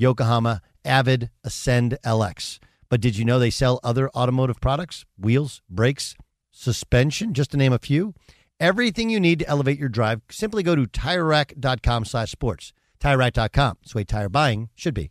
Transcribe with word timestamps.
Yokohama 0.00 0.62
Avid 0.84 1.30
Ascend 1.44 1.98
LX. 2.04 2.58
But 2.88 3.00
did 3.00 3.16
you 3.16 3.24
know 3.24 3.38
they 3.38 3.50
sell 3.50 3.78
other 3.84 4.10
automotive 4.10 4.60
products? 4.60 5.04
Wheels, 5.18 5.62
brakes, 5.68 6.16
suspension, 6.50 7.34
just 7.34 7.50
to 7.52 7.56
name 7.56 7.72
a 7.72 7.78
few. 7.78 8.14
Everything 8.58 9.10
you 9.10 9.20
need 9.20 9.38
to 9.40 9.48
elevate 9.48 9.78
your 9.78 9.88
drive, 9.88 10.22
simply 10.30 10.62
go 10.62 10.74
to 10.74 10.86
TireRack.com 10.86 12.04
slash 12.04 12.30
sports. 12.30 12.72
TireRack.com. 13.00 13.78
It's 13.82 13.92
the 13.92 13.98
way 13.98 14.04
tire 14.04 14.28
buying 14.28 14.70
should 14.74 14.94
be. 14.94 15.10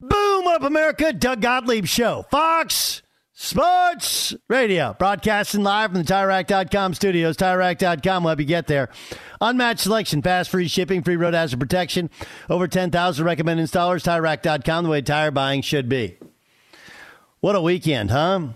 Boom 0.00 0.46
up, 0.46 0.62
America. 0.62 1.12
Doug 1.12 1.40
Gottlieb 1.40 1.86
Show. 1.86 2.24
Fox 2.30 3.02
Sports 3.32 4.32
Radio. 4.46 4.94
Broadcasting 4.96 5.64
live 5.64 5.90
from 5.90 6.02
the 6.04 6.12
TireRack.com 6.12 6.94
studios. 6.94 7.36
TireRack.com 7.36 8.22
will 8.22 8.28
help 8.28 8.38
you 8.38 8.44
get 8.46 8.68
there. 8.68 8.90
Unmatched 9.40 9.80
selection, 9.80 10.22
fast, 10.22 10.50
free 10.50 10.68
shipping, 10.68 11.02
free 11.02 11.16
road 11.16 11.34
hazard 11.34 11.58
protection. 11.58 12.10
Over 12.48 12.68
10,000 12.68 13.24
recommended 13.24 13.68
installers. 13.68 14.04
TireRack.com, 14.04 14.84
the 14.84 14.90
way 14.90 15.02
tire 15.02 15.32
buying 15.32 15.62
should 15.62 15.88
be. 15.88 16.16
What 17.40 17.56
a 17.56 17.60
weekend, 17.60 18.10
huh? 18.12 18.48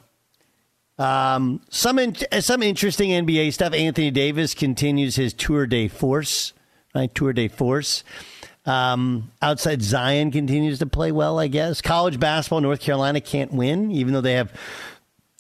Um, 0.99 1.61
some 1.71 1.99
in, 1.99 2.15
some 2.41 2.63
interesting 2.63 3.11
NBA 3.11 3.53
stuff. 3.53 3.73
Anthony 3.73 4.13
Davis 4.13 4.55
continues 4.55 5.17
his 5.17 5.33
tour 5.35 5.67
de 5.67 5.89
force, 5.89 6.53
right? 6.95 7.13
Tour 7.13 7.33
de 7.33 7.49
force. 7.49 8.05
Um, 8.65 9.33
outside 9.41 9.83
Zion 9.83 10.31
continues 10.31 10.79
to 10.79 10.87
play 10.87 11.11
well, 11.11 11.39
I 11.39 11.49
guess. 11.49 11.81
College 11.81 12.21
basketball, 12.21 12.61
North 12.61 12.81
Carolina 12.81 13.21
can't 13.21 13.53
win, 13.53 13.91
even 13.91 14.15
though 14.15 14.21
they 14.21 14.35
have 14.35 14.53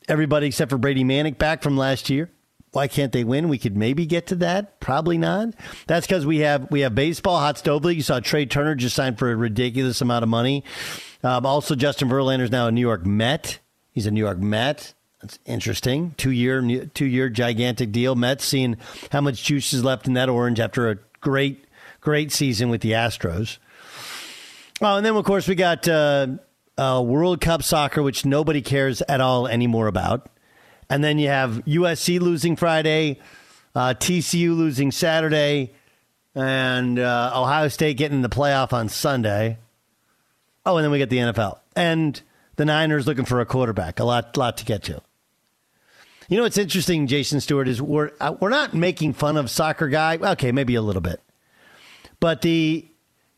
everybody 0.08 0.48
except 0.48 0.70
for 0.70 0.78
Brady 0.78 1.04
Manek 1.04 1.38
back 1.38 1.62
from 1.62 1.76
last 1.76 2.10
year. 2.10 2.30
Why 2.72 2.88
can't 2.88 3.12
they 3.12 3.22
win? 3.22 3.48
We 3.48 3.58
could 3.58 3.76
maybe 3.76 4.06
get 4.06 4.28
to 4.28 4.34
that. 4.36 4.80
Probably 4.80 5.18
not. 5.18 5.54
That's 5.86 6.06
because 6.06 6.24
we 6.24 6.38
have 6.38 6.70
we 6.70 6.80
have 6.80 6.94
baseball, 6.94 7.38
hot 7.38 7.58
stove 7.58 7.84
league. 7.84 7.98
You 7.98 8.02
saw 8.02 8.18
Trea 8.18 8.46
Turner 8.46 8.74
just 8.74 8.96
signed 8.96 9.18
for 9.18 9.30
a 9.30 9.36
ridiculous 9.36 10.00
amount 10.00 10.22
of 10.22 10.30
money. 10.30 10.64
Um, 11.22 11.44
also, 11.44 11.74
Justin 11.74 12.08
Verlander 12.08 12.44
is 12.44 12.50
now 12.50 12.68
a 12.68 12.72
New 12.72 12.80
York 12.80 13.04
Met. 13.04 13.58
He's 13.92 14.06
a 14.06 14.10
New 14.10 14.20
York 14.20 14.38
Met. 14.38 14.94
That's 15.20 15.38
interesting. 15.44 16.14
Two 16.16 16.30
year 16.30 16.86
two 16.86 17.04
year 17.04 17.28
gigantic 17.28 17.92
deal. 17.92 18.14
Mets 18.14 18.44
seeing 18.44 18.78
how 19.12 19.20
much 19.20 19.44
juice 19.44 19.74
is 19.74 19.84
left 19.84 20.06
in 20.06 20.14
that 20.14 20.30
orange 20.30 20.58
after 20.58 20.90
a 20.90 20.98
great 21.20 21.64
great 22.02 22.30
season 22.30 22.68
with 22.68 22.82
the 22.82 22.92
Astros. 22.92 23.56
Oh, 24.82 24.96
and 24.96 25.06
then 25.06 25.16
of 25.16 25.24
course 25.24 25.48
we 25.48 25.54
got 25.54 25.88
uh, 25.88 26.26
uh, 26.76 27.02
World 27.04 27.40
Cup 27.40 27.62
soccer, 27.62 28.02
which 28.02 28.26
nobody 28.26 28.60
cares 28.60 29.00
at 29.02 29.22
all 29.22 29.48
anymore 29.48 29.86
about. 29.86 30.28
And 30.90 31.02
then 31.02 31.18
you 31.18 31.28
have 31.28 31.64
USC 31.64 32.20
losing 32.20 32.56
Friday, 32.56 33.18
uh, 33.74 33.94
TCU 33.94 34.54
losing 34.54 34.90
Saturday, 34.90 35.72
and 36.34 36.98
uh, 36.98 37.32
Ohio 37.34 37.68
State 37.68 37.96
getting 37.96 38.16
in 38.18 38.22
the 38.22 38.28
playoff 38.28 38.74
on 38.74 38.90
Sunday. 38.90 39.56
Oh, 40.66 40.76
and 40.76 40.84
then 40.84 40.90
we 40.90 40.98
get 40.98 41.08
the 41.08 41.18
NFL 41.18 41.58
and 41.74 42.20
the 42.56 42.64
Niners 42.64 43.06
looking 43.06 43.24
for 43.24 43.40
a 43.40 43.46
quarterback. 43.46 44.00
A 44.00 44.04
lot, 44.04 44.36
lot 44.36 44.58
to 44.58 44.64
get 44.64 44.82
to. 44.84 45.00
You 46.28 46.36
know 46.36 46.44
what's 46.44 46.58
interesting, 46.58 47.06
Jason 47.06 47.40
Stewart, 47.40 47.68
is 47.68 47.82
we're 47.82 48.12
uh, 48.20 48.34
we're 48.40 48.48
not 48.48 48.74
making 48.74 49.12
fun 49.12 49.36
of 49.36 49.50
soccer 49.50 49.88
guy. 49.88 50.16
Okay, 50.16 50.52
maybe 50.52 50.74
a 50.76 50.82
little 50.82 51.02
bit, 51.02 51.20
but 52.22 52.40
the 52.40 52.88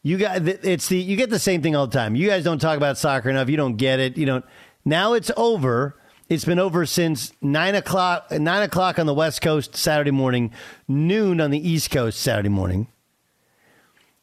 you 0.03 0.19
got 0.19 0.47
it's 0.47 0.89
the 0.89 0.99
you 0.99 1.17
get 1.17 1.31
the 1.31 1.39
same 1.39 1.63
thing 1.63 1.75
all 1.75 1.87
the 1.87 1.99
time. 1.99 2.15
You 2.15 2.29
guys 2.29 2.45
don't 2.45 2.59
talk 2.59 2.77
about 2.77 2.99
soccer 2.99 3.31
enough. 3.31 3.49
You 3.49 3.57
don't 3.57 3.77
get 3.77 3.99
it. 3.99 4.19
You 4.19 4.27
don't. 4.27 4.45
Now 4.85 5.15
it's 5.15 5.31
over. 5.39 5.99
It's 6.29 6.45
been 6.45 6.59
over 6.59 6.85
since 6.85 7.33
nine 7.41 7.75
o'clock. 7.75 8.31
Nine 8.31 8.63
o'clock 8.63 8.99
on 8.99 9.07
the 9.07 9.15
West 9.15 9.41
Coast 9.41 9.75
Saturday 9.75 10.11
morning, 10.11 10.53
noon 10.87 11.41
on 11.41 11.51
the 11.51 11.67
East 11.67 11.91
Coast 11.91 12.21
Saturday 12.21 12.51
morning, 12.51 12.89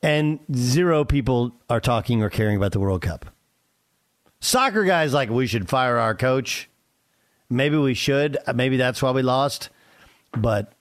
and 0.04 0.38
zero 0.54 1.06
people 1.06 1.56
are 1.68 1.82
talking 1.82 2.22
or 2.22 2.30
caring 2.30 2.56
about 2.56 2.72
the 2.72 2.80
World 2.80 3.02
Cup. 3.02 3.26
Soccer 4.42 4.84
guys 4.84 5.12
like 5.12 5.32
we 5.32 5.48
should 5.48 5.70
fire 5.70 5.98
our 5.98 6.14
coach. 6.14 6.70
Maybe 7.50 7.78
we 7.78 7.96
should. 7.96 8.38
Maybe 8.54 8.78
that's 8.78 9.02
why 9.02 9.10
we 9.10 9.24
lost. 9.24 9.70
But 10.38 10.72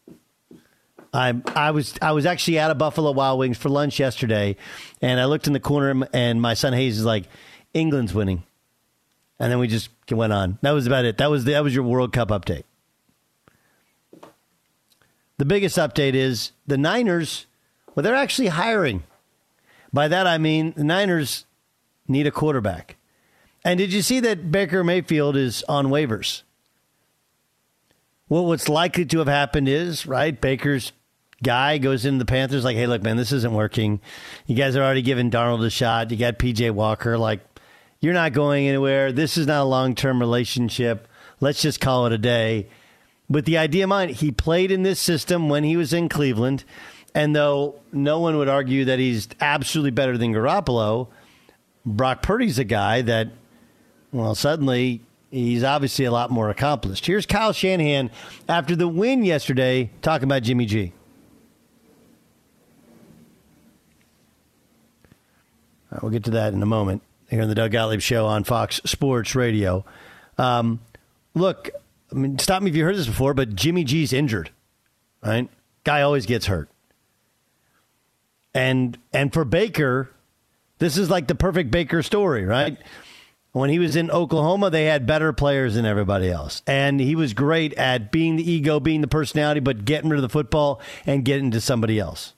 I 1.13 1.41
I 1.55 1.73
was 1.73 1.95
I 2.01 2.13
was 2.13 2.27
actually 2.27 2.59
at 2.59 2.71
a 2.71 2.75
Buffalo 2.75 3.11
Wild 3.11 3.39
Wings 3.39 3.59
for 3.59 3.69
lunch 3.69 3.99
yesterday, 3.99 4.57
and 5.03 5.19
I 5.19 5.25
looked 5.25 5.47
in 5.47 5.53
the 5.53 5.61
corner, 5.61 6.09
and 6.13 6.41
my 6.41 6.55
son 6.55 6.73
Hayes 6.73 6.99
is 6.99 7.05
like, 7.05 7.25
"England's 7.75 8.15
winning," 8.15 8.45
and 9.39 9.51
then 9.51 9.59
we 9.59 9.67
just 9.67 9.91
went 10.11 10.33
on. 10.33 10.59
That 10.63 10.73
was 10.73 10.87
about 10.87 11.05
it. 11.05 11.19
That 11.19 11.31
was 11.31 11.45
that 11.45 11.65
was 11.65 11.75
your 11.75 11.85
World 11.85 12.13
Cup 12.13 12.29
update. 12.29 12.65
The 15.39 15.45
biggest 15.45 15.79
update 15.79 16.15
is 16.15 16.53
the 16.67 16.79
Niners. 16.79 17.47
Well, 17.95 18.05
they're 18.05 18.15
actually 18.15 18.49
hiring. 18.49 19.03
By 19.93 20.07
that 20.07 20.27
I 20.27 20.39
mean 20.39 20.75
the 20.77 20.85
Niners 20.85 21.45
need 22.07 22.27
a 22.27 22.31
quarterback. 22.31 22.97
And 23.65 23.79
did 23.79 23.93
you 23.93 24.03
see 24.03 24.21
that 24.21 24.51
Baker 24.51 24.85
Mayfield 24.85 25.37
is 25.37 25.65
on 25.69 25.89
waivers? 25.89 26.43
Well, 28.29 28.47
what's 28.47 28.69
likely 28.69 29.05
to 29.07 29.19
have 29.19 29.27
happened 29.27 29.69
is, 29.69 30.07
right, 30.07 30.41
Baker's 30.41 30.93
guy 31.43 31.79
goes 31.79 32.05
into 32.05 32.19
the 32.19 32.25
Panthers 32.25 32.65
like, 32.65 32.77
hey, 32.77 32.87
look, 32.87 33.03
man, 33.03 33.17
this 33.17 33.33
isn't 33.33 33.53
working. 33.53 34.01
You 34.47 34.57
guys 34.57 34.77
are 34.77 34.83
already 34.83 35.03
giving 35.03 35.31
Darnold 35.31 35.65
a 35.65 35.71
shot. 35.71 36.11
You 36.11 36.17
got 36.17 36.39
PJ 36.39 36.71
Walker. 36.73 37.17
Like, 37.19 37.41
you're 38.01 38.15
not 38.15 38.33
going 38.33 38.67
anywhere. 38.67 39.13
This 39.13 39.37
is 39.37 39.47
not 39.47 39.63
a 39.63 39.65
long 39.65 39.95
term 39.95 40.21
relationship. 40.21 41.09
Let's 41.41 41.63
just 41.63 41.81
call 41.81 42.07
it 42.07 42.13
a 42.13 42.19
day. 42.19 42.69
With 43.29 43.45
the 43.45 43.59
idea 43.59 43.85
in 43.85 43.89
mind, 43.89 44.11
he 44.13 44.33
played 44.33 44.71
in 44.71 44.83
this 44.83 44.99
system 44.99 45.49
when 45.49 45.65
he 45.65 45.77
was 45.77 45.93
in 45.93 46.09
Cleveland. 46.09 46.65
And 47.15 47.35
though 47.35 47.81
no 47.93 48.21
one 48.21 48.37
would 48.39 48.49
argue 48.49 48.85
that 48.87 48.99
he's 48.99 49.29
absolutely 49.41 49.91
better 49.91 50.17
than 50.17 50.33
Garoppolo, 50.33 51.09
Brock 51.85 52.23
Purdy's 52.23 52.59
a 52.59 52.65
guy 52.65 53.03
that 53.03 53.29
Well, 54.13 54.35
suddenly 54.35 55.03
he's 55.31 55.65
obviously 55.65 56.05
a 56.05 56.13
lot 56.13 56.31
more 56.31 56.51
accomplished. 56.51 57.07
Here's 57.07 57.27
Kyle 57.27 57.53
Shanahan 57.53 58.11
after 58.49 58.77
the 58.77 58.89
win 58.89 59.25
yesterday 59.25 59.91
talking 60.03 60.25
about 60.25 60.43
Jimmy 60.43 60.67
G. 60.67 60.93
Right, 65.91 66.03
we'll 66.03 66.13
get 66.13 66.25
to 66.25 66.31
that 66.33 66.53
in 66.53 66.63
a 66.63 66.67
moment 66.67 67.03
here 67.29 67.43
on 67.43 67.49
the 67.49 67.55
Doug 67.55 67.73
Gottlieb 67.73 68.01
Show 68.01 68.27
on 68.27 68.45
Fox 68.45 68.81
Sports 68.85 69.35
Radio. 69.35 69.85
Um, 70.39 70.81
look, 71.35 71.71
I 72.11 72.15
mean, 72.15 72.39
stop 72.39 72.63
me 72.63 72.71
if 72.71 72.77
you 72.77 72.85
heard 72.85 72.97
this 72.97 73.07
before, 73.07 73.35
but 73.35 73.55
Jimmy 73.55 73.85
G's 73.85 74.13
injured, 74.13 74.51
right? 75.25 75.49
Guy 75.85 76.03
always 76.03 76.27
gets 76.27 76.47
hurt. 76.47 76.69
And 78.53 78.99
and 79.13 79.33
for 79.33 79.45
Baker, 79.45 80.11
this 80.79 80.97
is 80.97 81.09
like 81.09 81.29
the 81.29 81.35
perfect 81.35 81.71
Baker 81.71 82.03
story, 82.03 82.45
right? 82.45 82.77
When 83.53 83.71
he 83.71 83.81
was 83.81 83.97
in 83.97 84.11
Oklahoma, 84.11 84.71
they 84.71 84.85
had 84.85 85.07
better 85.07 85.33
players 85.33 85.75
than 85.75 85.85
everybody 85.85 86.31
else. 86.31 86.63
And 86.67 87.01
he 87.01 87.17
was 87.17 87.35
great 87.35 87.75
at 87.75 88.13
being 88.13 88.37
the 88.37 88.49
ego, 88.49 88.79
being 88.79 89.01
the 89.01 89.09
personality, 89.09 89.59
but 89.61 89.85
getting 89.85 90.09
rid 90.11 90.19
of 90.19 90.23
the 90.23 90.29
football 90.29 90.81
and 91.05 91.25
getting 91.25 91.51
to 91.51 91.61
somebody 91.61 91.99
else. 91.99 92.35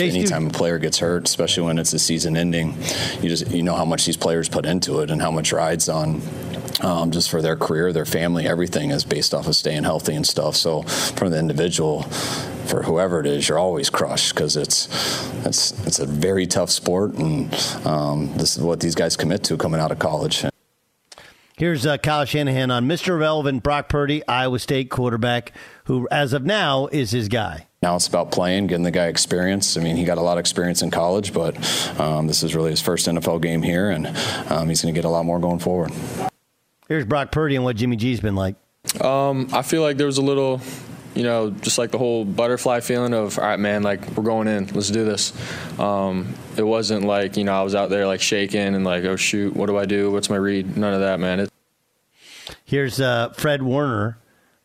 Anytime 0.00 0.46
a 0.46 0.50
player 0.50 0.78
gets 0.78 0.98
hurt, 0.98 1.28
especially 1.28 1.64
when 1.64 1.78
it's 1.78 1.92
a 1.92 1.98
season 1.98 2.36
ending, 2.36 2.74
you 3.20 3.28
just 3.28 3.50
you 3.50 3.62
know 3.62 3.74
how 3.74 3.84
much 3.84 4.06
these 4.06 4.16
players 4.16 4.48
put 4.48 4.66
into 4.66 5.00
it 5.00 5.10
and 5.10 5.20
how 5.20 5.30
much 5.30 5.52
rides 5.52 5.88
on 5.88 6.22
um, 6.82 7.10
just 7.10 7.30
for 7.30 7.40
their 7.40 7.56
career, 7.56 7.92
their 7.92 8.04
family, 8.04 8.46
everything 8.46 8.90
is 8.90 9.04
based 9.04 9.34
off 9.34 9.46
of 9.46 9.56
staying 9.56 9.84
healthy 9.84 10.14
and 10.14 10.26
stuff. 10.26 10.56
So 10.56 10.82
from 10.82 11.30
the 11.30 11.38
individual, 11.38 12.02
for 12.66 12.82
whoever 12.82 13.20
it 13.20 13.26
is, 13.26 13.48
you're 13.48 13.58
always 13.58 13.90
crushed 13.90 14.34
because 14.34 14.56
it's 14.56 14.88
it's 15.44 15.72
it's 15.86 15.98
a 15.98 16.06
very 16.06 16.46
tough 16.46 16.70
sport, 16.70 17.14
and 17.14 17.52
um, 17.84 18.32
this 18.36 18.56
is 18.56 18.62
what 18.62 18.80
these 18.80 18.94
guys 18.94 19.16
commit 19.16 19.44
to 19.44 19.56
coming 19.56 19.80
out 19.80 19.92
of 19.92 19.98
college. 19.98 20.44
Here's 21.56 21.86
uh, 21.86 21.98
Kyle 21.98 22.24
Shanahan 22.24 22.70
on 22.70 22.86
Mr. 22.86 23.08
Irrelevant 23.08 23.62
Brock 23.62 23.88
Purdy, 23.88 24.26
Iowa 24.26 24.58
State 24.58 24.90
quarterback, 24.90 25.52
who 25.84 26.08
as 26.10 26.32
of 26.32 26.44
now 26.44 26.88
is 26.88 27.10
his 27.10 27.28
guy. 27.28 27.66
Now 27.82 27.96
it's 27.96 28.06
about 28.06 28.30
playing, 28.30 28.68
getting 28.68 28.84
the 28.84 28.90
guy 28.92 29.06
experience. 29.08 29.76
I 29.76 29.80
mean, 29.80 29.96
he 29.96 30.04
got 30.04 30.16
a 30.18 30.20
lot 30.22 30.34
of 30.34 30.40
experience 30.40 30.82
in 30.82 30.90
college, 30.92 31.32
but 31.34 31.56
um, 32.00 32.28
this 32.28 32.42
is 32.44 32.54
really 32.54 32.70
his 32.70 32.80
first 32.80 33.06
NFL 33.08 33.42
game 33.42 33.60
here, 33.62 33.90
and 33.90 34.06
um, 34.50 34.68
he's 34.68 34.82
going 34.82 34.94
to 34.94 34.98
get 34.98 35.04
a 35.04 35.08
lot 35.10 35.24
more 35.24 35.40
going 35.40 35.58
forward. 35.58 35.90
Here's 36.88 37.04
Brock 37.04 37.32
Purdy 37.32 37.56
and 37.56 37.64
what 37.64 37.74
Jimmy 37.76 37.96
G's 37.96 38.20
been 38.20 38.36
like. 38.36 38.54
Um, 39.00 39.48
I 39.52 39.62
feel 39.62 39.82
like 39.82 39.96
there 39.96 40.06
was 40.06 40.18
a 40.18 40.22
little, 40.22 40.60
you 41.14 41.24
know, 41.24 41.50
just 41.50 41.76
like 41.78 41.90
the 41.90 41.98
whole 41.98 42.24
butterfly 42.24 42.80
feeling 42.80 43.14
of, 43.14 43.38
all 43.38 43.44
right, 43.44 43.58
man, 43.58 43.82
like 43.82 44.06
we're 44.10 44.22
going 44.24 44.46
in, 44.46 44.66
let's 44.68 44.90
do 44.90 45.04
this. 45.04 45.32
Um, 45.80 46.34
it 46.56 46.62
wasn't 46.62 47.04
like, 47.04 47.36
you 47.36 47.42
know, 47.44 47.52
I 47.58 47.62
was 47.62 47.74
out 47.74 47.90
there 47.90 48.06
like 48.06 48.20
shaking 48.20 48.60
and 48.76 48.84
like, 48.84 49.04
oh 49.04 49.16
shoot, 49.16 49.56
what 49.56 49.66
do 49.66 49.76
I 49.76 49.86
do? 49.86 50.10
What's 50.12 50.30
my 50.30 50.36
read? 50.36 50.76
None 50.76 50.94
of 50.94 51.00
that, 51.00 51.18
man. 51.18 51.40
It- 51.40 51.50
Here's 52.64 53.00
uh, 53.00 53.30
Fred 53.30 53.62
Warner 53.62 54.18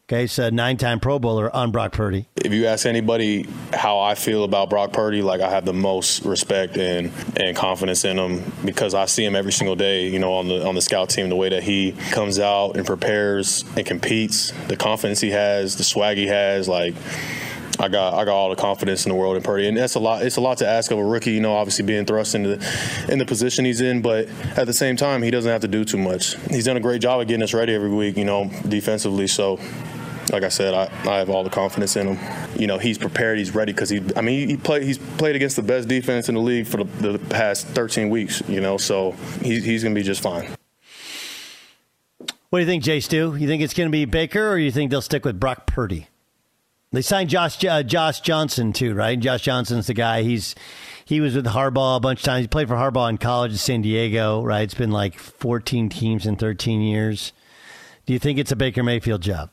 Okay, 0.09 0.25
so 0.25 0.49
nine-time 0.49 1.01
Pro 1.01 1.19
Bowler 1.19 1.53
on 1.53 1.71
Brock 1.71 1.91
Purdy. 1.91 2.27
If 2.37 2.53
you 2.53 2.65
ask 2.67 2.85
anybody 2.85 3.45
how 3.73 3.99
I 3.99 4.15
feel 4.15 4.45
about 4.45 4.69
Brock 4.69 4.93
Purdy, 4.93 5.21
like 5.21 5.41
I 5.41 5.49
have 5.49 5.65
the 5.65 5.73
most 5.73 6.23
respect 6.23 6.77
and, 6.77 7.11
and 7.35 7.57
confidence 7.57 8.05
in 8.05 8.17
him 8.17 8.49
because 8.63 8.93
I 8.93 9.03
see 9.07 9.25
him 9.25 9.35
every 9.35 9.51
single 9.51 9.75
day. 9.75 10.07
You 10.07 10.19
know, 10.19 10.35
on 10.35 10.47
the 10.47 10.65
on 10.65 10.75
the 10.75 10.81
scout 10.81 11.09
team, 11.09 11.27
the 11.27 11.35
way 11.35 11.49
that 11.49 11.61
he 11.61 11.91
comes 12.11 12.39
out 12.39 12.77
and 12.77 12.85
prepares 12.85 13.65
and 13.75 13.85
competes, 13.85 14.53
the 14.69 14.77
confidence 14.77 15.19
he 15.19 15.31
has, 15.31 15.75
the 15.75 15.83
swag 15.83 16.15
he 16.15 16.27
has, 16.27 16.69
like. 16.69 16.95
I 17.79 17.89
got 17.89 18.15
I 18.15 18.25
got 18.25 18.33
all 18.33 18.49
the 18.49 18.55
confidence 18.55 19.05
in 19.05 19.11
the 19.11 19.15
world 19.15 19.37
in 19.37 19.43
Purdy, 19.43 19.67
and 19.67 19.77
that's 19.77 19.93
a 19.93 19.99
lot. 19.99 20.23
It's 20.23 20.37
a 20.37 20.41
lot 20.41 20.57
to 20.59 20.67
ask 20.67 20.89
of 20.89 20.97
a 20.97 21.03
rookie, 21.03 21.33
you 21.33 21.41
know. 21.41 21.55
Obviously, 21.55 21.85
being 21.85 22.05
thrust 22.05 22.33
into 22.33 22.55
the, 22.55 23.05
in 23.07 23.19
the 23.19 23.25
position 23.25 23.65
he's 23.65 23.81
in, 23.81 24.01
but 24.01 24.27
at 24.57 24.65
the 24.65 24.73
same 24.73 24.95
time, 24.95 25.21
he 25.21 25.29
doesn't 25.29 25.51
have 25.51 25.61
to 25.61 25.67
do 25.67 25.85
too 25.85 25.99
much. 25.99 26.35
He's 26.49 26.65
done 26.65 26.75
a 26.75 26.79
great 26.79 27.01
job 27.01 27.21
of 27.21 27.27
getting 27.27 27.43
us 27.43 27.53
ready 27.53 27.75
every 27.75 27.91
week, 27.91 28.17
you 28.17 28.25
know, 28.25 28.49
defensively. 28.67 29.27
So 29.27 29.59
like 30.31 30.43
I 30.43 30.49
said, 30.49 30.73
I, 30.73 30.85
I 31.09 31.17
have 31.17 31.29
all 31.29 31.43
the 31.43 31.49
confidence 31.49 31.95
in 31.95 32.15
him. 32.15 32.59
You 32.59 32.67
know, 32.67 32.77
he's 32.77 32.97
prepared, 32.97 33.37
he's 33.37 33.53
ready 33.53 33.73
because 33.73 33.89
he. 33.89 34.01
I 34.15 34.21
mean, 34.21 34.49
he 34.49 34.57
played. 34.57 34.83
He's 34.83 34.97
played 34.97 35.35
against 35.35 35.55
the 35.55 35.61
best 35.61 35.87
defense 35.87 36.29
in 36.29 36.35
the 36.35 36.41
league 36.41 36.67
for 36.67 36.77
the, 36.77 37.11
the 37.11 37.19
past 37.19 37.67
13 37.67 38.09
weeks. 38.09 38.41
You 38.47 38.61
know, 38.61 38.77
so 38.77 39.11
he's 39.41 39.63
he's 39.63 39.83
going 39.83 39.95
to 39.95 39.99
be 39.99 40.05
just 40.05 40.21
fine. 40.21 40.49
What 42.49 42.59
do 42.59 42.63
you 42.63 42.65
think, 42.65 42.83
Jay 42.83 42.99
Stu? 42.99 43.35
You 43.35 43.47
think 43.47 43.61
it's 43.61 43.73
going 43.73 43.87
to 43.89 43.91
be 43.91 44.05
Baker, 44.05 44.49
or 44.49 44.57
you 44.57 44.71
think 44.71 44.89
they'll 44.89 45.01
stick 45.01 45.25
with 45.25 45.39
Brock 45.39 45.67
Purdy? 45.67 46.07
They 46.93 47.01
signed 47.01 47.29
Josh 47.29 47.63
uh, 47.65 47.83
Josh 47.83 48.21
Johnson 48.21 48.71
too, 48.71 48.93
right? 48.93 49.19
Josh 49.19 49.41
Johnson's 49.41 49.87
the 49.87 49.93
guy. 49.93 50.23
He's 50.23 50.55
he 51.03 51.19
was 51.19 51.35
with 51.35 51.45
Harbaugh 51.45 51.97
a 51.97 51.99
bunch 51.99 52.19
of 52.19 52.25
times. 52.25 52.43
He 52.43 52.47
played 52.47 52.67
for 52.69 52.75
Harbaugh 52.75 53.09
in 53.09 53.17
college 53.17 53.51
in 53.51 53.57
San 53.57 53.81
Diego, 53.81 54.41
right? 54.41 54.61
It's 54.61 54.73
been 54.73 54.91
like 54.91 55.17
14 55.17 55.89
teams 55.89 56.25
in 56.25 56.37
13 56.37 56.81
years. 56.81 57.33
Do 58.05 58.13
you 58.13 58.19
think 58.19 58.39
it's 58.39 58.53
a 58.53 58.55
Baker 58.55 58.83
Mayfield 58.83 59.21
job? 59.21 59.49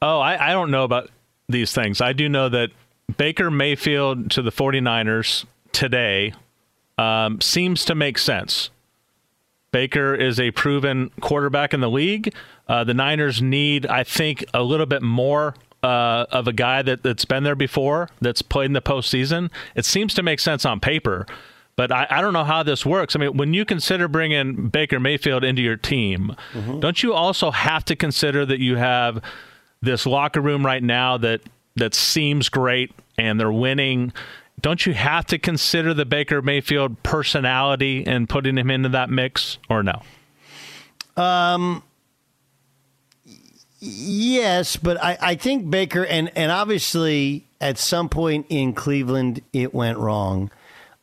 Oh, 0.00 0.20
I, 0.20 0.50
I 0.50 0.52
don't 0.52 0.70
know 0.70 0.84
about 0.84 1.10
these 1.48 1.72
things. 1.72 2.00
I 2.00 2.12
do 2.12 2.28
know 2.28 2.48
that 2.48 2.70
Baker 3.16 3.50
Mayfield 3.50 4.30
to 4.32 4.42
the 4.42 4.52
49ers 4.52 5.44
today 5.72 6.34
um, 6.98 7.40
seems 7.40 7.84
to 7.86 7.94
make 7.94 8.18
sense. 8.18 8.70
Baker 9.70 10.14
is 10.14 10.38
a 10.40 10.50
proven 10.52 11.10
quarterback 11.20 11.74
in 11.74 11.80
the 11.80 11.90
league. 11.90 12.34
Uh, 12.68 12.84
the 12.84 12.94
Niners 12.94 13.42
need, 13.42 13.86
I 13.86 14.04
think, 14.04 14.44
a 14.54 14.62
little 14.62 14.86
bit 14.86 15.02
more 15.02 15.54
uh, 15.82 16.26
of 16.30 16.48
a 16.48 16.52
guy 16.52 16.82
that, 16.82 17.02
that's 17.02 17.24
been 17.24 17.44
there 17.44 17.56
before, 17.56 18.08
that's 18.20 18.42
played 18.42 18.66
in 18.66 18.72
the 18.72 18.82
postseason. 18.82 19.50
It 19.74 19.84
seems 19.84 20.14
to 20.14 20.22
make 20.22 20.40
sense 20.40 20.64
on 20.64 20.80
paper, 20.80 21.26
but 21.76 21.92
I, 21.92 22.06
I 22.10 22.20
don't 22.20 22.32
know 22.32 22.44
how 22.44 22.62
this 22.62 22.84
works. 22.86 23.14
I 23.14 23.18
mean, 23.18 23.36
when 23.36 23.52
you 23.52 23.64
consider 23.64 24.08
bringing 24.08 24.68
Baker 24.68 25.00
Mayfield 25.00 25.44
into 25.44 25.62
your 25.62 25.76
team, 25.76 26.34
mm-hmm. 26.52 26.80
don't 26.80 27.02
you 27.02 27.12
also 27.12 27.50
have 27.50 27.84
to 27.86 27.96
consider 27.96 28.46
that 28.46 28.60
you 28.60 28.76
have– 28.76 29.22
this 29.80 30.06
locker 30.06 30.40
room 30.40 30.64
right 30.64 30.82
now 30.82 31.18
that 31.18 31.40
that 31.76 31.94
seems 31.94 32.48
great 32.48 32.92
and 33.16 33.38
they're 33.38 33.52
winning. 33.52 34.12
Don't 34.60 34.84
you 34.84 34.94
have 34.94 35.26
to 35.26 35.38
consider 35.38 35.94
the 35.94 36.04
Baker 36.04 36.42
Mayfield 36.42 37.02
personality 37.02 38.04
and 38.06 38.28
putting 38.28 38.58
him 38.58 38.70
into 38.70 38.88
that 38.90 39.10
mix, 39.10 39.58
or 39.70 39.82
no? 39.82 40.02
Um. 41.16 41.82
Yes, 43.80 44.76
but 44.76 45.00
I, 45.02 45.16
I 45.20 45.34
think 45.36 45.70
Baker 45.70 46.04
and 46.04 46.32
and 46.36 46.50
obviously 46.50 47.46
at 47.60 47.78
some 47.78 48.08
point 48.08 48.46
in 48.48 48.72
Cleveland 48.72 49.42
it 49.52 49.72
went 49.72 49.98
wrong. 49.98 50.50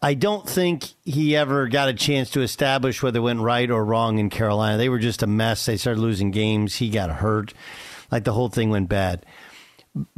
I 0.01 0.13
don't 0.13 0.47
think 0.47 0.89
he 1.05 1.37
ever 1.37 1.67
got 1.69 1.87
a 1.87 1.93
chance 1.93 2.29
to 2.31 2.41
establish 2.41 3.01
whether 3.01 3.19
it 3.19 3.23
went 3.23 3.39
right 3.39 3.71
or 3.71 3.83
wrong 3.85 4.19
in 4.19 4.29
Carolina. 4.29 4.77
They 4.77 4.89
were 4.89 4.99
just 4.99 5.23
a 5.23 5.27
mess. 5.27 5.65
They 5.65 5.77
started 5.77 6.01
losing 6.01 6.31
games. 6.31 6.75
He 6.75 6.89
got 6.89 7.09
hurt 7.09 7.53
like 8.15 8.23
the 8.23 8.31
whole 8.31 8.47
thing 8.47 8.69
went 8.69 8.87
bad. 8.87 9.25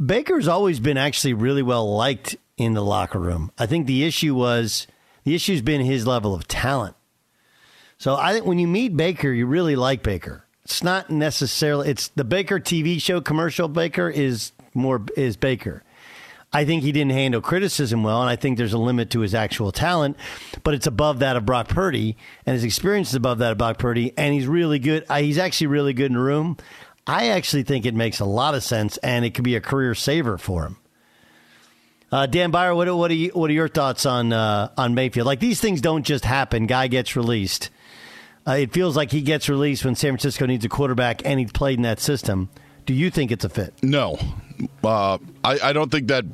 Baker's 0.04 0.46
always 0.46 0.78
been 0.78 0.96
actually 0.96 1.32
really 1.34 1.64
well 1.64 1.96
liked 1.96 2.36
in 2.56 2.74
the 2.74 2.84
locker 2.84 3.18
room. 3.18 3.50
I 3.58 3.66
think 3.66 3.88
the 3.88 4.04
issue 4.04 4.36
was 4.36 4.86
the 5.24 5.34
issue's 5.34 5.62
been 5.62 5.80
his 5.80 6.06
level 6.06 6.32
of 6.32 6.46
talent. 6.46 6.94
So 7.98 8.14
I 8.14 8.32
think 8.32 8.46
when 8.46 8.60
you 8.60 8.68
meet 8.68 8.96
Baker, 8.96 9.32
you 9.32 9.46
really 9.46 9.74
like 9.74 10.04
Baker. 10.04 10.44
It's 10.64 10.84
not 10.84 11.10
necessarily 11.10 11.88
it's 11.88 12.06
the 12.08 12.22
Baker 12.22 12.60
TV 12.60 13.02
show 13.02 13.20
commercial 13.20 13.66
Baker 13.66 14.08
is 14.08 14.52
more 14.74 15.02
is 15.16 15.36
Baker. 15.36 15.82
I 16.52 16.64
think 16.64 16.82
he 16.82 16.92
didn't 16.92 17.12
handle 17.12 17.40
criticism 17.40 18.04
well, 18.04 18.22
and 18.22 18.30
I 18.30 18.36
think 18.36 18.56
there's 18.56 18.72
a 18.72 18.78
limit 18.78 19.10
to 19.10 19.20
his 19.20 19.34
actual 19.34 19.70
talent, 19.70 20.16
but 20.62 20.72
it's 20.72 20.86
above 20.86 21.18
that 21.18 21.36
of 21.36 21.44
Brock 21.44 21.68
Purdy, 21.68 22.16
and 22.46 22.54
his 22.54 22.64
experience 22.64 23.08
is 23.08 23.16
above 23.16 23.38
that 23.38 23.52
of 23.52 23.58
Brock 23.58 23.78
Purdy, 23.78 24.14
and 24.16 24.32
he's 24.32 24.46
really 24.46 24.78
good. 24.78 25.04
Uh, 25.10 25.18
he's 25.18 25.36
actually 25.36 25.66
really 25.66 25.92
good 25.92 26.06
in 26.06 26.14
the 26.14 26.20
room. 26.20 26.56
I 27.08 27.28
actually 27.28 27.62
think 27.62 27.86
it 27.86 27.94
makes 27.94 28.20
a 28.20 28.26
lot 28.26 28.54
of 28.54 28.62
sense, 28.62 28.98
and 28.98 29.24
it 29.24 29.32
could 29.32 29.44
be 29.44 29.56
a 29.56 29.60
career 29.60 29.94
saver 29.94 30.36
for 30.36 30.66
him. 30.66 30.76
Uh, 32.12 32.26
Dan 32.26 32.50
Beyer, 32.50 32.74
what, 32.74 32.94
what, 32.94 33.10
are 33.10 33.14
you, 33.14 33.30
what 33.30 33.50
are 33.50 33.54
your 33.54 33.68
thoughts 33.68 34.06
on 34.06 34.32
uh, 34.32 34.70
on 34.76 34.94
Mayfield? 34.94 35.26
Like 35.26 35.40
these 35.40 35.60
things 35.60 35.80
don't 35.80 36.04
just 36.04 36.24
happen. 36.24 36.66
Guy 36.66 36.86
gets 36.88 37.16
released. 37.16 37.70
Uh, 38.46 38.52
it 38.52 38.72
feels 38.72 38.96
like 38.96 39.10
he 39.10 39.20
gets 39.20 39.48
released 39.48 39.84
when 39.84 39.94
San 39.94 40.12
Francisco 40.12 40.46
needs 40.46 40.64
a 40.64 40.68
quarterback, 40.68 41.24
and 41.24 41.40
he's 41.40 41.52
played 41.52 41.78
in 41.78 41.82
that 41.82 42.00
system. 42.00 42.48
Do 42.86 42.94
you 42.94 43.10
think 43.10 43.30
it's 43.30 43.44
a 43.44 43.50
fit? 43.50 43.74
No, 43.82 44.18
uh, 44.84 45.18
I, 45.44 45.58
I 45.62 45.72
don't 45.72 45.90
think 45.90 46.08
that 46.08 46.24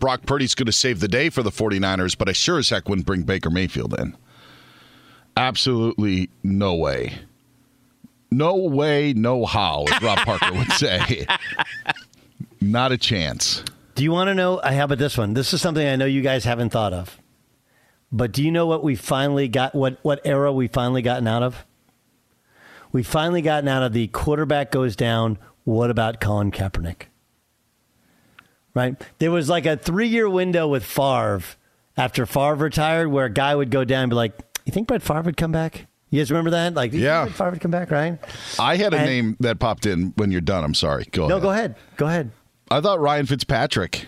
Brock 0.00 0.26
Purdy's 0.26 0.56
going 0.56 0.66
to 0.66 0.72
save 0.72 0.98
the 0.98 1.06
day 1.06 1.30
for 1.30 1.44
the 1.44 1.50
49ers, 1.50 2.18
but 2.18 2.28
I 2.28 2.32
sure 2.32 2.58
as 2.58 2.70
heck 2.70 2.88
wouldn't 2.88 3.06
bring 3.06 3.22
Baker 3.22 3.50
Mayfield 3.50 3.98
in. 4.00 4.16
Absolutely 5.36 6.28
no 6.42 6.74
way. 6.74 7.20
No 8.32 8.56
way, 8.56 9.12
no 9.12 9.44
how, 9.44 9.84
as 9.84 10.02
Rob 10.02 10.18
Parker 10.20 10.52
would 10.52 10.72
say. 10.72 11.26
Not 12.62 12.90
a 12.90 12.96
chance. 12.96 13.62
Do 13.94 14.02
you 14.02 14.10
want 14.10 14.28
to 14.28 14.34
know? 14.34 14.56
Uh, 14.56 14.72
how 14.72 14.84
about 14.84 14.96
this 14.98 15.18
one? 15.18 15.34
This 15.34 15.52
is 15.52 15.60
something 15.60 15.86
I 15.86 15.96
know 15.96 16.06
you 16.06 16.22
guys 16.22 16.44
haven't 16.44 16.70
thought 16.70 16.94
of. 16.94 17.18
But 18.10 18.32
do 18.32 18.42
you 18.42 18.50
know 18.50 18.66
what 18.66 18.82
we 18.82 18.94
finally 18.94 19.48
got? 19.48 19.74
What 19.74 19.98
what 20.02 20.20
era 20.24 20.50
we 20.50 20.66
finally 20.66 21.02
gotten 21.02 21.26
out 21.26 21.42
of? 21.42 21.66
We 22.90 23.02
finally 23.02 23.42
gotten 23.42 23.68
out 23.68 23.82
of 23.82 23.92
the 23.92 24.06
quarterback 24.08 24.70
goes 24.70 24.96
down. 24.96 25.38
What 25.64 25.90
about 25.90 26.20
Colin 26.20 26.50
Kaepernick? 26.50 27.04
Right? 28.74 28.96
There 29.18 29.30
was 29.30 29.48
like 29.50 29.66
a 29.66 29.76
three 29.76 30.08
year 30.08 30.28
window 30.28 30.66
with 30.68 30.84
Favre 30.84 31.42
after 31.98 32.24
Favre 32.24 32.54
retired 32.54 33.08
where 33.08 33.26
a 33.26 33.30
guy 33.30 33.54
would 33.54 33.70
go 33.70 33.84
down 33.84 34.04
and 34.04 34.10
be 34.10 34.16
like, 34.16 34.38
You 34.64 34.72
think 34.72 34.88
Brett 34.88 35.02
Favre 35.02 35.22
would 35.22 35.36
come 35.36 35.52
back? 35.52 35.86
You 36.12 36.20
guys 36.20 36.30
remember 36.30 36.50
that? 36.50 36.74
Like, 36.74 36.92
yeah, 36.92 37.24
Favre 37.24 37.50
would 37.52 37.60
come 37.62 37.70
back, 37.70 37.90
right? 37.90 38.18
I 38.58 38.76
had 38.76 38.92
a 38.92 38.98
And- 38.98 39.06
name 39.06 39.36
that 39.40 39.58
popped 39.58 39.86
in 39.86 40.12
when 40.16 40.30
you're 40.30 40.42
done. 40.42 40.62
I'm 40.62 40.74
sorry. 40.74 41.06
Go 41.10 41.22
ahead. 41.22 41.30
No, 41.30 41.36
ahead. 41.36 41.42
go 41.42 41.50
ahead. 41.50 41.74
Go 41.96 42.06
ahead. 42.06 42.30
I 42.70 42.80
thought 42.82 43.00
Ryan 43.00 43.24
Fitzpatrick. 43.24 44.06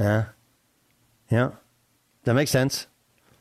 Yeah. 0.00 0.24
Yeah. 1.30 1.50
That 2.24 2.34
makes 2.34 2.50
sense. 2.50 2.88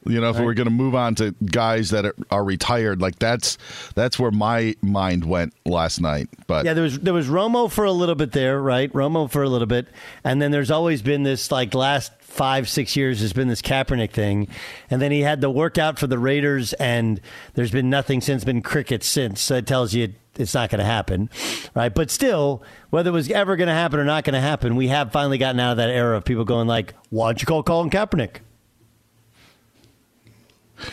You 0.06 0.22
know, 0.22 0.30
if 0.30 0.40
we're 0.40 0.54
going 0.54 0.68
to 0.68 0.72
move 0.72 0.94
on 0.96 1.16
to 1.16 1.32
guys 1.46 1.90
that 1.90 2.06
are, 2.06 2.16
are 2.30 2.44
retired, 2.44 3.02
like 3.02 3.18
that's 3.18 3.58
that's 3.96 4.20
where 4.20 4.32
my 4.32 4.76
mind 4.82 5.26
went 5.26 5.54
last 5.66 6.00
night. 6.00 6.30
But 6.48 6.66
Yeah, 6.66 6.74
there 6.74 6.84
was 6.84 7.00
there 7.00 7.14
was 7.14 7.28
Romo 7.28 7.72
for 7.72 7.86
a 7.86 7.92
little 7.92 8.16
bit 8.16 8.32
there, 8.32 8.62
right? 8.62 8.92
Romo 8.94 9.30
for 9.30 9.44
a 9.44 9.50
little 9.50 9.68
bit, 9.68 9.88
and 10.24 10.42
then 10.42 10.52
there's 10.52 10.72
always 10.72 11.02
been 11.02 11.24
this 11.24 11.52
like 11.52 11.74
last 11.74 12.12
five 12.20 12.68
six 12.70 12.96
years 12.96 13.22
has 13.22 13.34
been 13.34 13.48
this 13.48 13.62
Kaepernick 13.62 14.12
thing, 14.12 14.48
and 14.90 15.02
then 15.02 15.12
he 15.12 15.22
had 15.22 15.42
the 15.42 15.50
workout 15.50 15.98
for 15.98 16.08
the 16.08 16.20
Raiders, 16.20 16.74
and 16.74 17.20
there's 17.54 17.72
been 17.72 17.90
nothing 17.90 18.22
since, 18.22 18.44
been 18.44 18.62
crickets 18.62 19.08
since. 19.08 19.42
So 19.42 19.56
it 19.56 19.66
tells 19.66 19.94
you 19.94 20.14
it's 20.38 20.54
not 20.54 20.70
going 20.70 20.80
to 20.80 20.86
happen, 20.86 21.30
right? 21.74 21.94
But 21.94 22.12
still, 22.12 22.62
whether 22.90 23.10
it 23.10 23.14
was 23.14 23.32
ever 23.32 23.56
going 23.56 23.70
to 23.70 23.74
happen 23.74 24.00
or 24.00 24.06
not 24.06 24.24
going 24.24 24.34
to 24.34 24.42
happen, 24.42 24.76
we 24.76 24.90
have 24.90 25.12
finally 25.12 25.38
gotten 25.38 25.60
out 25.60 25.72
of 25.72 25.78
that 25.78 25.90
era 25.90 26.18
of 26.18 26.26
people 26.26 26.44
going 26.44 26.68
like, 26.68 26.94
"Why 27.10 27.30
don't 27.30 27.42
you 27.42 27.46
call 27.46 27.64
Colin 27.64 27.90
Kaepernick?" 27.90 28.42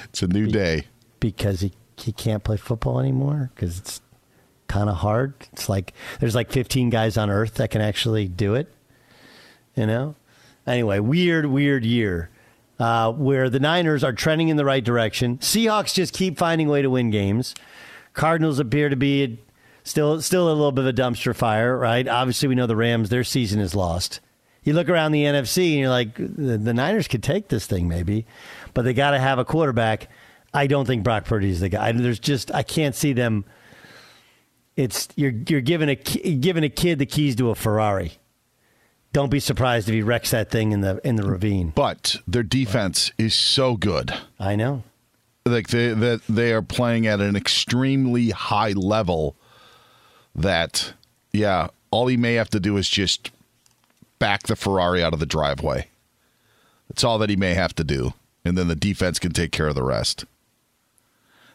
It's 0.05 0.23
a 0.23 0.27
new 0.27 0.47
day. 0.47 0.87
because 1.21 1.61
he 1.61 1.73
he 1.97 2.12
can't 2.12 2.43
play 2.43 2.57
football 2.57 2.99
anymore 2.99 3.51
because 3.55 3.79
it's 3.79 4.01
kind 4.67 4.89
of 4.89 4.97
hard. 4.97 5.35
It's 5.53 5.69
like 5.69 5.93
there's 6.21 6.35
like 6.35 6.51
15 6.51 6.91
guys 6.91 7.17
on 7.17 7.31
earth 7.31 7.55
that 7.55 7.71
can 7.71 7.81
actually 7.81 8.27
do 8.29 8.55
it. 8.55 8.73
You 9.77 9.87
know. 9.87 10.15
Anyway, 10.67 10.99
weird, 11.01 11.47
weird 11.47 11.85
year. 11.85 12.31
Uh, 12.79 13.12
where 13.12 13.49
the 13.49 13.61
Niners 13.61 14.03
are 14.03 14.12
trending 14.12 14.49
in 14.49 14.57
the 14.57 14.65
right 14.65 14.83
direction. 14.83 15.39
Seahawks 15.39 15.95
just 15.95 16.15
keep 16.15 16.37
finding 16.37 16.67
a 16.67 16.71
way 16.71 16.83
to 16.83 16.91
win 16.91 17.11
games. 17.11 17.55
Cardinals 18.12 18.59
appear 18.59 18.89
to 18.89 18.97
be 18.97 19.39
still 19.85 20.21
still 20.21 20.49
a 20.49 20.55
little 20.55 20.73
bit 20.73 20.85
of 20.85 20.89
a 20.89 20.93
dumpster 20.93 21.35
fire, 21.37 21.77
right? 21.79 22.09
Obviously, 22.09 22.49
we 22.49 22.55
know 22.57 22.67
the 22.67 22.75
Rams 22.77 23.09
their 23.09 23.23
season 23.25 23.61
is 23.61 23.75
lost. 23.75 24.19
You 24.65 24.73
look 24.75 24.89
around 24.89 25.12
the 25.12 25.25
NFC 25.25 25.71
and 25.73 25.81
you're 25.81 25.89
like, 25.91 26.15
the, 26.17 26.57
the 26.59 26.73
Niners 26.75 27.09
could 27.09 27.23
take 27.23 27.49
this 27.49 27.67
thing 27.67 27.89
maybe, 27.89 28.27
but 28.75 28.83
they 28.83 28.95
got 28.95 29.12
to 29.12 29.19
have 29.19 29.38
a 29.38 29.45
quarterback. 29.45 30.09
I 30.55 30.67
don't 30.67 30.87
think 30.87 31.02
Brock 31.02 31.25
Purdy 31.25 31.50
is 31.50 31.61
the 31.61 31.69
guy. 31.69 31.93
There's 31.93 32.19
just 32.19 32.55
I 32.55 32.62
can't 32.62 32.95
see 32.95 33.12
them. 33.12 33.45
It's 34.76 35.09
you're 35.17 35.33
you're 35.49 35.61
giving 35.61 35.88
a 35.88 35.95
giving 35.95 36.64
a 36.64 36.69
kid 36.69 36.99
the 36.99 37.07
keys 37.07 37.37
to 37.37 37.50
a 37.50 37.55
Ferrari. 37.55 38.12
Don't 39.12 39.31
be 39.31 39.41
surprised 39.41 39.88
if 39.88 39.95
he 39.95 40.02
wrecks 40.02 40.31
that 40.31 40.50
thing 40.50 40.73
in 40.73 40.81
the 40.81 41.00
in 41.05 41.17
the 41.17 41.25
ravine. 41.25 41.73
But 41.75 42.17
their 42.26 42.43
defense 42.43 43.12
is 43.19 43.35
so 43.35 43.76
good. 43.76 44.14
I 44.38 44.57
know. 44.57 44.85
Like 45.45 45.69
they 45.69 45.88
that 45.88 46.23
they 46.29 46.52
are 46.52 46.62
playing 46.62 47.07
at 47.07 47.21
an 47.21 47.37
extremely 47.37 48.31
high 48.31 48.73
level. 48.73 49.37
That 50.35 50.95
yeah, 51.33 51.69
all 51.91 52.07
he 52.07 52.17
may 52.17 52.35
have 52.35 52.49
to 52.50 52.61
do 52.61 52.76
is 52.79 52.88
just 52.88 53.31
back 54.19 54.45
the 54.45 54.57
Ferrari 54.57 55.02
out 55.02 55.12
of 55.12 55.21
the 55.21 55.26
driveway. 55.26 55.88
That's 56.88 57.05
all 57.05 57.19
that 57.19 57.29
he 57.29 57.37
may 57.37 57.55
have 57.55 57.75
to 57.76 57.85
do, 57.85 58.14
and 58.45 58.57
then 58.57 58.69
the 58.69 58.77
defense 58.77 59.19
can 59.19 59.33
take 59.33 59.53
care 59.53 59.69
of 59.69 59.75
the 59.75 59.83
rest. 59.83 60.25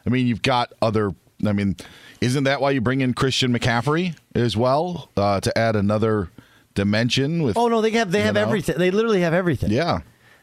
I 0.06 0.10
mean, 0.10 0.26
you've 0.26 0.42
got 0.42 0.72
other. 0.80 1.12
I 1.46 1.52
mean, 1.52 1.76
isn't 2.20 2.44
that 2.44 2.60
why 2.60 2.72
you 2.72 2.80
bring 2.80 3.00
in 3.00 3.14
Christian 3.14 3.56
McCaffrey 3.56 4.16
as 4.34 4.56
well 4.56 5.10
uh, 5.16 5.40
to 5.40 5.56
add 5.56 5.76
another 5.76 6.30
dimension? 6.74 7.42
With 7.42 7.56
Oh 7.56 7.68
no, 7.68 7.80
they 7.80 7.90
have 7.92 8.10
they 8.10 8.22
have 8.22 8.34
know? 8.34 8.42
everything. 8.42 8.78
They 8.78 8.90
literally 8.90 9.20
have 9.20 9.34
everything. 9.34 9.70
Yeah. 9.70 10.00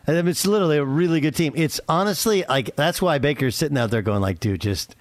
And 0.07 0.29
it's 0.29 0.45
literally 0.45 0.77
a 0.77 0.85
really 0.85 1.19
good 1.19 1.35
team. 1.35 1.53
It's 1.55 1.81
honestly 1.89 2.45
like 2.47 2.75
that's 2.75 3.01
why 3.01 3.17
Baker's 3.17 3.55
sitting 3.55 3.77
out 3.77 3.89
there 3.89 4.01
going 4.01 4.21
like, 4.21 4.39
dude, 4.39 4.61
just. 4.61 4.95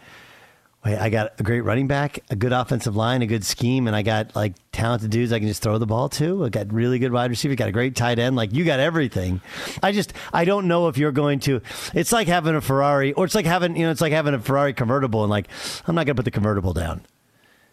I 0.84 1.08
got 1.08 1.40
a 1.40 1.42
great 1.42 1.62
running 1.62 1.86
back, 1.86 2.18
a 2.28 2.36
good 2.36 2.52
offensive 2.52 2.94
line, 2.94 3.22
a 3.22 3.26
good 3.26 3.42
scheme, 3.42 3.86
and 3.86 3.96
I 3.96 4.02
got 4.02 4.36
like 4.36 4.52
talented 4.70 5.10
dudes 5.10 5.32
I 5.32 5.38
can 5.38 5.48
just 5.48 5.62
throw 5.62 5.78
the 5.78 5.86
ball 5.86 6.10
to. 6.10 6.44
I 6.44 6.50
got 6.50 6.72
really 6.72 6.98
good 6.98 7.10
wide 7.10 7.30
receiver, 7.30 7.54
got 7.54 7.70
a 7.70 7.72
great 7.72 7.96
tight 7.96 8.18
end. 8.18 8.36
Like 8.36 8.52
you 8.52 8.64
got 8.64 8.80
everything. 8.80 9.40
I 9.82 9.92
just 9.92 10.12
I 10.32 10.44
don't 10.44 10.68
know 10.68 10.88
if 10.88 10.98
you're 10.98 11.12
going 11.12 11.40
to. 11.40 11.62
It's 11.94 12.12
like 12.12 12.28
having 12.28 12.54
a 12.54 12.60
Ferrari, 12.60 13.14
or 13.14 13.24
it's 13.24 13.34
like 13.34 13.46
having 13.46 13.76
you 13.76 13.86
know, 13.86 13.90
it's 13.90 14.02
like 14.02 14.12
having 14.12 14.34
a 14.34 14.38
Ferrari 14.38 14.74
convertible, 14.74 15.22
and 15.22 15.30
like 15.30 15.48
I'm 15.86 15.94
not 15.94 16.04
gonna 16.04 16.16
put 16.16 16.26
the 16.26 16.30
convertible 16.30 16.74
down. 16.74 17.00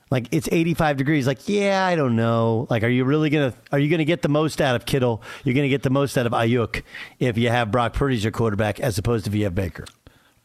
Like 0.09 0.27
it's 0.31 0.47
85 0.51 0.97
degrees. 0.97 1.25
Like, 1.25 1.47
yeah, 1.49 1.85
I 1.85 1.95
don't 1.95 2.15
know. 2.17 2.67
Like, 2.69 2.83
are 2.83 2.89
you 2.89 3.03
really 3.05 3.29
gonna 3.29 3.53
are 3.71 3.79
you 3.79 3.89
gonna 3.89 4.05
get 4.05 4.21
the 4.21 4.29
most 4.29 4.61
out 4.61 4.75
of 4.75 4.85
Kittle? 4.85 5.21
You're 5.43 5.55
gonna 5.55 5.69
get 5.69 5.83
the 5.83 5.89
most 5.89 6.17
out 6.17 6.25
of 6.25 6.33
Aiyuk 6.33 6.83
if 7.19 7.37
you 7.37 7.49
have 7.49 7.71
Brock 7.71 7.93
Purdy 7.93 8.15
as 8.15 8.23
your 8.23 8.31
quarterback, 8.31 8.79
as 8.79 8.97
opposed 8.97 9.25
to 9.25 9.31
if 9.31 9.35
you 9.35 9.45
have 9.45 9.55
Baker. 9.55 9.85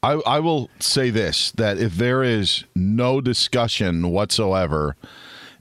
I, 0.03 0.13
I 0.27 0.41
will 0.41 0.71
say 0.79 1.11
this 1.11 1.51
that 1.53 1.79
if 1.79 1.95
there 1.97 2.23
is 2.23 2.65
no 2.75 3.21
discussion 3.21 4.11
whatsoever, 4.11 4.97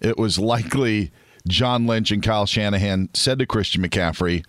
it 0.01 0.17
was 0.17 0.37
likely 0.37 1.11
John 1.47 1.87
Lynch 1.87 2.11
and 2.11 2.21
Kyle 2.21 2.45
Shanahan 2.45 3.09
said 3.13 3.39
to 3.39 3.45
Christian 3.45 3.81
McCaffrey, 3.83 4.45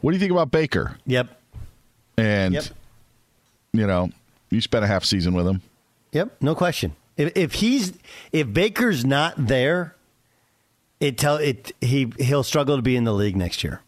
What 0.00 0.10
do 0.10 0.16
you 0.16 0.20
think 0.20 0.32
about 0.32 0.50
Baker? 0.50 0.98
Yep. 1.06 1.40
And, 2.16 2.54
Yep. 2.54 2.64
you 3.72 3.86
know, 3.86 4.10
you 4.50 4.60
spent 4.60 4.84
a 4.84 4.88
half 4.88 5.04
season 5.04 5.34
with 5.34 5.46
him. 5.46 5.62
Yep. 6.12 6.36
No 6.40 6.54
question. 6.54 6.94
If, 7.16 7.32
if 7.36 7.52
he's 7.54 7.92
if 8.32 8.52
Baker's 8.52 9.04
not 9.04 9.34
there, 9.36 9.94
it 11.00 11.16
tell 11.18 11.36
it 11.36 11.72
he 11.80 12.12
he'll 12.18 12.42
struggle 12.42 12.76
to 12.76 12.82
be 12.82 12.96
in 12.96 13.04
the 13.04 13.12
league 13.12 13.36
next 13.36 13.62
year. 13.64 13.80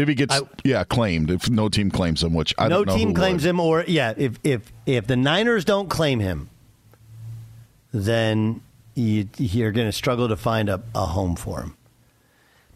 If 0.00 0.08
he 0.08 0.14
gets, 0.14 0.40
yeah, 0.64 0.84
claimed, 0.84 1.30
if 1.30 1.50
no 1.50 1.68
team 1.68 1.90
claims 1.90 2.22
him, 2.22 2.34
which 2.34 2.54
I 2.58 2.68
no 2.68 2.84
don't 2.84 2.88
know. 2.88 2.96
team 2.96 3.14
claims 3.14 3.42
would. 3.42 3.50
him, 3.50 3.60
or 3.60 3.84
yeah, 3.86 4.14
if 4.16 4.38
if 4.42 4.72
if 4.86 5.06
the 5.06 5.16
Niners 5.16 5.64
don't 5.64 5.88
claim 5.88 6.20
him, 6.20 6.48
then 7.92 8.62
you, 8.94 9.28
you're 9.36 9.72
going 9.72 9.88
to 9.88 9.92
struggle 9.92 10.28
to 10.28 10.36
find 10.36 10.68
a, 10.68 10.82
a 10.94 11.06
home 11.06 11.36
for 11.36 11.60
him. 11.60 11.76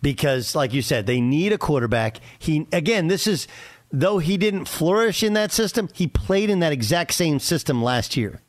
Because, 0.02 0.54
like 0.54 0.74
you 0.74 0.82
said, 0.82 1.06
they 1.06 1.20
need 1.20 1.52
a 1.52 1.58
quarterback. 1.58 2.20
He 2.38 2.66
again, 2.72 3.08
this 3.08 3.26
is 3.26 3.48
though 3.90 4.18
he 4.18 4.36
didn't 4.36 4.66
flourish 4.66 5.22
in 5.22 5.32
that 5.32 5.50
system, 5.52 5.88
he 5.94 6.06
played 6.06 6.50
in 6.50 6.58
that 6.60 6.72
exact 6.72 7.14
same 7.14 7.38
system 7.38 7.82
last 7.82 8.16
year. 8.16 8.40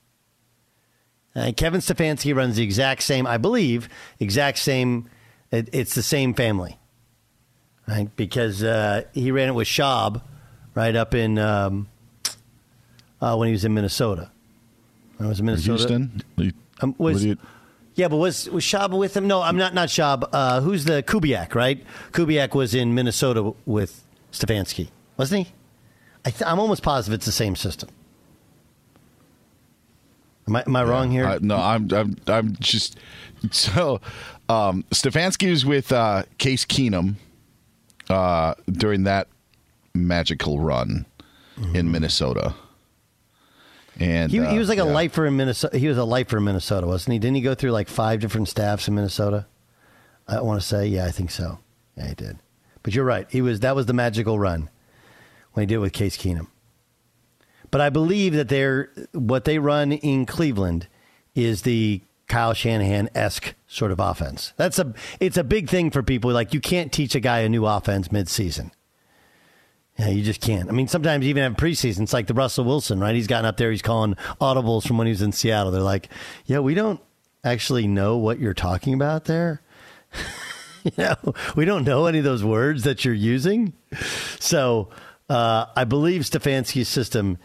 Uh, 1.35 1.51
Kevin 1.55 1.81
Stefanski 1.81 2.35
runs 2.35 2.55
the 2.55 2.63
exact 2.63 3.03
same, 3.03 3.27
I 3.27 3.37
believe, 3.37 3.89
exact 4.19 4.57
same. 4.57 5.09
It, 5.51 5.69
it's 5.71 5.93
the 5.93 6.03
same 6.03 6.33
family, 6.33 6.77
right? 7.87 8.13
Because 8.15 8.63
uh, 8.63 9.03
he 9.13 9.31
ran 9.31 9.49
it 9.49 9.55
with 9.55 9.67
Schaub, 9.67 10.21
right 10.73 10.95
up 10.95 11.13
in 11.13 11.37
um, 11.37 11.87
uh, 13.21 13.35
when 13.35 13.47
he 13.47 13.51
was 13.51 13.65
in 13.65 13.73
Minnesota. 13.73 14.31
I 15.19 15.27
was 15.27 15.39
in 15.39 15.45
Minnesota. 15.45 15.71
Houston? 15.71 16.21
You- 16.37 16.51
Um, 16.81 16.93
was 16.97 17.23
you- 17.23 17.37
yeah, 17.95 18.09
but 18.09 18.17
was 18.17 18.49
was 18.49 18.63
Schaub 18.65 18.97
with 18.97 19.15
him? 19.15 19.27
No, 19.27 19.41
I'm 19.41 19.55
not. 19.55 19.73
Not 19.73 19.87
Schaub. 19.87 20.27
Uh, 20.33 20.59
who's 20.59 20.83
the 20.83 21.01
Kubiak? 21.03 21.55
Right? 21.55 21.81
Kubiak 22.11 22.53
was 22.53 22.75
in 22.75 22.93
Minnesota 22.93 23.53
with 23.65 24.03
Stefanski, 24.33 24.89
wasn't 25.15 25.47
he? 25.47 25.53
I 26.25 26.31
th- 26.31 26.43
I'm 26.45 26.59
almost 26.59 26.83
positive 26.83 27.13
it's 27.13 27.25
the 27.25 27.31
same 27.31 27.55
system. 27.55 27.87
Am 30.47 30.55
I, 30.57 30.63
am 30.67 30.75
I 30.75 30.83
wrong 30.83 31.09
here? 31.11 31.25
I- 31.25 31.39
no, 31.41 31.55
I'm, 31.57 31.91
I'm, 31.93 32.17
I'm 32.27 32.55
just 32.59 32.97
so. 33.51 34.01
Um, 34.49 34.83
Stefanski 34.91 35.49
was 35.49 35.65
with 35.65 35.91
uh, 35.91 36.23
Case 36.37 36.65
Keenum 36.65 37.15
uh, 38.09 38.55
during 38.71 39.03
that 39.03 39.27
magical 39.93 40.59
run 40.59 41.05
in 41.73 41.91
Minnesota, 41.91 42.53
and 43.99 44.31
he, 44.31 44.39
he 44.39 44.43
uh, 44.43 44.55
was 44.55 44.67
like 44.67 44.77
a 44.77 44.85
yeah. 44.85 44.91
lifer 44.91 45.25
in 45.25 45.37
Minnesota. 45.37 45.77
He 45.77 45.87
was 45.87 45.97
a 45.97 46.03
lifer 46.03 46.37
in 46.37 46.43
Minnesota, 46.43 46.85
wasn't 46.87 47.13
he? 47.13 47.19
Didn't 47.19 47.35
he 47.35 47.41
go 47.41 47.55
through 47.55 47.71
like 47.71 47.87
five 47.87 48.19
different 48.19 48.49
staffs 48.49 48.87
in 48.87 48.95
Minnesota? 48.95 49.47
I 50.27 50.41
want 50.41 50.59
to 50.59 50.67
say, 50.67 50.87
yeah, 50.87 51.05
I 51.05 51.11
think 51.11 51.31
so. 51.31 51.59
Yeah, 51.95 52.07
he 52.09 52.15
did. 52.15 52.39
But 52.83 52.93
you're 52.93 53.05
right. 53.05 53.27
He 53.29 53.41
was 53.41 53.61
that 53.61 53.75
was 53.75 53.85
the 53.85 53.93
magical 53.93 54.37
run 54.37 54.69
when 55.53 55.63
he 55.63 55.67
did 55.67 55.75
it 55.75 55.79
with 55.79 55.93
Case 55.93 56.17
Keenum. 56.17 56.47
But 57.71 57.81
I 57.81 57.89
believe 57.89 58.33
that 58.33 58.49
they're 58.49 58.91
what 59.13 59.45
they 59.45 59.59
run 59.59 59.91
in 59.91 60.25
Cleveland 60.25 60.87
is 61.33 61.63
the 61.63 62.01
Kyle 62.27 62.53
Shanahan 62.53 63.09
esque 63.13 63.53
sort 63.67 63.91
of 63.91 63.99
offense. 63.99 64.53
That's 64.57 64.79
a 64.79 64.93
it's 65.19 65.37
a 65.37 65.43
big 65.43 65.69
thing 65.69 65.91
for 65.91 66.01
people. 66.03 66.31
Like 66.31 66.53
you 66.53 66.59
can't 66.59 66.91
teach 66.91 67.15
a 67.15 67.19
guy 67.19 67.39
a 67.39 67.49
new 67.49 67.65
offense 67.65 68.11
mid 68.11 68.29
season. 68.29 68.71
Yeah, 69.97 70.09
you 70.09 70.23
just 70.23 70.41
can't. 70.41 70.67
I 70.67 70.73
mean, 70.73 70.89
sometimes 70.89 71.25
even 71.25 71.43
in 71.43 71.55
preseason, 71.55 72.01
it's 72.01 72.11
like 72.11 72.27
the 72.27 72.33
Russell 72.33 72.65
Wilson, 72.65 72.99
right? 72.99 73.15
He's 73.15 73.27
gotten 73.27 73.45
up 73.45 73.55
there, 73.57 73.71
he's 73.71 73.81
calling 73.81 74.15
audibles 74.41 74.85
from 74.85 74.97
when 74.97 75.07
he 75.07 75.11
was 75.11 75.21
in 75.21 75.31
Seattle. 75.31 75.71
They're 75.71 75.81
like, 75.81 76.09
yeah, 76.45 76.59
we 76.59 76.73
don't 76.73 76.99
actually 77.45 77.87
know 77.87 78.17
what 78.17 78.39
you're 78.39 78.53
talking 78.53 78.93
about 78.93 79.25
there. 79.25 79.61
you 80.83 80.91
know, 80.97 81.15
we 81.55 81.63
don't 81.63 81.85
know 81.85 82.07
any 82.07 82.17
of 82.17 82.25
those 82.25 82.43
words 82.43 82.83
that 82.83 83.05
you're 83.05 83.13
using. 83.13 83.71
So 84.39 84.89
uh, 85.29 85.67
I 85.75 85.85
believe 85.85 86.23
Stefanski's 86.23 86.89
system 86.89 87.37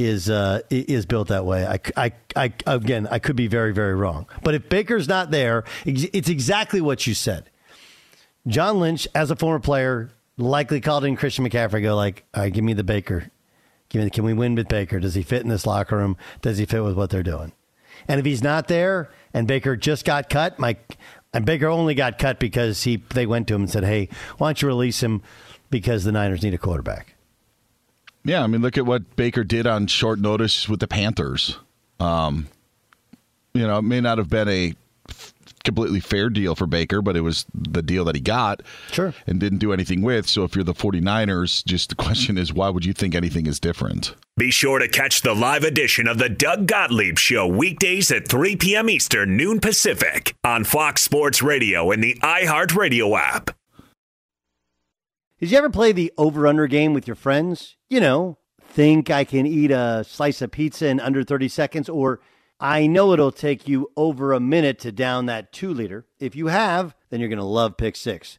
is 0.00 0.30
uh, 0.30 0.60
is 0.70 1.06
built 1.06 1.28
that 1.28 1.44
way. 1.44 1.66
I, 1.66 1.78
I, 1.96 2.12
I, 2.34 2.52
again, 2.66 3.06
I 3.10 3.18
could 3.18 3.36
be 3.36 3.46
very, 3.46 3.72
very 3.72 3.94
wrong. 3.94 4.26
But 4.42 4.54
if 4.54 4.68
Baker's 4.68 5.08
not 5.08 5.30
there, 5.30 5.64
it's 5.84 6.28
exactly 6.28 6.80
what 6.80 7.06
you 7.06 7.14
said. 7.14 7.50
John 8.46 8.80
Lynch, 8.80 9.06
as 9.14 9.30
a 9.30 9.36
former 9.36 9.60
player, 9.60 10.10
likely 10.38 10.80
called 10.80 11.04
in 11.04 11.16
Christian 11.16 11.46
McCaffrey, 11.46 11.82
go 11.82 11.94
like, 11.94 12.24
all 12.34 12.42
right, 12.42 12.52
give 12.52 12.64
me 12.64 12.72
the 12.72 12.84
Baker. 12.84 13.30
Give 13.90 14.02
me, 14.02 14.10
Can 14.10 14.24
we 14.24 14.32
win 14.32 14.54
with 14.54 14.68
Baker? 14.68 15.00
Does 15.00 15.14
he 15.14 15.22
fit 15.22 15.42
in 15.42 15.48
this 15.48 15.66
locker 15.66 15.96
room? 15.96 16.16
Does 16.40 16.58
he 16.58 16.64
fit 16.64 16.82
with 16.82 16.96
what 16.96 17.10
they're 17.10 17.22
doing? 17.22 17.52
And 18.08 18.18
if 18.18 18.24
he's 18.24 18.42
not 18.42 18.68
there, 18.68 19.10
and 19.34 19.46
Baker 19.46 19.76
just 19.76 20.04
got 20.04 20.30
cut, 20.30 20.58
Mike, 20.58 20.96
and 21.34 21.44
Baker 21.44 21.66
only 21.66 21.94
got 21.94 22.18
cut 22.18 22.38
because 22.38 22.84
he 22.84 22.96
they 22.96 23.26
went 23.26 23.46
to 23.48 23.54
him 23.54 23.62
and 23.62 23.70
said, 23.70 23.84
"Hey, 23.84 24.08
why 24.38 24.48
don't 24.48 24.62
you 24.62 24.68
release 24.68 25.02
him 25.02 25.22
because 25.70 26.04
the 26.04 26.12
Niners 26.12 26.42
need 26.42 26.54
a 26.54 26.58
quarterback." 26.58 27.14
Yeah, 28.24 28.42
I 28.42 28.46
mean, 28.46 28.60
look 28.60 28.76
at 28.76 28.86
what 28.86 29.16
Baker 29.16 29.44
did 29.44 29.66
on 29.66 29.86
short 29.86 30.18
notice 30.18 30.68
with 30.68 30.80
the 30.80 30.88
Panthers. 30.88 31.58
Um, 31.98 32.48
you 33.54 33.66
know, 33.66 33.78
it 33.78 33.82
may 33.82 34.00
not 34.00 34.18
have 34.18 34.28
been 34.28 34.48
a 34.48 34.74
completely 35.64 36.00
fair 36.00 36.30
deal 36.30 36.54
for 36.54 36.66
Baker, 36.66 37.02
but 37.02 37.16
it 37.16 37.20
was 37.20 37.44
the 37.54 37.82
deal 37.82 38.04
that 38.04 38.14
he 38.14 38.20
got. 38.20 38.62
Sure. 38.92 39.14
And 39.26 39.40
didn't 39.40 39.58
do 39.58 39.72
anything 39.72 40.02
with. 40.02 40.26
So 40.28 40.44
if 40.44 40.54
you're 40.54 40.64
the 40.64 40.74
49ers, 40.74 41.64
just 41.64 41.90
the 41.90 41.94
question 41.94 42.38
is 42.38 42.52
why 42.52 42.68
would 42.68 42.84
you 42.84 42.92
think 42.92 43.14
anything 43.14 43.46
is 43.46 43.60
different? 43.60 44.14
Be 44.36 44.50
sure 44.50 44.78
to 44.78 44.88
catch 44.88 45.22
the 45.22 45.34
live 45.34 45.64
edition 45.64 46.06
of 46.08 46.18
the 46.18 46.28
Doug 46.28 46.66
Gottlieb 46.66 47.18
Show 47.18 47.46
weekdays 47.46 48.10
at 48.10 48.28
3 48.28 48.56
p.m. 48.56 48.88
Eastern, 48.88 49.36
noon 49.36 49.60
Pacific 49.60 50.34
on 50.44 50.64
Fox 50.64 51.02
Sports 51.02 51.42
Radio 51.42 51.90
and 51.90 52.02
the 52.02 52.14
iHeartRadio 52.22 53.18
app. 53.18 53.50
Did 55.38 55.50
you 55.50 55.58
ever 55.58 55.70
play 55.70 55.92
the 55.92 56.12
over 56.18 56.46
under 56.46 56.66
game 56.66 56.94
with 56.94 57.06
your 57.06 57.16
friends? 57.16 57.76
You 57.90 57.98
know, 57.98 58.38
think 58.62 59.10
I 59.10 59.24
can 59.24 59.46
eat 59.46 59.72
a 59.72 60.04
slice 60.06 60.40
of 60.42 60.52
pizza 60.52 60.86
in 60.86 61.00
under 61.00 61.24
30 61.24 61.48
seconds 61.48 61.88
or 61.88 62.20
I 62.60 62.86
know 62.86 63.12
it'll 63.12 63.32
take 63.32 63.66
you 63.66 63.90
over 63.96 64.32
a 64.32 64.38
minute 64.38 64.78
to 64.80 64.92
down 64.92 65.26
that 65.26 65.52
two 65.52 65.74
liter. 65.74 66.06
If 66.20 66.36
you 66.36 66.46
have, 66.46 66.94
then 67.08 67.18
you're 67.18 67.28
going 67.28 67.40
to 67.40 67.44
love 67.44 67.76
Pick 67.76 67.96
Six, 67.96 68.38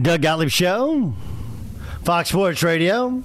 Doug 0.00 0.22
Gottlieb 0.22 0.48
Show, 0.48 1.12
Fox 2.02 2.30
Sports 2.30 2.62
Radio. 2.62 3.22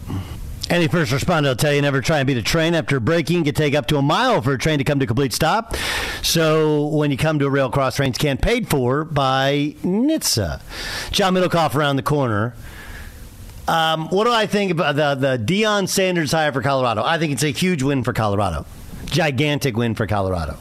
Any 0.69 0.89
first 0.89 1.13
responder 1.13 1.43
will 1.43 1.55
tell 1.55 1.71
you 1.71 1.81
never 1.81 2.01
try 2.01 2.19
and 2.19 2.27
beat 2.27 2.35
a 2.35 2.41
train 2.41 2.75
after 2.75 2.99
braking. 2.99 3.41
it 3.41 3.45
Can 3.45 3.53
take 3.53 3.73
up 3.73 3.87
to 3.87 3.97
a 3.97 4.01
mile 4.01 4.41
for 4.41 4.51
a 4.51 4.57
train 4.57 4.77
to 4.79 4.83
come 4.83 4.99
to 4.99 5.05
a 5.05 5.07
complete 5.07 5.31
stop. 5.31 5.77
So 6.21 6.87
when 6.87 7.09
you 7.09 7.15
come 7.15 7.39
to 7.39 7.45
a 7.45 7.49
rail 7.49 7.69
cross 7.69 7.95
trains 7.95 8.17
can't 8.17 8.41
paid 8.41 8.69
for 8.69 9.05
by 9.05 9.75
NHTSA. 9.81 10.61
John 11.11 11.35
Middlekauff 11.35 11.73
around 11.73 11.95
the 11.95 12.03
corner. 12.03 12.53
Um, 13.69 14.09
what 14.09 14.25
do 14.25 14.33
I 14.33 14.45
think 14.45 14.71
about 14.71 14.97
the 14.97 15.15
the 15.15 15.37
Deion 15.41 15.87
Sanders 15.87 16.33
hire 16.33 16.51
for 16.51 16.61
Colorado? 16.61 17.01
I 17.01 17.17
think 17.17 17.31
it's 17.31 17.43
a 17.43 17.51
huge 17.51 17.81
win 17.81 18.03
for 18.03 18.11
Colorado, 18.11 18.65
gigantic 19.05 19.77
win 19.77 19.95
for 19.95 20.05
Colorado, 20.05 20.57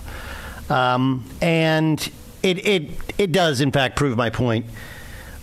um, 0.70 1.28
and 1.40 2.00
it 2.44 2.64
it 2.64 2.90
it 3.18 3.32
does 3.32 3.60
in 3.60 3.72
fact 3.72 3.96
prove 3.96 4.16
my 4.16 4.30
point 4.30 4.66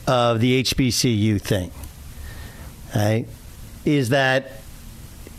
of 0.07 0.39
the 0.39 0.63
HBCU 0.63 1.41
thing. 1.41 1.71
Right? 2.95 3.25
Is 3.85 4.09
that 4.09 4.51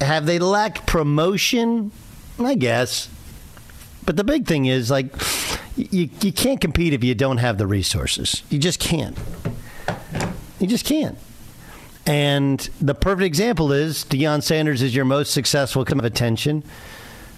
have 0.00 0.26
they 0.26 0.38
lacked 0.38 0.86
promotion? 0.86 1.92
I 2.38 2.54
guess. 2.54 3.08
But 4.04 4.16
the 4.16 4.24
big 4.24 4.46
thing 4.46 4.66
is 4.66 4.90
like 4.90 5.14
you 5.76 6.08
you 6.20 6.32
can't 6.32 6.60
compete 6.60 6.92
if 6.92 7.02
you 7.02 7.14
don't 7.14 7.38
have 7.38 7.58
the 7.58 7.66
resources. 7.66 8.42
You 8.50 8.58
just 8.58 8.80
can't. 8.80 9.16
You 10.60 10.66
just 10.66 10.84
can't. 10.84 11.18
And 12.06 12.60
the 12.80 12.94
perfect 12.94 13.24
example 13.24 13.72
is 13.72 14.04
Deion 14.04 14.42
Sanders 14.42 14.82
is 14.82 14.94
your 14.94 15.06
most 15.06 15.32
successful 15.32 15.84
kind 15.84 15.98
of 15.98 16.04
attention, 16.04 16.62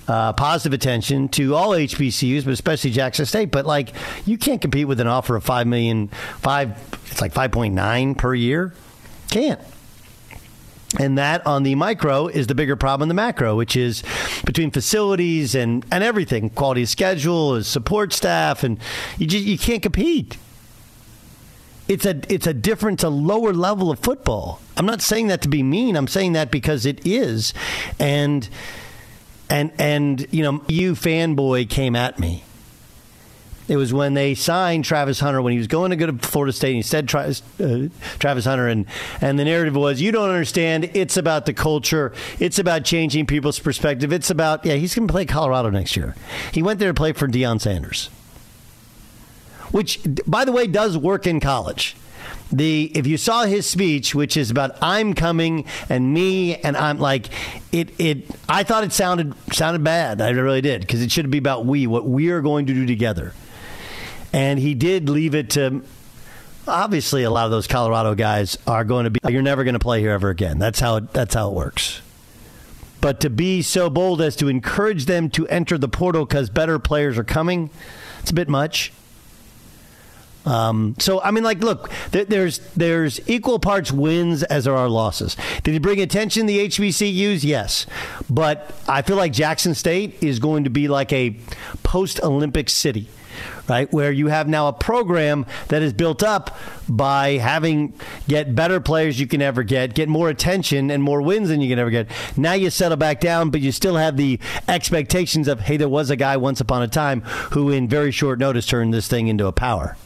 uh, 0.09 0.33
positive 0.33 0.73
attention 0.73 1.29
to 1.31 1.55
all 1.55 1.71
HBCUs, 1.71 2.45
but 2.45 2.53
especially 2.53 2.90
Jackson 2.90 3.27
State. 3.27 3.51
But 3.51 3.66
like, 3.66 3.92
you 4.25 4.38
can't 4.38 4.61
compete 4.61 4.87
with 4.87 5.01
an 5.01 5.07
offer 5.07 5.37
of 5.37 5.45
five 5.45 5.66
million, 5.66 6.09
five. 6.09 6.77
It's 7.11 7.21
like 7.21 7.33
five 7.33 7.53
point 7.53 7.75
nine 7.75 8.14
per 8.14 8.35
year. 8.35 8.75
Can't. 9.31 9.61
And 10.99 11.19
that 11.19 11.47
on 11.47 11.62
the 11.62 11.75
micro 11.75 12.29
is 12.29 12.47
the 12.47 12.55
bigger 12.55 12.77
problem 12.77 13.07
in 13.07 13.09
the 13.09 13.14
macro, 13.14 13.57
which 13.57 13.77
is 13.77 14.03
between 14.45 14.71
facilities 14.71 15.55
and, 15.55 15.85
and 15.90 16.03
everything, 16.03 16.49
quality 16.51 16.85
of 16.85 16.88
schedule, 16.88 17.62
support 17.62 18.12
staff, 18.12 18.62
and 18.62 18.79
you 19.19 19.27
just 19.27 19.45
you 19.45 19.59
can't 19.59 19.83
compete. 19.83 20.38
It's 21.88 22.07
a 22.07 22.21
it's 22.33 22.47
a 22.47 22.55
different, 22.55 23.03
a 23.03 23.09
lower 23.09 23.53
level 23.53 23.90
of 23.90 23.99
football. 23.99 24.61
I'm 24.77 24.87
not 24.87 25.03
saying 25.03 25.27
that 25.29 25.42
to 25.42 25.49
be 25.49 25.62
mean. 25.62 25.97
I'm 25.97 26.09
saying 26.09 26.33
that 26.33 26.51
because 26.51 26.87
it 26.87 27.05
is, 27.07 27.53
and 27.99 28.49
and 29.50 29.72
and 29.78 30.26
you 30.30 30.42
know, 30.42 30.62
you 30.68 30.94
fanboy 30.94 31.68
came 31.68 31.96
at 31.96 32.18
me 32.18 32.44
it 33.68 33.76
was 33.76 33.92
when 33.92 34.14
they 34.14 34.35
signed 34.35 34.85
Travis 34.85 35.18
Hunter 35.18 35.42
when 35.42 35.52
he 35.52 35.59
was 35.59 35.66
going 35.66 35.90
to 35.90 35.96
go 35.96 36.06
to 36.06 36.12
Florida 36.18 36.52
State. 36.52 36.70
And 36.70 36.76
he 36.76 36.82
said 36.82 37.09
Travis, 37.09 37.42
uh, 37.61 37.88
Travis 38.18 38.44
Hunter, 38.44 38.68
and 38.68 38.87
and 39.20 39.38
the 39.38 39.44
narrative 39.44 39.74
was, 39.74 40.00
"You 40.00 40.12
don't 40.12 40.28
understand. 40.28 40.90
It's 40.94 41.16
about 41.16 41.46
the 41.46 41.52
culture. 41.52 42.12
It's 42.38 42.59
about 42.59 42.85
changing 42.85 43.26
people's 43.26 43.59
perspective. 43.59 44.12
It's 44.12 44.30
about 44.30 44.64
yeah. 44.64 44.74
He's 44.74 44.94
going 44.94 45.09
to 45.09 45.12
play 45.12 45.26
Colorado 45.26 45.70
next 45.70 45.96
year. 45.96 46.14
He 46.52 46.62
went 46.62 46.78
there 46.78 46.90
to 46.90 46.94
play 46.94 47.12
for 47.12 47.26
Deion 47.26 47.61
Sanders, 47.61 48.09
which, 49.72 50.00
by 50.26 50.44
the 50.44 50.52
way, 50.52 50.66
does 50.66 50.96
work 50.96 51.26
in 51.26 51.40
college." 51.40 51.96
The 52.52 52.92
if 52.94 53.06
you 53.06 53.16
saw 53.16 53.44
his 53.44 53.66
speech 53.66 54.14
which 54.14 54.37
is 54.37 54.50
about 54.50 54.76
i'm 54.80 55.14
coming 55.14 55.64
and 55.88 56.14
me 56.14 56.54
and 56.56 56.76
i'm 56.76 56.98
like 56.98 57.26
it 57.72 57.88
it 57.98 58.24
i 58.48 58.62
thought 58.62 58.85
it 58.85 58.92
sounded 58.92 59.35
sounded 59.52 59.82
bad 59.82 60.20
i 60.20 60.30
really 60.30 60.61
did 60.61 60.80
because 60.80 61.02
it 61.02 61.11
should 61.11 61.28
be 61.30 61.38
about 61.38 61.66
we 61.66 61.87
what 61.87 62.06
we 62.06 62.30
are 62.30 62.40
going 62.40 62.66
to 62.66 62.72
do 62.72 62.87
together 62.87 63.32
and 64.32 64.59
he 64.59 64.74
did 64.74 65.09
leave 65.09 65.35
it 65.35 65.50
to 65.50 65.82
obviously 66.68 67.22
a 67.22 67.30
lot 67.30 67.44
of 67.44 67.50
those 67.50 67.66
Colorado 67.66 68.14
guys 68.14 68.59
are 68.66 68.85
going 68.85 69.04
to 69.04 69.11
be 69.11 69.20
you're 69.28 69.42
never 69.42 69.64
going 69.64 69.74
to 69.74 69.80
play 69.80 70.00
here 70.00 70.12
ever 70.12 70.30
again. 70.30 70.59
That's 70.59 70.80
how 70.80 70.96
it, 70.96 71.12
that's 71.12 71.35
how 71.35 71.48
it 71.48 71.54
works. 71.54 72.00
But 73.00 73.20
to 73.20 73.30
be 73.30 73.62
so 73.62 73.88
bold 73.88 74.20
as 74.20 74.37
to 74.37 74.48
encourage 74.48 75.06
them 75.06 75.30
to 75.30 75.46
enter 75.48 75.78
the 75.78 75.88
portal 75.88 76.24
because 76.24 76.50
better 76.50 76.78
players 76.78 77.18
are 77.18 77.24
coming, 77.24 77.70
it's 78.20 78.30
a 78.30 78.35
bit 78.35 78.48
much. 78.48 78.92
Um, 80.46 80.94
so 80.98 81.20
I 81.20 81.32
mean, 81.32 81.44
like, 81.44 81.59
look, 81.59 81.90
there's 82.12 82.59
there's 82.76 83.20
equal 83.28 83.59
parts 83.59 83.92
wins 83.92 84.42
as 84.44 84.64
there 84.64 84.76
are 84.76 84.88
losses. 84.88 85.37
Did 85.64 85.72
he 85.72 85.78
bring 85.78 86.00
attention 86.00 86.46
to 86.46 86.52
the 86.52 86.68
HBCUs? 86.68 87.44
Yes, 87.44 87.87
but 88.30 88.72
I 88.88 89.02
feel 89.02 89.16
like 89.16 89.32
Jackson 89.32 89.74
State 89.74 90.22
is 90.22 90.38
going 90.38 90.64
to 90.64 90.70
be 90.70 90.88
like 90.88 91.12
a 91.12 91.37
post 91.82 92.22
Olympic 92.22 92.70
city 92.70 93.09
right? 93.68 93.92
Where 93.92 94.12
you 94.12 94.28
have 94.28 94.48
now 94.48 94.68
a 94.68 94.72
program 94.72 95.46
that 95.68 95.82
is 95.82 95.92
built 95.92 96.22
up 96.22 96.56
by 96.88 97.32
having 97.32 97.92
get 98.28 98.54
better 98.54 98.80
players 98.80 99.18
you 99.18 99.26
can 99.26 99.42
ever 99.42 99.62
get, 99.62 99.94
get 99.94 100.09
more 100.09 100.28
attention 100.28 100.90
and 100.90 101.02
more 101.02 101.20
wins 101.22 101.48
than 101.48 101.61
you 101.61 101.68
can 101.68 101.78
ever 101.78 101.90
get. 101.90 102.09
Now 102.37 102.52
you 102.52 102.70
settle 102.70 102.96
back 102.96 103.20
down, 103.20 103.50
but 103.50 103.61
you 103.61 103.72
still 103.72 103.96
have 103.96 104.16
the 104.16 104.38
expectations 104.68 105.48
of, 105.48 105.61
hey, 105.61 105.76
there 105.76 105.88
was 105.88 106.11
a 106.11 106.16
guy 106.16 106.37
once 106.37 106.61
upon 106.61 106.82
a 106.82 106.88
time 106.88 107.22
who, 107.52 107.70
in 107.70 107.88
very 107.88 108.12
short 108.12 108.38
notice, 108.38 108.66
turned 108.66 108.94
this 108.94 109.09
thing 109.09 109.28
into 109.28 109.46
a 109.46 109.52
power. 109.52 109.96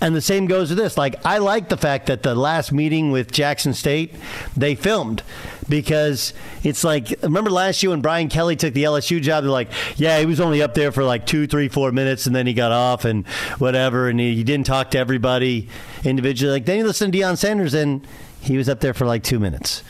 And 0.00 0.16
the 0.16 0.20
same 0.20 0.46
goes 0.46 0.70
to 0.70 0.74
this. 0.74 0.96
Like, 0.96 1.16
I 1.26 1.38
like 1.38 1.68
the 1.68 1.76
fact 1.76 2.06
that 2.06 2.22
the 2.22 2.34
last 2.34 2.72
meeting 2.72 3.10
with 3.10 3.30
Jackson 3.32 3.74
State, 3.74 4.14
they 4.56 4.74
filmed 4.74 5.22
because 5.68 6.32
it's 6.62 6.82
like, 6.84 7.14
remember 7.22 7.50
last 7.50 7.82
year 7.82 7.90
when 7.90 8.00
Brian 8.00 8.28
Kelly 8.28 8.56
took 8.56 8.72
the 8.72 8.84
LSU 8.84 9.20
job? 9.20 9.44
They're 9.44 9.50
like, 9.50 9.70
yeah, 9.96 10.18
he 10.18 10.26
was 10.26 10.40
only 10.40 10.62
up 10.62 10.72
there 10.72 10.90
for 10.90 11.04
like 11.04 11.26
two, 11.26 11.46
three, 11.46 11.68
four 11.68 11.92
minutes 11.92 12.26
and 12.26 12.34
then 12.34 12.46
he 12.46 12.54
got 12.54 12.72
off 12.72 13.04
and 13.04 13.26
whatever. 13.58 14.08
And 14.08 14.18
he, 14.18 14.36
he 14.36 14.42
didn't 14.42 14.66
talk 14.66 14.90
to 14.92 14.98
everybody 14.98 15.68
individually. 16.02 16.52
Like, 16.52 16.64
then 16.64 16.78
you 16.78 16.84
listen 16.84 17.12
to 17.12 17.18
Deion 17.18 17.36
Sanders 17.36 17.74
and 17.74 18.06
he 18.40 18.56
was 18.56 18.70
up 18.70 18.80
there 18.80 18.94
for 18.94 19.04
like 19.04 19.22
two 19.22 19.38
minutes. 19.38 19.82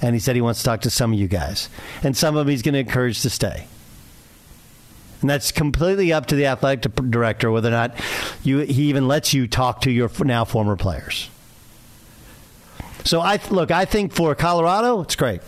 And 0.00 0.14
he 0.14 0.20
said 0.20 0.34
he 0.34 0.40
wants 0.42 0.60
to 0.60 0.64
talk 0.64 0.80
to 0.82 0.90
some 0.90 1.12
of 1.12 1.18
you 1.18 1.28
guys. 1.28 1.68
And 2.02 2.16
some 2.16 2.36
of 2.36 2.46
them 2.46 2.50
he's 2.50 2.62
going 2.62 2.74
to 2.74 2.80
encourage 2.80 3.20
to 3.22 3.30
stay. 3.30 3.66
And 5.20 5.28
that's 5.28 5.50
completely 5.50 6.12
up 6.12 6.26
to 6.26 6.36
the 6.36 6.46
athletic 6.46 6.94
director 7.10 7.50
whether 7.50 7.68
or 7.68 7.72
not 7.72 7.94
you, 8.42 8.58
he 8.58 8.84
even 8.84 9.08
lets 9.08 9.34
you 9.34 9.46
talk 9.48 9.80
to 9.82 9.90
your 9.90 10.10
now 10.24 10.44
former 10.44 10.76
players. 10.76 11.28
So 13.04 13.20
I 13.20 13.40
look, 13.50 13.70
I 13.70 13.84
think 13.84 14.12
for 14.12 14.34
Colorado, 14.34 15.00
it's 15.00 15.16
great. 15.16 15.40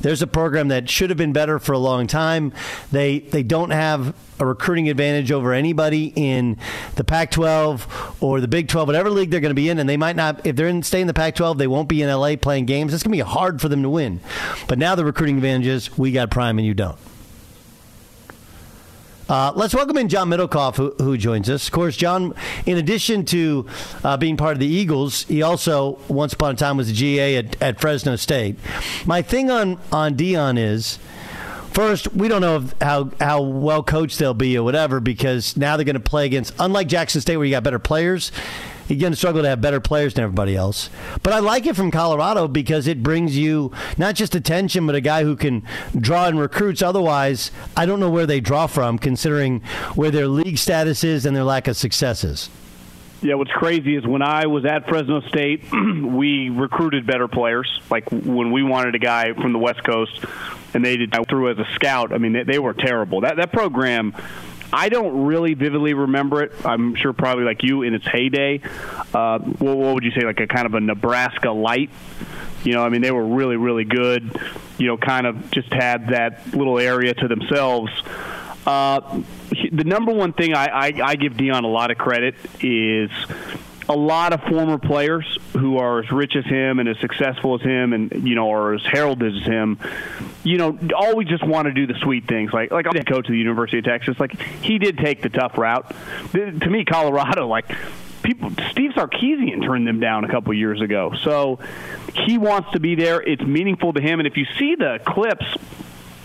There's 0.00 0.22
a 0.22 0.26
program 0.26 0.68
that 0.68 0.88
should 0.88 1.10
have 1.10 1.18
been 1.18 1.32
better 1.32 1.58
for 1.58 1.72
a 1.72 1.78
long 1.78 2.06
time. 2.06 2.52
They 2.90 3.20
they 3.20 3.42
don't 3.42 3.70
have 3.70 4.14
a 4.38 4.46
recruiting 4.46 4.88
advantage 4.88 5.30
over 5.30 5.52
anybody 5.52 6.12
in 6.16 6.56
the 6.96 7.04
Pac-12 7.04 8.22
or 8.22 8.40
the 8.40 8.48
Big 8.48 8.68
12, 8.68 8.88
whatever 8.88 9.10
league 9.10 9.30
they're 9.30 9.40
going 9.40 9.50
to 9.50 9.54
be 9.54 9.68
in, 9.68 9.78
and 9.78 9.86
they 9.88 9.98
might 9.98 10.16
not. 10.16 10.46
If 10.46 10.56
they're 10.56 10.68
in 10.68 10.82
stay 10.82 11.02
in 11.02 11.06
the 11.06 11.14
Pac-12, 11.14 11.58
they 11.58 11.66
won't 11.66 11.88
be 11.88 12.02
in 12.02 12.08
LA 12.08 12.36
playing 12.36 12.64
games. 12.64 12.94
It's 12.94 13.02
going 13.02 13.12
to 13.12 13.24
be 13.24 13.30
hard 13.30 13.60
for 13.60 13.68
them 13.68 13.82
to 13.82 13.90
win. 13.90 14.20
But 14.66 14.78
now 14.78 14.94
the 14.94 15.04
recruiting 15.04 15.36
advantage 15.36 15.66
is 15.66 15.98
we 15.98 16.12
got 16.12 16.30
prime 16.30 16.58
and 16.58 16.66
you 16.66 16.74
don't. 16.74 16.98
Uh, 19.30 19.52
let's 19.54 19.72
welcome 19.72 19.96
in 19.96 20.08
John 20.08 20.28
Middlekauff, 20.28 20.74
who, 20.74 20.92
who, 20.98 21.16
joins 21.16 21.48
us. 21.48 21.68
Of 21.68 21.72
course, 21.72 21.96
John, 21.96 22.34
in 22.66 22.78
addition 22.78 23.24
to 23.26 23.64
uh, 24.02 24.16
being 24.16 24.36
part 24.36 24.54
of 24.54 24.58
the 24.58 24.66
Eagles, 24.66 25.22
he 25.22 25.40
also, 25.40 26.00
once 26.08 26.32
upon 26.32 26.54
a 26.54 26.56
time, 26.56 26.76
was 26.76 26.90
a 26.90 26.92
GA 26.92 27.36
at, 27.36 27.62
at 27.62 27.80
Fresno 27.80 28.16
State. 28.16 28.56
My 29.06 29.22
thing 29.22 29.48
on, 29.48 29.78
on 29.92 30.16
Deion 30.16 30.58
is. 30.58 30.98
First, 31.70 32.12
we 32.12 32.26
don't 32.26 32.40
know 32.40 32.64
how 32.80 33.12
how 33.20 33.42
well 33.42 33.84
coached 33.84 34.18
they'll 34.18 34.34
be 34.34 34.58
or 34.58 34.64
whatever 34.64 34.98
because 34.98 35.56
now 35.56 35.76
they're 35.76 35.84
going 35.84 35.94
to 35.94 36.00
play 36.00 36.26
against, 36.26 36.52
unlike 36.58 36.88
Jackson 36.88 37.20
State 37.20 37.36
where 37.36 37.46
you 37.46 37.52
got 37.52 37.62
better 37.62 37.78
players, 37.78 38.32
you're 38.90 39.00
going 39.00 39.12
to 39.12 39.16
struggle 39.16 39.42
to 39.42 39.48
have 39.48 39.60
better 39.60 39.80
players 39.80 40.14
than 40.14 40.24
everybody 40.24 40.56
else. 40.56 40.90
But 41.22 41.32
I 41.32 41.38
like 41.38 41.66
it 41.66 41.76
from 41.76 41.90
Colorado 41.90 42.48
because 42.48 42.86
it 42.86 43.02
brings 43.02 43.36
you 43.36 43.72
not 43.96 44.14
just 44.14 44.34
attention, 44.34 44.86
but 44.86 44.94
a 44.94 45.00
guy 45.00 45.24
who 45.24 45.36
can 45.36 45.62
draw 45.96 46.26
in 46.26 46.38
recruits. 46.38 46.82
Otherwise, 46.82 47.50
I 47.76 47.86
don't 47.86 48.00
know 48.00 48.10
where 48.10 48.26
they 48.26 48.40
draw 48.40 48.66
from, 48.66 48.98
considering 48.98 49.60
where 49.94 50.10
their 50.10 50.28
league 50.28 50.58
status 50.58 51.04
is 51.04 51.24
and 51.26 51.36
their 51.36 51.44
lack 51.44 51.68
of 51.68 51.76
successes. 51.76 52.50
Yeah, 53.22 53.34
what's 53.34 53.50
crazy 53.50 53.96
is 53.96 54.06
when 54.06 54.22
I 54.22 54.46
was 54.46 54.64
at 54.64 54.88
Fresno 54.88 55.20
State, 55.28 55.64
we 55.72 56.48
recruited 56.48 57.06
better 57.06 57.28
players. 57.28 57.70
Like 57.90 58.10
when 58.10 58.50
we 58.50 58.62
wanted 58.62 58.94
a 58.94 58.98
guy 58.98 59.34
from 59.34 59.52
the 59.52 59.58
West 59.58 59.84
Coast, 59.84 60.24
and 60.72 60.84
they 60.84 60.96
did 60.96 61.14
through 61.28 61.50
as 61.50 61.58
a 61.58 61.66
scout. 61.74 62.12
I 62.12 62.18
mean, 62.18 62.32
they, 62.32 62.44
they 62.44 62.58
were 62.58 62.72
terrible. 62.72 63.22
That 63.22 63.36
that 63.36 63.52
program 63.52 64.14
I 64.72 64.88
don't 64.88 65.26
really 65.26 65.54
vividly 65.54 65.94
remember 65.94 66.42
it. 66.42 66.52
I'm 66.64 66.94
sure 66.94 67.12
probably 67.12 67.44
like 67.44 67.62
you 67.62 67.82
in 67.82 67.94
its 67.94 68.06
heyday. 68.06 68.60
Uh, 69.12 69.38
what, 69.38 69.76
what 69.76 69.94
would 69.94 70.04
you 70.04 70.12
say, 70.12 70.24
like 70.24 70.40
a 70.40 70.46
kind 70.46 70.66
of 70.66 70.74
a 70.74 70.80
Nebraska 70.80 71.50
light? 71.50 71.90
You 72.62 72.74
know, 72.74 72.84
I 72.84 72.88
mean, 72.88 73.02
they 73.02 73.10
were 73.10 73.24
really, 73.24 73.56
really 73.56 73.84
good. 73.84 74.38
You 74.78 74.86
know, 74.86 74.96
kind 74.96 75.26
of 75.26 75.50
just 75.50 75.72
had 75.72 76.08
that 76.08 76.54
little 76.54 76.78
area 76.78 77.14
to 77.14 77.28
themselves. 77.28 77.90
Uh, 78.66 79.22
the 79.72 79.84
number 79.84 80.12
one 80.12 80.32
thing 80.32 80.54
I, 80.54 80.66
I, 80.66 80.92
I 81.02 81.16
give 81.16 81.32
Deion 81.32 81.64
a 81.64 81.68
lot 81.68 81.90
of 81.90 81.98
credit 81.98 82.34
is 82.60 83.10
a 83.90 83.96
lot 83.96 84.32
of 84.32 84.40
former 84.42 84.78
players 84.78 85.26
who 85.52 85.78
are 85.78 85.98
as 85.98 86.12
rich 86.12 86.36
as 86.36 86.44
him 86.44 86.78
and 86.78 86.88
as 86.88 86.96
successful 87.00 87.56
as 87.56 87.60
him 87.60 87.92
and 87.92 88.26
you 88.26 88.36
know 88.36 88.52
are 88.52 88.72
as 88.72 88.82
heralded 88.84 89.36
as 89.36 89.42
him 89.42 89.80
you 90.44 90.58
know 90.58 90.78
always 90.96 91.26
just 91.26 91.44
want 91.44 91.66
to 91.66 91.72
do 91.72 91.88
the 91.88 91.98
sweet 92.00 92.28
things. 92.28 92.52
Like 92.52 92.70
like 92.70 92.86
the 92.88 93.04
coach 93.04 93.26
of 93.26 93.32
the 93.32 93.38
University 93.38 93.78
of 93.78 93.84
Texas 93.84 94.18
like 94.20 94.40
he 94.62 94.78
did 94.78 94.96
take 94.98 95.22
the 95.22 95.28
tough 95.28 95.58
route. 95.58 95.92
To 96.32 96.70
me 96.70 96.84
Colorado 96.84 97.48
like 97.48 97.66
people 98.22 98.50
Steve 98.70 98.92
Sarkisian 98.92 99.64
turned 99.64 99.88
them 99.88 99.98
down 99.98 100.24
a 100.24 100.28
couple 100.28 100.54
years 100.54 100.80
ago. 100.80 101.12
So 101.22 101.58
he 102.14 102.38
wants 102.38 102.70
to 102.72 102.80
be 102.80 102.94
there. 102.94 103.20
It's 103.20 103.42
meaningful 103.42 103.92
to 103.92 104.00
him. 104.00 104.20
And 104.20 104.28
if 104.28 104.36
you 104.36 104.46
see 104.56 104.76
the 104.76 105.00
clips 105.04 105.46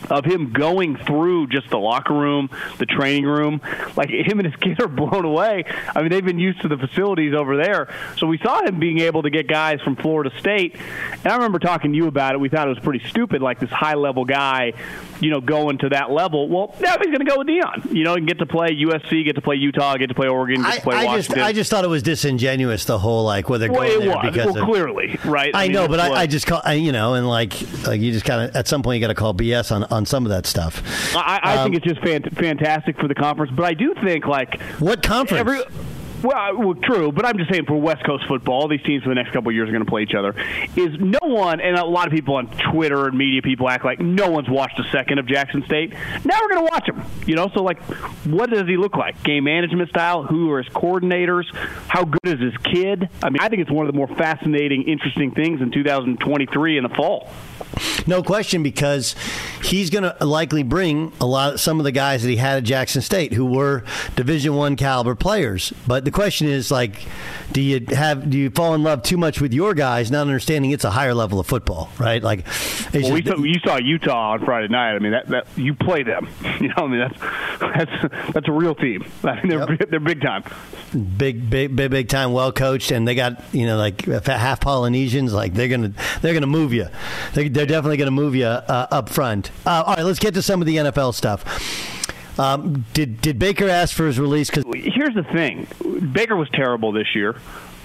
of 0.10 0.26
him 0.26 0.52
going 0.52 0.98
through 0.98 1.48
just 1.48 1.70
the 1.70 1.78
locker 1.80 2.13
room, 2.13 2.50
the 2.78 2.86
training 2.86 3.26
room. 3.26 3.62
Like 3.96 4.10
him 4.10 4.39
and 4.39 4.46
his 4.46 4.56
kid 4.62 4.82
are 4.82 4.88
blown 4.88 5.26
away. 5.26 5.63
I 5.96 6.02
mean, 6.02 6.10
they've 6.12 6.26
been 6.26 6.39
used 6.39 6.62
to 6.62 6.68
the 6.68 6.78
facilities 6.78 7.34
over 7.34 7.58
there. 7.58 7.94
So 8.18 8.28
we 8.28 8.38
saw 8.39 8.63
him 8.65 8.80
being 8.80 9.00
able 9.00 9.24
to 9.24 9.30
get 9.30 9.48
guys 9.48 9.82
from 9.82 9.96
Florida 9.96 10.32
State. 10.39 10.76
And 11.24 11.28
I 11.28 11.36
remember 11.36 11.60
talking 11.60 11.91
to 11.91 11.98
you 11.98 12.08
about 12.08 12.34
it. 12.36 12.39
We 12.39 12.50
thought 12.50 12.68
it 12.68 12.70
was 12.70 12.80
pretty 12.80 13.08
stupid, 13.08 13.41
like 13.41 13.60
this 13.60 13.70
high 13.70 13.96
level 13.96 14.26
guy, 14.26 14.74
you 15.20 15.30
know, 15.32 15.41
going 15.41 15.78
to 15.80 15.89
that 15.89 16.12
level. 16.12 16.48
Well, 16.50 16.76
now 16.80 16.98
he's 16.98 17.08
going 17.08 17.20
to 17.20 17.26
go 17.26 17.38
with 17.39 17.48
Deion. 17.48 17.94
You 17.94 18.04
know, 18.04 18.15
and 18.15 18.28
get 18.28 18.39
to 18.39 18.46
play 18.46 18.70
USC, 18.76 19.26
get 19.26 19.36
to 19.36 19.41
play 19.41 19.56
Utah, 19.56 19.96
get 19.98 20.08
to 20.08 20.13
play 20.15 20.28
Oregon, 20.28 20.62
get 20.62 20.76
to 20.76 20.82
play 20.82 20.96
I, 20.96 21.02
I 21.02 21.06
Washington. 21.06 21.36
just 21.36 21.48
I 21.48 21.54
just 21.54 21.72
thought 21.72 21.84
it 21.84 21.89
was 21.89 22.04
disingenuous 22.04 22.86
the 22.86 23.00
whole 23.00 23.24
like 23.24 23.50
whether 23.50 23.72
Well, 23.72 23.82
going 23.82 23.91
it 23.94 24.00
there 24.06 24.15
was. 24.15 24.26
because 24.32 24.54
Well, 24.54 24.63
of- 24.63 24.70
clearly, 24.70 25.20
right? 25.26 25.54
I, 25.56 25.63
I 25.63 25.68
mean, 25.68 25.74
know, 25.74 25.88
but 25.88 26.00
I, 26.00 26.12
I 26.22 26.28
just 26.28 26.48
call 26.48 26.62
I, 26.63 26.74
you 26.74 26.91
know, 26.91 27.13
and 27.15 27.28
like 27.28 27.54
like 27.88 28.02
you 28.02 28.12
just 28.12 28.26
kind 28.26 28.50
of 28.50 28.56
at 28.56 28.68
some 28.68 28.84
point 28.84 28.96
you 29.00 29.02
got 29.02 29.08
to 29.08 29.15
call 29.15 29.34
BS 29.34 29.72
on 29.72 29.86
on 29.96 30.06
some 30.06 30.26
of 30.26 30.30
that 30.30 30.46
stuff. 30.46 30.84
I, 31.16 31.40
I 31.42 31.58
Um, 31.58 31.64
think 31.72 31.84
it's 31.84 31.86
just 31.94 32.02
fant- 32.06 32.36
fantastic 32.38 33.00
for 33.00 33.08
the 33.08 33.16
conference, 33.16 33.52
but 33.56 33.64
I 33.66 33.74
do 33.74 33.96
think 34.04 34.26
like 34.28 34.62
what 34.80 35.02
conference? 35.02 35.40
Every, 35.40 35.62
well, 36.23 36.58
well, 36.58 36.73
true, 36.75 37.12
but 37.12 37.25
I'm 37.25 37.38
just 37.38 37.51
saying 37.51 37.65
for 37.65 37.75
West 37.75 38.06
Coast 38.06 38.25
football, 38.28 38.62
all 38.62 38.67
these 38.67 38.84
teams 38.84 39.04
for 39.04 39.10
the 39.10 39.15
next 39.15 39.32
couple 39.32 39.49
of 39.49 39.56
years 39.56 39.69
are 39.69 39.71
going 39.71 39.86
to 39.86 39.89
play 39.89 40.04
each 40.04 40.15
other. 40.15 40.36
Is 40.75 40.99
no 40.99 41.19
one, 41.21 41.60
and 41.60 41.78
a 41.78 41.86
lot 41.86 42.08
of 42.08 42.13
people 42.13 42.36
on 42.36 42.47
Twitter 42.71 43.08
and 43.08 43.17
media 43.17 43.41
people 43.41 43.69
act 43.69 43.86
like 43.86 43.99
no 43.99 44.30
one's 44.30 44.49
watched 44.49 44.80
a 44.80 44.89
second 44.91 45.19
of 45.19 45.28
Jackson 45.28 45.63
State. 45.65 45.93
Now 46.23 46.39
we're 46.41 46.49
going 46.49 46.65
to 46.65 46.71
watch 46.71 46.88
him. 46.88 47.04
You 47.28 47.36
know, 47.36 47.49
so 47.54 47.63
like, 47.63 47.82
what 48.25 48.49
does 48.49 48.67
he 48.67 48.78
look 48.78 48.95
like? 48.95 49.23
Game 49.23 49.43
management 49.43 49.89
style? 49.89 50.23
Who 50.23 50.51
are 50.51 50.62
his 50.63 50.71
coordinators? 50.73 51.45
How 51.88 52.06
good 52.06 52.39
is 52.39 52.39
his 52.39 52.58
kid? 52.58 53.10
I 53.21 53.30
mean, 53.30 53.41
I 53.41 53.49
think 53.49 53.62
it's 53.62 53.71
one 53.71 53.86
of 53.86 53.91
the 53.91 53.97
more 53.97 54.08
fascinating, 54.08 54.84
interesting 54.84 55.32
things 55.32 55.62
in 55.62 55.71
2023 55.71 56.78
in 56.78 56.84
the 56.84 56.89
fall. 56.89 57.30
No 58.08 58.23
question, 58.23 58.63
because 58.63 59.15
he's 59.63 59.89
going 59.89 60.04
to 60.04 60.25
likely 60.25 60.63
bring 60.63 61.12
a 61.19 61.25
lot, 61.25 61.60
some 61.60 61.80
of 61.80 61.84
the 61.84 61.91
guys 61.91 62.23
that 62.23 62.30
he 62.30 62.38
had 62.38 62.58
at 62.60 62.63
Jackson 62.63 63.01
State, 63.01 63.34
who 63.34 63.45
were 63.45 63.84
Division 64.15 64.56
One 64.56 64.75
caliber 64.75 65.15
players. 65.15 65.73
But 65.86 66.05
the 66.06 66.12
question 66.12 66.48
is, 66.48 66.72
like, 66.72 67.06
do 67.52 67.62
you 67.62 67.86
have 67.89 68.30
do 68.30 68.38
you 68.38 68.50
fall 68.50 68.74
in 68.76 68.84
love 68.84 69.04
too 69.04 69.18
much 69.18 69.41
with 69.41 69.54
your 69.54 69.74
guys, 69.74 70.10
not 70.12 70.22
understanding 70.22 70.72
it's 70.72 70.86
a 70.86 70.91
higher 70.91 71.13
level 71.13 71.39
of 71.39 71.48
football, 71.48 71.89
right? 72.00 72.24
Like, 72.24 72.46
Well, 72.94 73.12
we 73.12 73.22
just- 73.22 73.36
saw, 73.38 73.44
you 73.44 73.60
saw 73.63 73.78
Utah 73.78 74.32
on 74.34 74.46
Friday 74.46 74.70
night. 74.70 74.96
I 74.96 75.00
mean, 75.00 75.12
that, 75.12 75.28
that 75.28 75.48
you 75.58 75.74
play 75.76 76.04
them. 76.04 76.30
You 76.62 76.70
know, 76.70 76.76
I 76.78 76.88
mean 76.88 77.00
that's 77.00 77.20
that's 77.60 78.34
that's 78.34 78.48
a 78.48 78.52
real 78.52 78.74
team. 78.76 79.04
I 79.24 79.36
mean, 79.44 79.50
they're 79.50 79.78
they're 79.89 80.00
big 80.00 80.22
time. 80.22 80.44
big, 81.18 81.50
big, 81.50 81.76
big, 81.76 81.91
big 81.91 82.08
time, 82.08 82.32
well 82.32 82.52
coached, 82.54 82.91
and 82.91 83.06
they 83.08 83.13
got 83.13 83.44
you 83.54 83.65
know 83.65 83.78
like 83.78 84.06
half 84.06 84.62
Polynesians. 84.62 85.34
Like 85.34 85.54
they're 85.54 85.68
gonna 85.68 85.91
they're 86.22 86.34
gonna 86.34 86.48
move 86.48 86.72
you. 86.74 86.88
They, 87.34 87.50
they're 87.50 87.65
definitely 87.65 87.98
gonna 87.98 88.12
move 88.12 88.36
you 88.36 88.46
uh, 88.46 88.88
up 88.89 89.10
front. 89.10 89.52
Uh, 89.65 89.84
all 89.86 89.96
right, 89.96 90.06
let's 90.06 90.20
get 90.20 90.34
to 90.36 90.41
some 90.41 90.62
of 90.62 90.65
the 90.68 90.78
NFL 90.78 91.13
stuff. 91.13 91.44
Um, 92.38 92.86
did 92.93 93.21
did 93.21 93.39
Baker 93.39 93.69
ask 93.69 93.95
for 93.95 94.06
his 94.06 94.19
release? 94.19 94.50
Because 94.50 94.65
Here's 94.74 95.15
the 95.15 95.24
thing: 95.24 95.67
Baker 96.12 96.36
was 96.36 96.50
terrible 96.50 96.91
this 96.91 97.15
year. 97.15 97.36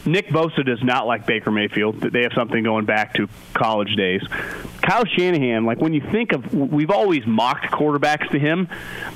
Nick 0.07 0.29
Bosa 0.29 0.65
does 0.65 0.83
not 0.83 1.07
like 1.07 1.27
Baker 1.27 1.51
Mayfield. 1.51 2.01
They 2.01 2.23
have 2.23 2.33
something 2.35 2.63
going 2.65 2.87
back 2.87 3.15
to 3.15 3.29
college 3.53 3.95
days. 3.97 4.23
Kyle 4.81 5.05
Shanahan, 5.05 5.67
like 5.67 5.79
when 5.79 5.93
you 5.93 6.01
think 6.01 6.33
of, 6.33 6.55
we've 6.55 6.91
always 6.91 7.27
mocked 7.27 7.67
quarterbacks 7.67 8.31
to 8.31 8.39
him 8.39 8.69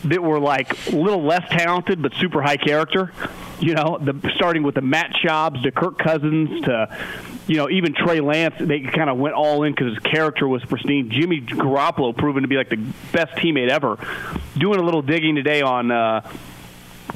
that 0.05 0.23
were 0.23 0.38
like 0.38 0.88
a 0.88 0.97
little 0.97 1.23
less 1.23 1.49
talented 1.51 2.03
but 2.03 2.12
super 2.14 2.42
high 2.42 2.59
character. 2.59 3.12
You 3.61 3.75
know, 3.75 3.99
the 3.99 4.31
starting 4.37 4.62
with 4.62 4.75
the 4.75 4.83
Matt 4.83 5.12
Schaubs 5.23 5.62
to 5.62 5.70
Kirk 5.70 5.99
Cousins 5.99 6.64
to, 6.66 6.99
you 7.47 7.57
know, 7.57 7.69
even 7.69 7.95
Trey 7.95 8.21
Lance. 8.21 8.55
They 8.59 8.81
kind 8.81 9.11
of 9.11 9.19
went 9.19 9.35
all 9.35 9.65
in 9.65 9.73
because 9.73 9.95
his 9.95 10.03
character 10.03 10.49
was 10.49 10.65
pristine. 10.65 11.11
Jimmy 11.11 11.41
Garoppolo 11.41 12.17
proven 12.17 12.43
to 12.43 12.49
be 12.49 12.57
like 12.57 12.71
the 12.71 12.85
best 13.13 13.33
teammate 13.37 13.69
ever. 13.69 13.99
Doing 14.57 14.81
a 14.81 14.83
little 14.83 15.03
digging 15.03 15.35
today 15.35 15.63
on. 15.63 15.91
Uh, 15.91 16.29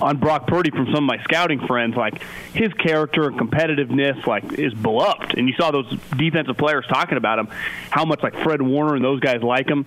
on 0.00 0.18
Brock 0.18 0.46
Purdy 0.46 0.70
from 0.70 0.86
some 0.86 0.96
of 0.96 1.02
my 1.04 1.22
scouting 1.24 1.66
friends, 1.66 1.96
like 1.96 2.22
his 2.52 2.72
character 2.74 3.26
and 3.26 3.38
competitiveness, 3.38 4.26
like 4.26 4.58
is 4.58 4.74
beloved. 4.74 5.36
And 5.36 5.48
you 5.48 5.54
saw 5.58 5.70
those 5.70 5.88
defensive 6.16 6.56
players 6.56 6.86
talking 6.88 7.16
about 7.16 7.38
him, 7.38 7.48
how 7.90 8.04
much 8.04 8.22
like 8.22 8.34
Fred 8.42 8.62
Warner 8.62 8.94
and 8.94 9.04
those 9.04 9.20
guys 9.20 9.42
like 9.42 9.68
him. 9.68 9.86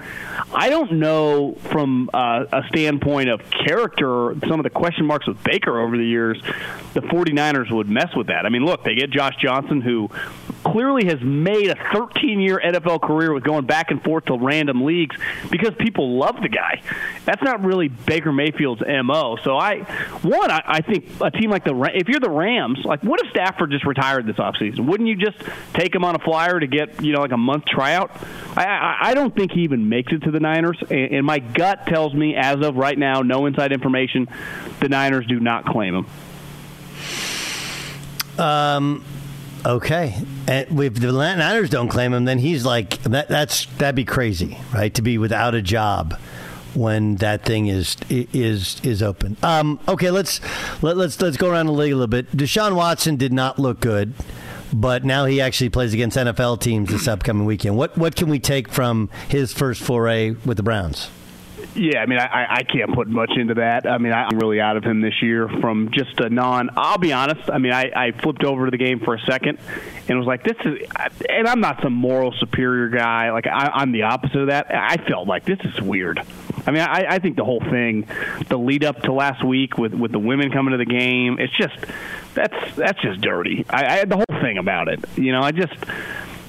I 0.53 0.69
don't 0.69 0.93
know 0.93 1.53
from 1.69 2.09
uh, 2.13 2.45
a 2.51 2.63
standpoint 2.67 3.29
of 3.29 3.41
character, 3.49 4.35
some 4.47 4.59
of 4.59 4.63
the 4.63 4.69
question 4.69 5.05
marks 5.05 5.27
with 5.27 5.41
Baker 5.43 5.79
over 5.79 5.97
the 5.97 6.05
years, 6.05 6.41
the 6.93 7.01
49ers 7.01 7.71
would 7.71 7.89
mess 7.89 8.15
with 8.15 8.27
that. 8.27 8.45
I 8.45 8.49
mean, 8.49 8.65
look, 8.65 8.83
they 8.83 8.95
get 8.95 9.11
Josh 9.11 9.35
Johnson, 9.41 9.81
who 9.81 10.09
clearly 10.63 11.05
has 11.05 11.21
made 11.21 11.69
a 11.69 11.75
13 11.93 12.39
year 12.39 12.61
NFL 12.63 13.01
career 13.01 13.33
with 13.33 13.43
going 13.43 13.65
back 13.65 13.91
and 13.91 14.03
forth 14.03 14.25
to 14.25 14.37
random 14.37 14.83
leagues 14.83 15.15
because 15.49 15.71
people 15.79 16.17
love 16.17 16.35
the 16.41 16.49
guy. 16.49 16.81
That's 17.25 17.41
not 17.41 17.63
really 17.63 17.87
Baker 17.87 18.31
Mayfield's 18.31 18.81
MO. 18.81 19.37
So 19.43 19.57
I, 19.57 19.79
one, 20.21 20.51
I, 20.51 20.61
I 20.65 20.81
think 20.81 21.09
a 21.21 21.31
team 21.31 21.49
like 21.49 21.63
the 21.63 21.75
if 21.93 22.07
you're 22.07 22.19
the 22.19 22.29
Rams, 22.29 22.79
like 22.83 23.03
what 23.03 23.19
if 23.23 23.31
Stafford 23.31 23.71
just 23.71 23.85
retired 23.85 24.25
this 24.25 24.37
offseason? 24.37 24.85
Wouldn't 24.85 25.09
you 25.09 25.15
just 25.15 25.37
take 25.73 25.93
him 25.93 26.03
on 26.03 26.15
a 26.15 26.19
flyer 26.19 26.59
to 26.59 26.67
get 26.67 27.03
you 27.03 27.13
know 27.13 27.21
like 27.21 27.31
a 27.31 27.37
month 27.37 27.65
tryout? 27.65 28.11
I, 28.55 28.65
I, 28.65 28.97
I 29.01 29.13
don't 29.13 29.35
think 29.35 29.51
he 29.51 29.61
even 29.61 29.89
makes 29.89 30.11
it 30.11 30.23
to 30.23 30.31
the 30.31 30.39
Niners, 30.39 30.77
and, 30.89 31.13
and 31.13 31.25
my 31.25 31.39
gut 31.39 31.87
tells 31.87 32.13
me 32.13 32.35
as 32.35 32.61
of 32.61 32.75
right 32.75 32.97
now, 32.97 33.21
no 33.21 33.45
inside 33.45 33.71
information, 33.71 34.27
the 34.79 34.89
Niners 34.89 35.25
do 35.25 35.39
not 35.39 35.65
claim 35.65 35.95
him. 35.95 36.05
Um, 38.37 39.05
okay, 39.65 40.15
and 40.47 40.79
if 40.79 40.95
the 40.95 41.11
Niners 41.11 41.69
don't 41.69 41.89
claim 41.89 42.13
him, 42.13 42.25
then 42.25 42.39
he's 42.39 42.65
like 42.65 43.01
that. 43.03 43.27
That's 43.27 43.65
that'd 43.77 43.95
be 43.95 44.05
crazy, 44.05 44.57
right? 44.73 44.93
To 44.93 45.01
be 45.01 45.17
without 45.17 45.55
a 45.55 45.61
job 45.61 46.17
when 46.73 47.15
that 47.15 47.43
thing 47.43 47.67
is 47.67 47.97
is 48.09 48.79
is 48.83 49.03
open. 49.03 49.37
Um, 49.43 49.79
okay, 49.87 50.11
let's 50.11 50.41
let, 50.81 50.97
let's 50.97 51.19
let's 51.21 51.37
go 51.37 51.49
around 51.49 51.67
the 51.67 51.73
league 51.73 51.91
a 51.91 51.95
little 51.95 52.07
bit. 52.07 52.31
Deshaun 52.35 52.75
Watson 52.75 53.15
did 53.17 53.33
not 53.33 53.59
look 53.59 53.79
good. 53.79 54.13
But 54.73 55.03
now 55.03 55.25
he 55.25 55.41
actually 55.41 55.69
plays 55.69 55.93
against 55.93 56.15
NFL 56.15 56.61
teams 56.61 56.89
this 56.89 57.05
upcoming 57.05 57.45
weekend. 57.45 57.75
What 57.75 57.97
what 57.97 58.15
can 58.15 58.29
we 58.29 58.39
take 58.39 58.69
from 58.69 59.09
his 59.27 59.51
first 59.51 59.81
foray 59.81 60.31
with 60.45 60.55
the 60.55 60.63
Browns? 60.63 61.09
Yeah, 61.73 62.01
I 62.01 62.05
mean, 62.05 62.19
I, 62.19 62.47
I 62.49 62.63
can't 62.63 62.93
put 62.93 63.07
much 63.07 63.31
into 63.37 63.53
that. 63.55 63.87
I 63.87 63.97
mean, 63.97 64.11
I'm 64.11 64.37
really 64.37 64.59
out 64.59 64.75
of 64.75 64.83
him 64.83 64.99
this 64.99 65.21
year 65.21 65.47
from 65.47 65.89
just 65.93 66.19
a 66.19 66.29
non. 66.29 66.69
I'll 66.75 66.97
be 66.97 67.13
honest. 67.13 67.49
I 67.49 67.59
mean, 67.59 67.71
I, 67.71 67.91
I 67.95 68.11
flipped 68.11 68.43
over 68.43 68.65
to 68.65 68.71
the 68.71 68.77
game 68.77 68.99
for 68.99 69.15
a 69.15 69.19
second 69.21 69.57
and 70.09 70.17
was 70.17 70.27
like, 70.27 70.43
this 70.43 70.57
is. 70.65 70.87
And 71.29 71.47
I'm 71.47 71.61
not 71.61 71.81
some 71.81 71.93
moral 71.93 72.33
superior 72.33 72.89
guy. 72.89 73.31
Like, 73.31 73.47
I, 73.47 73.71
I'm 73.73 73.93
the 73.93 74.03
opposite 74.03 74.41
of 74.41 74.47
that. 74.47 74.67
I 74.69 74.97
felt 75.07 75.27
like 75.27 75.45
this 75.45 75.59
is 75.63 75.81
weird. 75.81 76.21
I 76.67 76.71
mean, 76.71 76.81
I, 76.81 77.05
I 77.09 77.19
think 77.19 77.37
the 77.37 77.45
whole 77.45 77.61
thing, 77.61 78.05
the 78.49 78.57
lead 78.57 78.83
up 78.83 79.03
to 79.03 79.13
last 79.13 79.43
week 79.43 79.77
with 79.77 79.93
with 79.93 80.11
the 80.11 80.19
women 80.19 80.51
coming 80.51 80.71
to 80.71 80.77
the 80.77 80.85
game, 80.85 81.39
it's 81.39 81.55
just 81.55 81.75
that's 82.33 82.75
that's 82.75 83.01
just 83.01 83.21
dirty. 83.21 83.65
I, 83.69 83.85
I 83.85 83.97
had 83.97 84.09
the 84.09 84.17
whole 84.17 84.41
thing 84.41 84.57
about 84.57 84.89
it. 84.89 84.99
You 85.15 85.31
know, 85.31 85.41
I 85.41 85.51
just 85.51 85.73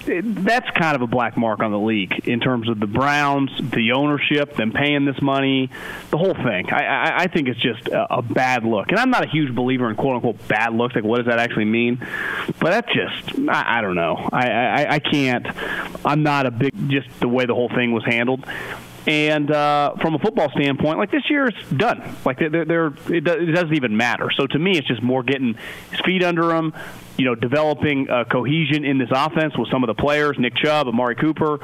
that's 0.06 0.70
kind 0.70 0.96
of 0.96 1.02
a 1.02 1.06
black 1.06 1.36
mark 1.36 1.60
on 1.60 1.70
the 1.70 1.78
league 1.78 2.28
in 2.28 2.40
terms 2.40 2.68
of 2.68 2.80
the 2.80 2.86
Browns, 2.86 3.50
the 3.60 3.92
ownership, 3.92 4.56
them 4.56 4.72
paying 4.72 5.04
this 5.04 5.20
money, 5.22 5.70
the 6.10 6.18
whole 6.18 6.34
thing. 6.34 6.72
I, 6.72 6.84
I, 6.84 7.18
I 7.22 7.26
think 7.28 7.48
it's 7.48 7.60
just 7.60 7.88
a, 7.88 8.16
a 8.18 8.22
bad 8.22 8.64
look, 8.64 8.88
and 8.90 8.98
I'm 8.98 9.10
not 9.10 9.24
a 9.24 9.28
huge 9.28 9.54
believer 9.54 9.88
in 9.90 9.96
quote 9.96 10.16
unquote 10.16 10.48
bad 10.48 10.72
looks. 10.74 10.94
Like, 10.94 11.04
what 11.04 11.18
does 11.18 11.26
that 11.26 11.38
actually 11.38 11.66
mean? 11.66 11.98
But 12.60 12.70
that's 12.70 12.92
just 12.92 13.38
I, 13.48 13.78
I 13.78 13.80
don't 13.80 13.94
know. 13.96 14.28
I, 14.32 14.50
I 14.50 14.94
I 14.94 14.98
can't. 14.98 15.46
I'm 16.04 16.22
not 16.22 16.46
a 16.46 16.50
big 16.50 16.72
just 16.88 17.08
the 17.20 17.28
way 17.28 17.46
the 17.46 17.54
whole 17.54 17.68
thing 17.68 17.92
was 17.92 18.04
handled. 18.04 18.44
And 19.06 19.50
uh, 19.50 19.96
from 20.00 20.14
a 20.14 20.18
football 20.20 20.48
standpoint, 20.50 20.98
like 20.98 21.10
this 21.10 21.28
year 21.28 21.50
done. 21.76 22.14
Like 22.24 22.38
they're, 22.38 22.64
they're, 22.64 22.86
it, 22.86 23.24
do- 23.24 23.32
it 23.32 23.52
doesn't 23.52 23.74
even 23.74 23.96
matter. 23.96 24.30
So 24.36 24.46
to 24.46 24.58
me, 24.58 24.78
it's 24.78 24.86
just 24.86 25.02
more 25.02 25.24
getting 25.24 25.54
his 25.90 26.00
feet 26.04 26.22
under 26.22 26.54
him. 26.54 26.72
You 27.16 27.26
know, 27.26 27.34
developing 27.34 28.08
uh, 28.08 28.24
cohesion 28.24 28.84
in 28.84 28.98
this 28.98 29.10
offense 29.10 29.56
with 29.56 29.70
some 29.70 29.84
of 29.84 29.88
the 29.88 30.00
players, 30.00 30.38
Nick 30.38 30.54
Chubb, 30.56 30.88
Amari 30.88 31.14
Cooper. 31.14 31.58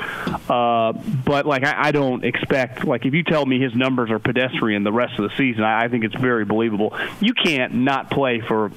Uh, 0.48 0.92
but 1.24 1.46
like, 1.46 1.64
I, 1.64 1.88
I 1.88 1.92
don't 1.92 2.24
expect 2.24 2.84
like 2.84 3.06
if 3.06 3.14
you 3.14 3.22
tell 3.22 3.46
me 3.46 3.60
his 3.60 3.74
numbers 3.74 4.10
are 4.10 4.18
pedestrian 4.18 4.84
the 4.84 4.92
rest 4.92 5.18
of 5.18 5.28
the 5.28 5.36
season, 5.36 5.64
I, 5.64 5.84
I 5.84 5.88
think 5.88 6.04
it's 6.04 6.14
very 6.14 6.44
believable. 6.44 6.96
You 7.20 7.32
can't 7.34 7.74
not 7.74 8.10
play 8.10 8.40
for 8.40 8.70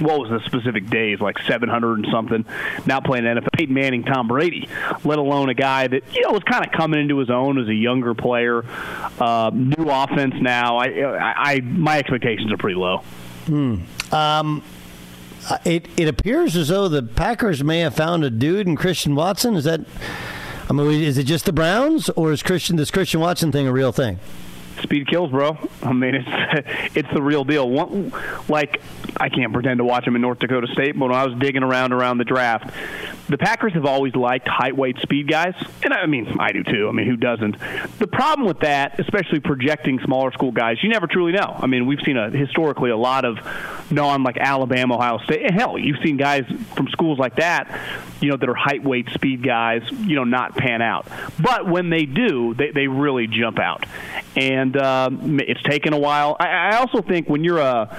what 0.00 0.20
was 0.20 0.30
the 0.30 0.40
specific 0.46 0.88
days, 0.88 1.20
like 1.20 1.38
700 1.40 1.98
and 1.98 2.06
something, 2.10 2.44
not 2.86 3.04
playing 3.04 3.24
NFL. 3.24 3.48
Peyton 3.52 3.74
Manning, 3.74 4.04
Tom 4.04 4.28
Brady, 4.28 4.68
let 5.04 5.18
alone 5.18 5.48
a 5.48 5.54
guy 5.54 5.88
that, 5.88 6.02
you 6.14 6.22
know, 6.22 6.32
was 6.32 6.42
kind 6.44 6.64
of 6.64 6.72
coming 6.72 7.00
into 7.00 7.18
his 7.18 7.30
own 7.30 7.58
as 7.58 7.68
a 7.68 7.74
younger 7.74 8.14
player. 8.14 8.64
Uh, 9.18 9.50
new 9.52 9.90
offense 9.90 10.34
now. 10.40 10.76
I, 10.76 10.86
I, 10.86 11.52
I, 11.52 11.60
my 11.60 11.98
expectations 11.98 12.52
are 12.52 12.56
pretty 12.56 12.78
low. 12.78 12.98
Hmm. 13.46 13.76
Um, 14.12 14.62
Uh, 15.48 15.58
it 15.64 15.88
it 15.96 16.08
appears 16.08 16.56
as 16.56 16.68
though 16.68 16.88
the 16.88 17.02
Packers 17.02 17.64
may 17.64 17.80
have 17.80 17.94
found 17.94 18.22
a 18.24 18.30
dude 18.30 18.66
in 18.66 18.76
Christian 18.76 19.14
Watson. 19.14 19.54
Is 19.56 19.64
that? 19.64 19.80
I 20.68 20.72
mean, 20.74 21.02
is 21.02 21.16
it 21.16 21.24
just 21.24 21.46
the 21.46 21.52
Browns, 21.52 22.10
or 22.10 22.30
is 22.32 22.42
Christian 22.42 22.76
this 22.76 22.90
Christian 22.90 23.20
Watson 23.20 23.50
thing 23.50 23.66
a 23.66 23.72
real 23.72 23.92
thing? 23.92 24.18
Speed 24.82 25.08
kills, 25.08 25.30
bro. 25.30 25.56
I 25.82 25.92
mean, 25.92 26.14
it's 26.14 26.28
it's 26.96 27.08
the 27.12 27.22
real 27.22 27.44
deal. 27.44 27.68
One, 27.68 28.12
like 28.48 28.80
I 29.16 29.28
can't 29.28 29.52
pretend 29.52 29.78
to 29.78 29.84
watch 29.84 30.06
him 30.06 30.14
in 30.16 30.22
North 30.22 30.38
Dakota 30.38 30.66
State, 30.72 30.98
but 30.98 31.10
when 31.10 31.18
I 31.18 31.26
was 31.26 31.38
digging 31.38 31.62
around 31.62 31.92
around 31.92 32.18
the 32.18 32.24
draft, 32.24 32.72
the 33.28 33.38
Packers 33.38 33.74
have 33.74 33.84
always 33.84 34.14
liked 34.14 34.48
height, 34.48 34.76
weight, 34.76 34.98
speed 35.00 35.28
guys, 35.28 35.54
and 35.82 35.92
I 35.92 36.06
mean, 36.06 36.38
I 36.38 36.52
do 36.52 36.64
too. 36.64 36.88
I 36.88 36.92
mean, 36.92 37.06
who 37.06 37.16
doesn't? 37.16 37.56
The 37.98 38.06
problem 38.06 38.46
with 38.46 38.60
that, 38.60 38.98
especially 38.98 39.40
projecting 39.40 40.00
smaller 40.00 40.32
school 40.32 40.50
guys, 40.50 40.78
you 40.82 40.88
never 40.88 41.06
truly 41.06 41.32
know. 41.32 41.56
I 41.58 41.66
mean, 41.66 41.86
we've 41.86 42.00
seen 42.04 42.16
a 42.16 42.30
historically 42.30 42.90
a 42.90 42.96
lot 42.96 43.24
of 43.24 43.38
non 43.90 44.22
like 44.22 44.38
Alabama, 44.38 44.94
Ohio 44.94 45.18
State, 45.18 45.50
hell, 45.50 45.78
you've 45.78 45.98
seen 46.02 46.16
guys 46.16 46.44
from 46.74 46.88
schools 46.88 47.18
like 47.18 47.36
that, 47.36 47.80
you 48.20 48.30
know, 48.30 48.36
that 48.36 48.48
are 48.48 48.54
height, 48.54 48.82
weight, 48.82 49.08
speed 49.10 49.42
guys, 49.42 49.82
you 49.90 50.16
know, 50.16 50.24
not 50.24 50.56
pan 50.56 50.80
out. 50.80 51.06
But 51.38 51.66
when 51.66 51.90
they 51.90 52.06
do, 52.06 52.54
they 52.54 52.70
they 52.70 52.86
really 52.86 53.26
jump 53.26 53.58
out, 53.58 53.84
and 54.36 54.67
um, 54.76 55.40
it's 55.40 55.62
taken 55.62 55.92
a 55.92 55.98
while. 55.98 56.36
I, 56.38 56.46
I 56.46 56.76
also 56.76 57.02
think 57.02 57.28
when 57.28 57.44
you're 57.44 57.58
a 57.58 57.96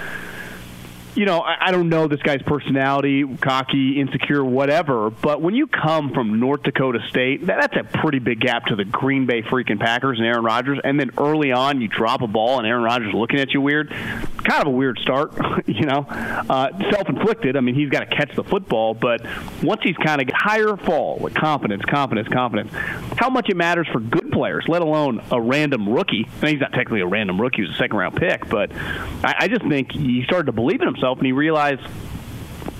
you 1.19 1.25
know, 1.25 1.41
I, 1.41 1.67
I 1.67 1.71
don't 1.71 1.89
know 1.89 2.07
this 2.07 2.21
guy's 2.21 2.41
personality, 2.43 3.25
cocky, 3.41 3.99
insecure, 3.99 4.41
whatever. 4.41 5.09
But 5.09 5.41
when 5.41 5.53
you 5.53 5.67
come 5.67 6.13
from 6.13 6.39
North 6.39 6.63
Dakota 6.63 6.99
State, 7.09 7.47
that, 7.47 7.59
that's 7.59 7.75
a 7.75 7.97
pretty 7.97 8.19
big 8.19 8.39
gap 8.39 8.67
to 8.67 8.77
the 8.77 8.85
Green 8.85 9.25
Bay 9.25 9.41
freaking 9.41 9.81
Packers 9.81 10.17
and 10.17 10.25
Aaron 10.25 10.45
Rodgers. 10.45 10.79
And 10.81 10.97
then 10.97 11.11
early 11.17 11.51
on, 11.51 11.81
you 11.81 11.89
drop 11.89 12.21
a 12.21 12.27
ball 12.27 12.57
and 12.57 12.65
Aaron 12.65 12.83
Rodgers 12.83 13.13
looking 13.13 13.41
at 13.41 13.51
you 13.51 13.59
weird. 13.59 13.89
Kind 13.89 14.61
of 14.61 14.67
a 14.67 14.69
weird 14.69 14.97
start, 14.99 15.33
you 15.67 15.85
know. 15.85 16.05
Uh, 16.07 16.69
self-inflicted. 16.89 17.57
I 17.57 17.59
mean, 17.59 17.75
he's 17.75 17.89
got 17.89 18.09
to 18.09 18.15
catch 18.15 18.33
the 18.37 18.45
football, 18.45 18.93
but 18.93 19.19
once 19.61 19.81
he's 19.83 19.97
kind 19.97 20.21
of 20.21 20.29
higher 20.33 20.77
fall 20.77 21.19
with 21.19 21.35
confidence, 21.35 21.83
confidence, 21.83 22.29
confidence, 22.29 22.71
how 23.17 23.29
much 23.29 23.49
it 23.49 23.57
matters 23.57 23.89
for 23.91 23.99
good 23.99 24.31
players, 24.31 24.63
let 24.69 24.81
alone 24.81 25.21
a 25.31 25.41
random 25.41 25.89
rookie. 25.89 26.29
I 26.41 26.45
mean, 26.45 26.53
he's 26.53 26.61
not 26.61 26.71
technically 26.71 27.01
a 27.01 27.07
random 27.07 27.41
rookie, 27.41 27.65
he's 27.65 27.75
a 27.75 27.77
second-round 27.77 28.15
pick, 28.15 28.47
but 28.47 28.71
I, 28.73 29.35
I 29.39 29.47
just 29.49 29.67
think 29.67 29.91
he 29.91 30.23
started 30.23 30.45
to 30.45 30.53
believe 30.53 30.79
in 30.79 30.87
himself 30.87 31.08
and 31.17 31.25
he 31.25 31.31
realized 31.31 31.81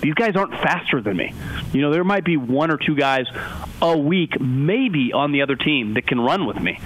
these 0.02 0.14
guys 0.14 0.36
aren't 0.36 0.54
faster 0.54 1.02
than 1.02 1.18
me. 1.18 1.34
You 1.74 1.82
know, 1.82 1.92
there 1.92 2.04
might 2.04 2.24
be 2.24 2.38
one 2.38 2.72
or 2.72 2.78
two 2.78 2.96
guys 2.96 3.26
a 3.82 3.98
week, 3.98 4.40
maybe 4.40 5.12
on 5.14 5.32
the 5.32 5.42
other 5.42 5.56
team 5.56 5.94
that 5.96 6.08
can 6.08 6.20
run 6.20 6.46
with 6.46 6.60
me. 6.60 6.80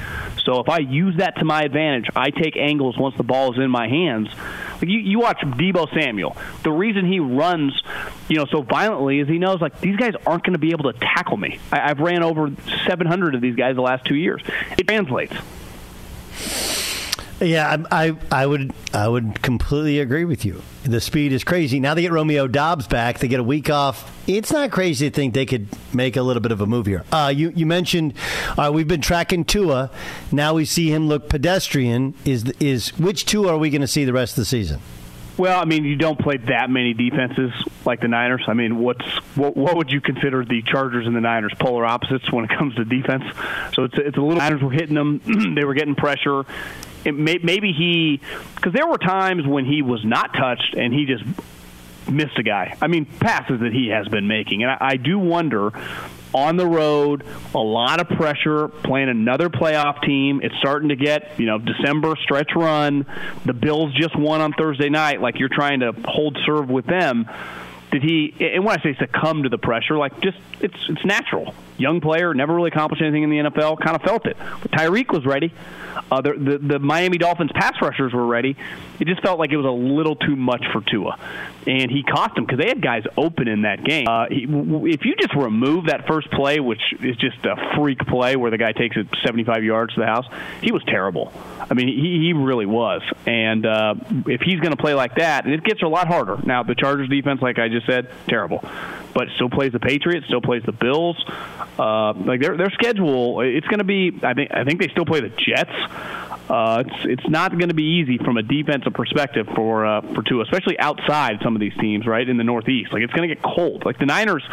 So 0.44 0.60
if 0.60 0.70
I 0.70 0.80
use 0.80 1.18
that 1.18 1.38
to 1.38 1.46
my 1.46 1.64
advantage, 1.64 2.10
I 2.16 2.30
take 2.30 2.58
angles 2.58 2.98
once 2.98 3.16
the 3.16 3.24
ball 3.24 3.54
is 3.54 3.60
in 3.60 3.70
my 3.70 3.88
hands. 3.88 4.30
Like 4.74 4.90
you, 4.90 5.00
you 5.00 5.20
watch 5.20 5.40
Deebo 5.40 5.94
Samuel. 5.94 6.36
The 6.64 6.72
reason 6.72 7.06
he 7.06 7.20
runs, 7.20 7.82
you 8.28 8.38
know, 8.38 8.46
so 8.46 8.62
violently 8.62 9.20
is 9.20 9.28
he 9.28 9.38
knows 9.38 9.62
like 9.62 9.80
these 9.80 9.96
guys 9.96 10.14
aren't 10.26 10.44
going 10.44 10.54
to 10.54 10.60
be 10.60 10.72
able 10.72 10.92
to 10.92 11.00
tackle 11.00 11.38
me. 11.38 11.60
I, 11.72 11.92
I've 11.92 12.00
ran 12.00 12.24
over 12.24 12.52
700 12.86 13.36
of 13.36 13.42
these 13.42 13.56
guys 13.56 13.76
the 13.76 13.82
last 13.82 14.06
two 14.06 14.16
years. 14.16 14.42
It 14.78 14.88
translates. 14.88 15.36
Yeah, 17.44 17.84
I, 17.92 18.08
I, 18.08 18.18
I 18.32 18.46
would 18.46 18.74
I 18.94 19.08
would 19.08 19.42
completely 19.42 20.00
agree 20.00 20.24
with 20.24 20.46
you. 20.46 20.62
The 20.84 21.02
speed 21.02 21.34
is 21.34 21.44
crazy. 21.44 21.80
Now 21.80 21.94
they 21.94 22.02
get 22.02 22.12
Romeo 22.12 22.48
Doubs 22.48 22.88
back. 22.88 23.20
They 23.20 23.28
get 23.28 23.40
a 23.40 23.44
week 23.44 23.70
off. 23.70 24.12
It's 24.28 24.52
not 24.52 24.72
crazy 24.72 25.10
to 25.10 25.16
think 25.16 25.34
they 25.34 25.46
could 25.46 25.68
make 25.94 26.16
a 26.16 26.22
little 26.22 26.42
bit 26.42 26.54
of 26.54 26.62
a 26.62 26.66
move 26.66 26.86
here. 26.86 27.04
Uh, 27.12 27.34
you 27.36 27.52
you 27.56 27.66
mentioned 27.66 28.14
uh, 28.58 28.72
we've 28.74 28.88
been 28.88 29.02
tracking 29.02 29.44
Tua. 29.44 29.92
Now 30.32 30.54
we 30.54 30.64
see 30.64 30.90
him 30.90 31.08
look 31.08 31.28
pedestrian. 31.28 32.14
Is 32.24 32.46
is 32.60 32.98
which 32.98 33.26
Tua 33.26 33.54
are 33.54 33.58
we 33.58 33.70
going 33.70 33.82
to 33.82 33.88
see 33.88 34.06
the 34.06 34.14
rest 34.14 34.34
of 34.34 34.42
the 34.42 34.46
season? 34.46 34.80
Well, 35.36 35.60
I 35.60 35.66
mean, 35.66 35.84
you 35.84 35.96
don't 35.96 36.20
play 36.20 36.38
that 36.38 36.70
many 36.70 36.94
defenses 36.94 37.52
like 37.86 38.02
the 38.02 38.08
Niners. 38.08 38.44
I 38.48 38.54
mean, 38.54 38.78
what's 38.78 39.06
what, 39.36 39.58
what 39.58 39.76
would 39.76 39.90
you 39.90 40.00
consider 40.00 40.46
the 40.46 40.62
Chargers 40.62 41.08
and 41.08 41.16
the 41.16 41.22
Niners 41.22 41.54
polar 41.60 41.86
opposites 41.86 42.32
when 42.32 42.46
it 42.46 42.52
comes 42.52 42.76
to 42.76 42.86
defense? 42.86 43.24
So 43.74 43.86
it's 43.86 43.96
it's 43.98 44.18
a 44.18 44.22
little 44.22 44.36
Niners 44.38 44.62
were 44.62 44.72
hitting 44.72 44.96
them. 44.96 45.56
they 45.56 45.66
were 45.66 45.74
getting 45.74 45.96
pressure. 45.96 46.46
May, 47.06 47.40
maybe 47.44 47.74
he 47.74 48.22
because 48.56 48.74
there 48.74 48.88
were 48.88 48.98
times 48.98 49.46
when 49.46 49.66
he 49.66 49.82
was 49.82 50.04
not 50.06 50.34
touched 50.34 50.76
and 50.76 50.94
he 50.94 51.06
just 51.06 51.24
missed 52.10 52.38
a 52.38 52.44
guy. 52.44 52.78
I 52.82 52.88
mean, 52.88 53.06
passes 53.06 53.62
that 53.62 53.72
he 53.74 53.90
has 53.90 54.08
been 54.08 54.28
making, 54.28 54.64
and 54.64 54.72
I, 54.72 54.78
I 54.80 54.96
do 54.98 55.20
wonder 55.20 55.72
on 56.34 56.58
the 56.58 56.66
road, 56.66 57.24
a 57.54 57.60
lot 57.60 58.00
of 58.00 58.08
pressure, 58.10 58.68
playing 58.68 59.10
another 59.10 59.50
playoff 59.50 60.02
team. 60.02 60.42
It's 60.42 60.56
starting 60.58 60.90
to 60.90 60.96
get, 60.96 61.40
you 61.40 61.46
know, 61.46 61.60
December 61.60 62.16
stretch 62.24 62.56
run. 62.56 63.06
The 63.46 63.54
Bills 63.54 63.94
just 63.94 64.18
won 64.18 64.42
on 64.42 64.54
Thursday 64.54 64.90
night. 64.90 65.22
Like 65.22 65.40
you're 65.40 65.50
trying 65.50 65.82
to 65.82 65.94
hold 66.06 66.38
serve 66.46 66.70
with 66.70 66.86
them. 66.86 67.30
Did 67.92 68.02
he? 68.02 68.34
And 68.40 68.66
when 68.66 68.80
I 68.80 68.82
say 68.82 68.96
succumb 68.96 69.44
to 69.44 69.50
the 69.50 69.60
pressure, 69.60 69.98
like 69.98 70.20
just 70.22 70.38
it's 70.60 70.78
it's 70.90 71.06
natural. 71.06 71.54
Young 71.78 72.02
player, 72.02 72.34
never 72.34 72.54
really 72.54 72.70
accomplished 72.70 73.02
anything 73.02 73.24
in 73.24 73.30
the 73.30 73.38
NFL. 73.50 73.80
Kind 73.80 73.96
of 73.96 74.02
felt 74.04 74.26
it. 74.26 74.38
Tyreek 74.72 75.12
was 75.12 75.26
ready. 75.26 75.54
Uh, 76.12 76.22
the, 76.22 76.34
the 76.34 76.58
the 76.74 76.80
Miami 76.80 77.18
Dolphins 77.18 77.52
pass 77.54 77.74
rushers 77.82 78.14
were 78.14 78.26
ready. 78.26 78.56
It 79.00 79.08
just 79.08 79.22
felt 79.22 79.40
like 79.40 79.52
it 79.52 79.58
was 79.58 79.66
a 79.66 79.70
little 79.70 80.16
too 80.16 80.36
much 80.36 80.64
for 80.72 80.82
Tua, 80.82 81.18
and 81.68 81.90
he 81.90 82.04
cost 82.04 82.36
them 82.36 82.46
because 82.46 82.60
they 82.60 82.68
had 82.68 82.82
guys 82.82 83.04
open 83.18 83.48
in 83.48 83.64
that 83.64 83.84
game. 83.84 84.08
Uh, 84.08 84.26
he, 84.30 84.44
if 84.92 85.06
you 85.06 85.16
just 85.16 85.36
remove 85.36 85.86
that 85.86 86.08
first 86.08 86.30
play, 86.32 86.60
which 86.60 86.82
is 87.02 87.16
just 87.18 87.44
a 87.46 87.56
freak 87.76 88.00
play 88.00 88.36
where 88.36 88.52
the 88.52 88.58
guy 88.58 88.72
takes 88.72 88.98
it 88.98 89.08
75 89.24 89.64
yards 89.64 89.94
to 89.96 90.02
the 90.02 90.06
house, 90.06 90.26
he 90.62 90.72
was 90.72 90.84
terrible. 90.86 91.32
I 91.60 91.74
mean, 91.74 91.88
he, 91.88 92.20
he 92.20 92.34
really 92.34 92.66
was. 92.66 93.02
And 93.26 93.66
uh, 93.66 93.96
if 94.28 94.42
he's 94.42 94.60
going 94.60 94.72
to 94.72 94.82
play 94.82 94.94
like 94.94 95.16
that, 95.16 95.46
and 95.46 95.54
it 95.54 95.64
gets 95.64 95.82
a 95.82 95.88
lot 95.88 96.08
harder. 96.08 96.38
Now, 96.44 96.64
the 96.64 96.76
Chargers 96.76 97.10
defense, 97.10 97.42
like 97.42 97.60
I 97.60 97.70
just 97.70 97.86
said, 97.86 98.10
terrible. 98.28 98.64
But 99.14 99.28
still 99.36 99.50
plays 99.50 99.72
the 99.72 99.80
Patriots, 99.80 100.26
still 100.28 100.42
plays 100.42 100.64
the 100.64 100.72
Bills. 100.72 101.24
Uh, 101.78 102.14
like 102.14 102.42
their 102.42 102.58
their 102.58 102.72
schedule, 102.72 103.42
it's 103.42 103.68
going 103.68 103.80
to 103.80 103.84
be. 103.84 104.20
I 104.24 104.34
think 104.34 104.52
I 104.54 104.64
think 104.64 104.80
they 104.80 104.88
still 104.88 105.06
play 105.06 105.20
the 105.20 105.30
Jets. 105.30 105.72
Uh, 106.50 106.84
it's 106.86 107.06
it's 107.06 107.30
not 107.30 107.52
going 107.52 107.70
to 107.70 107.74
be 107.74 108.00
easy 108.02 108.18
from 108.18 108.38
a 108.38 108.44
defensive 108.44 108.94
perspective 108.94 109.48
for 109.56 109.86
uh, 109.86 110.02
for 110.14 110.24
Tua, 110.24 110.44
especially 110.44 110.78
outside 110.78 111.40
some 111.42 111.56
of 111.56 111.62
these 111.62 111.76
teams, 111.80 112.06
right 112.06 112.28
in 112.28 112.38
the 112.38 112.44
Northeast. 112.44 112.92
Like 112.92 113.02
it's 113.02 113.14
going 113.14 113.30
to 113.30 113.34
get 113.34 113.44
cold. 113.44 113.86
Like 113.86 113.98
the 113.98 114.06
Niners, 114.06 114.44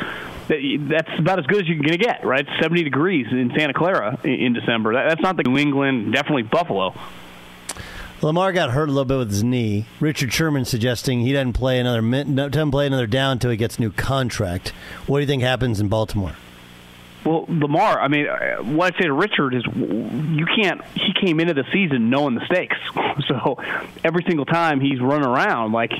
that's 0.49 1.19
about 1.19 1.39
as 1.39 1.47
good 1.47 1.63
as 1.63 1.69
you're 1.69 1.79
going 1.79 1.99
to 1.99 2.05
get, 2.05 2.25
right? 2.25 2.47
70 2.61 2.85
degrees 2.85 3.27
in 3.31 3.53
Santa 3.57 3.75
Clara 3.75 4.19
in 4.25 4.53
December. 4.53 4.93
that's 4.93 5.21
not 5.21 5.37
the 5.37 5.43
New 5.43 5.59
England, 5.59 6.13
definitely 6.13 6.43
Buffalo. 6.43 6.95
Lamar 8.23 8.53
got 8.53 8.71
hurt 8.71 8.89
a 8.89 8.93
little 8.93 9.07
bit 9.07 9.17
with 9.17 9.31
his 9.31 9.43
knee. 9.43 9.87
Richard 9.99 10.33
Sherman 10.33 10.67
suggesting 10.67 11.21
he 11.21 11.33
doesn't 11.33 11.55
play 11.55 11.79
another 11.79 12.03
min- 12.03 12.35
doesn't 12.35 12.71
play 12.71 12.87
another 12.87 13.07
down 13.07 13.33
until 13.33 13.51
he 13.51 13.57
gets 13.57 13.79
a 13.79 13.81
new 13.81 13.91
contract. 13.91 14.71
What 15.07 15.19
do 15.19 15.21
you 15.23 15.27
think 15.27 15.43
happens 15.43 15.81
in 15.81 15.89
Baltimore? 15.89 16.35
Well, 17.25 17.45
Lamar, 17.49 18.01
I 18.01 18.09
mean, 18.09 18.27
what 18.77 18.95
I 18.95 18.99
say 18.99 19.07
to 19.07 19.13
Richard 19.13 19.55
is 19.55 19.65
you 19.67 20.47
can't. 20.47 20.83
He 20.95 21.13
came 21.15 21.41
into 21.41 21.55
the 21.55 21.65
season 21.73 22.11
knowing 22.11 22.35
the 22.35 22.45
stakes, 22.47 22.77
so 23.29 23.59
every 24.05 24.23
single 24.27 24.47
time 24.47 24.81
he's 24.81 25.01
running 25.01 25.27
around 25.29 25.73
like 25.73 25.93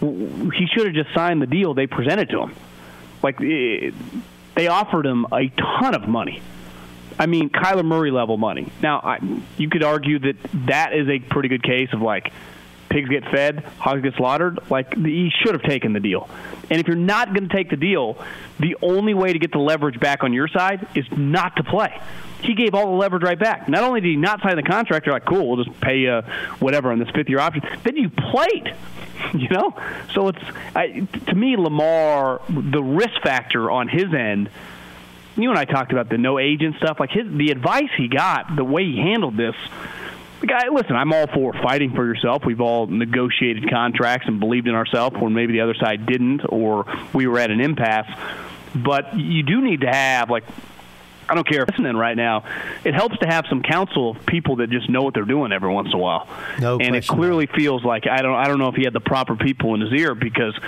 he 0.00 0.66
should 0.72 0.86
have 0.86 0.94
just 0.94 1.14
signed 1.14 1.42
the 1.42 1.46
deal 1.46 1.74
they 1.74 1.86
presented 1.86 2.30
to 2.30 2.42
him. 2.42 2.54
Like 3.22 3.40
eh, 3.40 3.90
they 4.56 4.68
offered 4.68 5.06
him 5.06 5.26
a 5.32 5.48
ton 5.48 5.94
of 5.94 6.08
money 6.08 6.40
I 7.18 7.26
mean, 7.26 7.50
Kyler 7.50 7.84
Murray 7.84 8.10
level 8.10 8.36
money. 8.36 8.70
Now, 8.82 9.00
I, 9.00 9.18
you 9.56 9.68
could 9.68 9.82
argue 9.82 10.18
that 10.20 10.36
that 10.66 10.92
is 10.92 11.08
a 11.08 11.18
pretty 11.18 11.48
good 11.48 11.62
case 11.62 11.88
of 11.92 12.00
like 12.00 12.32
pigs 12.90 13.08
get 13.08 13.24
fed, 13.24 13.64
hogs 13.78 14.02
get 14.02 14.14
slaughtered. 14.14 14.58
Like 14.70 14.94
he 14.94 15.30
should 15.42 15.54
have 15.54 15.62
taken 15.62 15.92
the 15.92 16.00
deal. 16.00 16.28
And 16.70 16.80
if 16.80 16.86
you're 16.86 16.96
not 16.96 17.32
going 17.32 17.48
to 17.48 17.54
take 17.54 17.70
the 17.70 17.76
deal, 17.76 18.18
the 18.58 18.76
only 18.82 19.14
way 19.14 19.32
to 19.32 19.38
get 19.38 19.52
the 19.52 19.58
leverage 19.58 19.98
back 19.98 20.22
on 20.22 20.32
your 20.32 20.48
side 20.48 20.86
is 20.94 21.06
not 21.10 21.56
to 21.56 21.64
play. 21.64 22.00
He 22.42 22.54
gave 22.54 22.74
all 22.74 22.86
the 22.86 22.96
leverage 22.96 23.22
right 23.22 23.38
back. 23.38 23.68
Not 23.68 23.82
only 23.82 24.00
did 24.00 24.08
he 24.08 24.16
not 24.16 24.40
sign 24.42 24.56
the 24.56 24.62
contract, 24.62 25.06
you're 25.06 25.14
like, 25.14 25.26
cool, 25.26 25.48
we'll 25.48 25.64
just 25.64 25.80
pay 25.80 25.98
you 25.98 26.22
whatever 26.58 26.90
on 26.90 26.98
this 26.98 27.08
fifth 27.10 27.28
year 27.28 27.38
option. 27.38 27.62
Then 27.84 27.96
you 27.96 28.10
played. 28.10 28.74
You 29.34 29.48
know, 29.50 29.78
so 30.14 30.28
it's 30.28 30.42
I, 30.74 31.06
to 31.28 31.34
me, 31.34 31.54
Lamar. 31.56 32.40
The 32.48 32.82
risk 32.82 33.20
factor 33.22 33.70
on 33.70 33.86
his 33.86 34.12
end 34.14 34.50
you 35.36 35.50
and 35.50 35.58
I 35.58 35.64
talked 35.64 35.92
about 35.92 36.08
the 36.08 36.18
no 36.18 36.38
agent 36.38 36.76
stuff. 36.76 36.98
Like 37.00 37.10
his 37.10 37.26
the 37.30 37.50
advice 37.50 37.90
he 37.96 38.08
got, 38.08 38.56
the 38.56 38.64
way 38.64 38.84
he 38.84 38.96
handled 38.98 39.36
this. 39.36 39.54
The 40.40 40.46
guy, 40.46 40.68
listen, 40.72 40.96
I'm 40.96 41.12
all 41.12 41.26
for 41.26 41.52
fighting 41.52 41.94
for 41.94 42.04
yourself. 42.06 42.44
We've 42.46 42.62
all 42.62 42.86
negotiated 42.86 43.68
contracts 43.68 44.26
and 44.26 44.40
believed 44.40 44.68
in 44.68 44.74
ourselves 44.74 45.16
when 45.18 45.34
maybe 45.34 45.52
the 45.52 45.60
other 45.60 45.74
side 45.74 46.06
didn't, 46.06 46.40
or 46.48 46.86
we 47.12 47.26
were 47.26 47.38
at 47.38 47.50
an 47.50 47.60
impasse. 47.60 48.10
But 48.74 49.18
you 49.18 49.42
do 49.42 49.60
need 49.60 49.82
to 49.82 49.88
have 49.88 50.30
like 50.30 50.44
I 51.30 51.34
don't 51.34 51.46
care 51.46 51.62
if 51.62 51.68
listening 51.68 51.96
right 51.96 52.16
now. 52.16 52.42
It 52.84 52.92
helps 52.92 53.16
to 53.18 53.26
have 53.26 53.46
some 53.48 53.62
counsel 53.62 54.10
of 54.10 54.26
people 54.26 54.56
that 54.56 54.68
just 54.70 54.90
know 54.90 55.02
what 55.02 55.14
they're 55.14 55.24
doing 55.24 55.52
every 55.52 55.72
once 55.72 55.88
in 55.88 55.94
a 55.94 55.98
while. 55.98 56.26
No 56.58 56.78
and 56.80 56.96
it 56.96 57.06
clearly 57.06 57.46
feels 57.46 57.84
like 57.84 58.08
I 58.08 58.20
don't 58.20 58.34
I 58.34 58.48
don't 58.48 58.58
know 58.58 58.68
if 58.68 58.74
he 58.74 58.82
had 58.82 58.92
the 58.92 59.00
proper 59.00 59.36
people 59.36 59.74
in 59.74 59.80
his 59.80 59.92
ear 59.92 60.16
because 60.16 60.58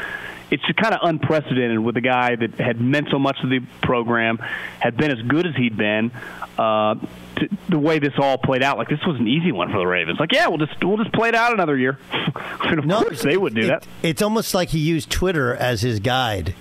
it's 0.52 0.62
kind 0.78 0.94
of 0.94 1.00
unprecedented 1.02 1.78
with 1.78 1.96
a 1.96 2.02
guy 2.02 2.36
that 2.36 2.54
had 2.56 2.78
meant 2.78 3.08
so 3.10 3.18
much 3.18 3.40
to 3.40 3.48
the 3.48 3.60
program, 3.82 4.36
had 4.80 4.98
been 4.98 5.10
as 5.10 5.20
good 5.22 5.46
as 5.46 5.56
he'd 5.56 5.78
been. 5.78 6.10
Uh, 6.58 6.94
to, 7.36 7.48
the 7.70 7.78
way 7.78 7.98
this 7.98 8.12
all 8.18 8.36
played 8.36 8.62
out, 8.62 8.76
like 8.76 8.90
this 8.90 9.00
was 9.06 9.18
an 9.18 9.26
easy 9.26 9.50
one 9.50 9.72
for 9.72 9.78
the 9.78 9.86
Ravens. 9.86 10.20
Like, 10.20 10.32
yeah, 10.32 10.48
we'll 10.48 10.58
just 10.58 10.84
we'll 10.84 10.98
just 10.98 11.12
play 11.14 11.30
it 11.30 11.34
out 11.34 11.54
another 11.54 11.78
year. 11.78 11.98
and 12.64 12.78
of 12.78 12.84
no, 12.84 13.02
course, 13.02 13.22
they 13.22 13.38
would 13.38 13.54
do 13.54 13.62
it, 13.62 13.68
that. 13.68 13.86
It's 14.02 14.20
almost 14.20 14.52
like 14.52 14.68
he 14.68 14.78
used 14.78 15.10
Twitter 15.10 15.56
as 15.56 15.80
his 15.80 16.00
guide 16.00 16.54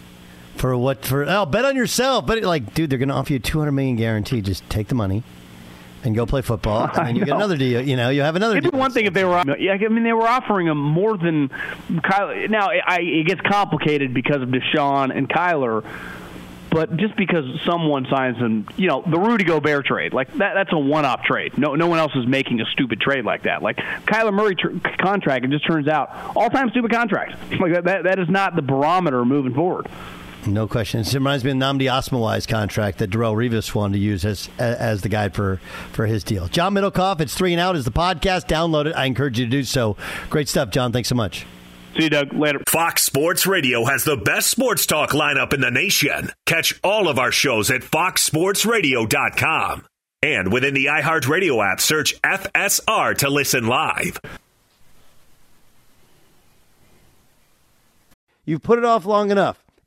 for 0.56 0.78
what 0.78 1.03
for. 1.03 1.26
Oh, 1.28 1.45
bet 1.45 1.66
on 1.66 1.76
yourself. 1.76 2.26
But 2.26 2.41
like, 2.43 2.74
dude, 2.74 2.89
they're 2.89 2.97
going 2.97 3.09
to 3.09 3.16
offer 3.16 3.34
you 3.34 3.39
two 3.39 3.59
hundred 3.59 3.74
million 3.74 3.97
guarantee. 3.97 4.41
Just 4.41 4.68
take 4.70 4.88
the 4.88 4.95
money 4.95 5.24
and 6.04 6.16
go 6.16 6.26
play 6.26 6.41
football, 6.41 6.89
and 6.95 7.08
then 7.08 7.16
you 7.16 7.26
get 7.26 7.36
another 7.36 7.58
deal. 7.58 7.82
You 7.82 7.95
know, 7.95 8.10
you 8.10 8.22
have 8.22 8.36
another. 8.36 8.58
It'd 8.58 8.72
be 8.72 8.78
one 8.78 8.91
thing 8.91 9.06
if 9.06 9.14
they 9.14 9.26
were. 9.26 9.41
Yeah, 9.58 9.74
I 9.74 9.88
mean, 9.88 10.04
they 10.04 10.14
were 10.14 10.28
offering 10.28 10.68
him 10.68 10.78
more 10.78 11.18
than 11.18 11.49
Kyler. 11.89 12.49
Now, 12.49 12.70
I, 12.70 12.99
it 13.02 13.28
gets 13.28 13.41
complicated 13.41 14.14
because 14.14 14.41
of 14.41 14.49
Deshaun 14.49 15.16
and 15.16 15.30
Kyler. 15.30 15.86
But 16.72 16.95
just 16.95 17.18
because 17.18 17.43
someone 17.66 18.08
signs 18.10 18.38
him, 18.38 18.66
you 18.78 18.88
know, 18.88 19.04
the 19.06 19.20
Rudy 19.20 19.43
Gobert 19.43 19.86
trade, 19.86 20.14
like 20.14 20.34
that, 20.36 20.54
that's 20.54 20.72
a 20.72 20.80
one-off 20.80 21.22
trade. 21.24 21.58
No, 21.58 21.76
no 21.76 21.88
one 21.88 21.99
else 21.99 22.16
is 22.16 22.26
making 22.26 22.62
a 22.62 22.66
stupid 22.66 23.02
trade 23.02 23.26
like 23.26 23.43
that. 23.43 23.62
Like 23.62 23.76
Kyler 23.76 24.34
Murray 24.34 24.56
tr- 24.56 24.78
contract, 24.97 25.43
it 25.43 25.52
just 25.52 25.68
turns 25.68 25.89
out 25.89 26.10
all-time 26.34 26.70
stupid 26.70 26.91
contract. 26.91 27.36
Like 27.60 27.74
that, 27.74 27.84
that, 27.84 28.04
that 28.06 28.20
is 28.20 28.30
not 28.30 28.56
the 28.56 28.62
barometer 28.62 29.26
moving 29.26 29.54
forward. 29.54 29.88
No 30.48 30.68
question. 30.68 31.02
It 31.02 31.14
reminds 31.14 31.44
me 31.44 31.52
of 31.52 31.58
Nnamdi 31.58 31.84
Asomugha's 31.84 32.48
contract 32.48 32.98
that 32.98 33.12
Darrelle 33.12 33.36
Revis 33.36 33.76
wanted 33.76 33.94
to 33.94 34.00
use 34.00 34.26
as 34.26 34.50
as 34.58 35.02
the 35.02 35.10
guide 35.10 35.36
for, 35.36 35.62
for 35.92 36.08
his 36.08 36.24
deal. 36.24 36.48
John 36.48 36.74
Middlekauff, 36.74 37.22
it's 37.22 37.36
three 37.36 37.54
and 37.54 37.62
out 37.62 37.76
is 37.76 37.86
the 37.86 37.92
podcast. 37.92 38.48
Download 38.48 38.88
it. 38.88 38.96
I 38.96 39.06
encourage 39.06 39.38
you 39.38 39.46
to 39.46 39.52
do 39.52 39.64
so. 39.64 39.98
Great 40.30 40.50
stuff, 40.50 40.72
John. 40.72 40.92
Thanks 40.92 41.10
so 41.10 41.16
much. 41.16 41.46
See 41.96 42.04
you, 42.04 42.10
Doug. 42.10 42.34
Later. 42.34 42.60
Fox 42.68 43.04
Sports 43.04 43.46
Radio 43.46 43.86
has 43.86 44.04
the 44.04 44.18
best 44.18 44.50
sports 44.50 44.86
talk 44.86 45.12
lineup 45.12 45.54
in 45.54 45.62
the 45.62 45.70
nation. 45.70 46.32
Catch 46.46 46.80
all 46.84 47.08
of 47.08 47.20
our 47.20 47.32
shows 47.32 47.70
at 47.70 47.82
foxsportsradio.com. 47.82 49.86
And 50.24 50.54
within 50.54 50.74
the 50.74 50.86
iHeartRadio 50.86 51.72
app, 51.72 51.82
search 51.82 52.20
FSR 52.22 53.18
to 53.18 53.30
listen 53.30 53.68
live. 53.68 54.20
You've 58.46 58.64
put 58.64 58.80
it 58.80 58.86
off 58.86 59.06
long 59.06 59.32
enough. 59.32 59.64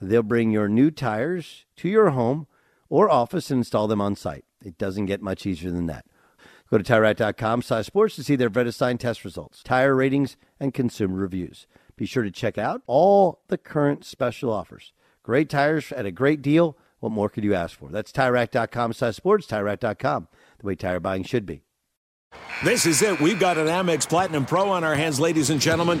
They'll 0.00 0.22
bring 0.22 0.50
your 0.50 0.68
new 0.68 0.90
tires 0.90 1.64
to 1.76 1.88
your 1.88 2.10
home 2.10 2.46
or 2.88 3.10
office 3.10 3.50
and 3.50 3.58
install 3.58 3.88
them 3.88 4.00
on 4.00 4.16
site. 4.16 4.44
It 4.64 4.78
doesn't 4.78 5.06
get 5.06 5.22
much 5.22 5.46
easier 5.46 5.70
than 5.70 5.86
that. 5.86 6.06
Go 6.70 6.78
to 6.78 6.84
TireRack.com 6.84 7.62
slash 7.62 7.86
sports 7.86 8.16
to 8.16 8.24
see 8.24 8.36
their 8.36 8.50
Vredestein 8.50 8.98
test 8.98 9.24
results, 9.24 9.62
tire 9.62 9.94
ratings, 9.94 10.36
and 10.58 10.74
consumer 10.74 11.16
reviews. 11.16 11.66
Be 11.96 12.06
sure 12.06 12.24
to 12.24 12.30
check 12.30 12.58
out 12.58 12.82
all 12.86 13.40
the 13.48 13.56
current 13.56 14.04
special 14.04 14.52
offers. 14.52 14.92
Great 15.22 15.48
tires 15.48 15.92
at 15.92 16.06
a 16.06 16.10
great 16.10 16.42
deal. 16.42 16.76
What 16.98 17.12
more 17.12 17.28
could 17.28 17.44
you 17.44 17.54
ask 17.54 17.78
for? 17.78 17.90
That's 17.90 18.12
TireRack.com 18.12 18.92
slash 18.94 19.16
sports, 19.16 19.46
TireRack.com, 19.46 20.28
the 20.58 20.66
way 20.66 20.74
tire 20.74 21.00
buying 21.00 21.22
should 21.22 21.46
be. 21.46 21.62
This 22.64 22.84
is 22.84 23.00
it. 23.02 23.20
We've 23.20 23.38
got 23.38 23.58
an 23.58 23.66
Amex 23.66 24.08
Platinum 24.08 24.44
Pro 24.44 24.70
on 24.70 24.82
our 24.82 24.94
hands, 24.94 25.20
ladies 25.20 25.50
and 25.50 25.60
gentlemen. 25.60 26.00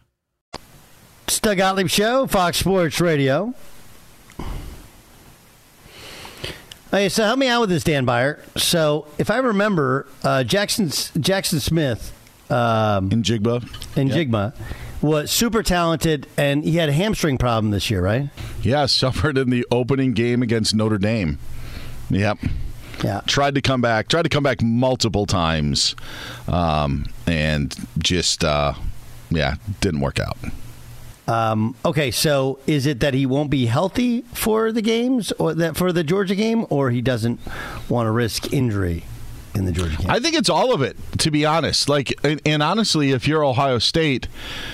It's 1.31 1.39
Doug 1.39 1.59
Gottlieb 1.59 1.87
Show, 1.87 2.27
Fox 2.27 2.57
Sports 2.57 2.99
Radio. 2.99 3.53
Okay, 6.89 7.07
so 7.07 7.23
help 7.23 7.39
me 7.39 7.47
out 7.47 7.61
with 7.61 7.69
this, 7.69 7.85
Dan 7.85 8.03
Beyer. 8.03 8.43
So, 8.57 9.07
if 9.17 9.31
I 9.31 9.37
remember, 9.37 10.07
uh, 10.25 10.43
Jackson 10.43 10.87
Jaxon 10.87 11.61
Smith 11.61 12.11
um, 12.51 13.09
Njigba, 13.09 13.63
in 13.95 14.09
yep. 14.09 14.17
Jigba, 14.17 14.55
was 15.01 15.31
super 15.31 15.63
talented, 15.63 16.27
and 16.35 16.65
he 16.65 16.75
had 16.75 16.89
a 16.89 16.93
hamstring 16.93 17.37
problem 17.37 17.71
this 17.71 17.89
year, 17.89 18.01
right? 18.01 18.27
Yeah, 18.61 18.85
suffered 18.87 19.37
in 19.37 19.51
the 19.51 19.65
opening 19.71 20.11
game 20.11 20.43
against 20.43 20.75
Notre 20.75 20.97
Dame. 20.97 21.39
Yep. 22.09 22.39
Yeah. 23.05 23.21
Tried 23.25 23.55
to 23.55 23.61
come 23.61 23.79
back. 23.79 24.09
Tried 24.09 24.23
to 24.23 24.29
come 24.29 24.43
back 24.43 24.61
multiple 24.61 25.25
times, 25.25 25.95
um, 26.49 27.05
and 27.25 27.73
just 27.99 28.43
uh, 28.43 28.73
yeah, 29.29 29.55
didn't 29.79 30.01
work 30.01 30.19
out. 30.19 30.37
Um, 31.27 31.75
okay, 31.85 32.11
so 32.11 32.59
is 32.67 32.85
it 32.85 32.99
that 32.99 33.13
he 33.13 33.25
won't 33.25 33.49
be 33.49 33.67
healthy 33.67 34.23
for 34.33 34.71
the 34.71 34.81
games 34.81 35.31
or 35.33 35.53
that 35.53 35.77
for 35.77 35.91
the 35.91 36.03
Georgia 36.03 36.35
game, 36.35 36.65
or 36.69 36.89
he 36.89 37.01
doesn't 37.01 37.39
want 37.87 38.07
to 38.07 38.11
risk 38.11 38.51
injury 38.51 39.05
in 39.53 39.65
the 39.65 39.71
Georgia 39.71 39.97
game? 39.97 40.09
I 40.09 40.19
think 40.19 40.35
it's 40.35 40.49
all 40.49 40.73
of 40.73 40.81
it, 40.81 40.97
to 41.19 41.31
be 41.31 41.45
honest. 41.45 41.87
Like, 41.87 42.13
and, 42.23 42.41
and 42.45 42.63
honestly, 42.63 43.11
if 43.11 43.27
you're 43.27 43.45
Ohio 43.45 43.79
State, 43.79 44.27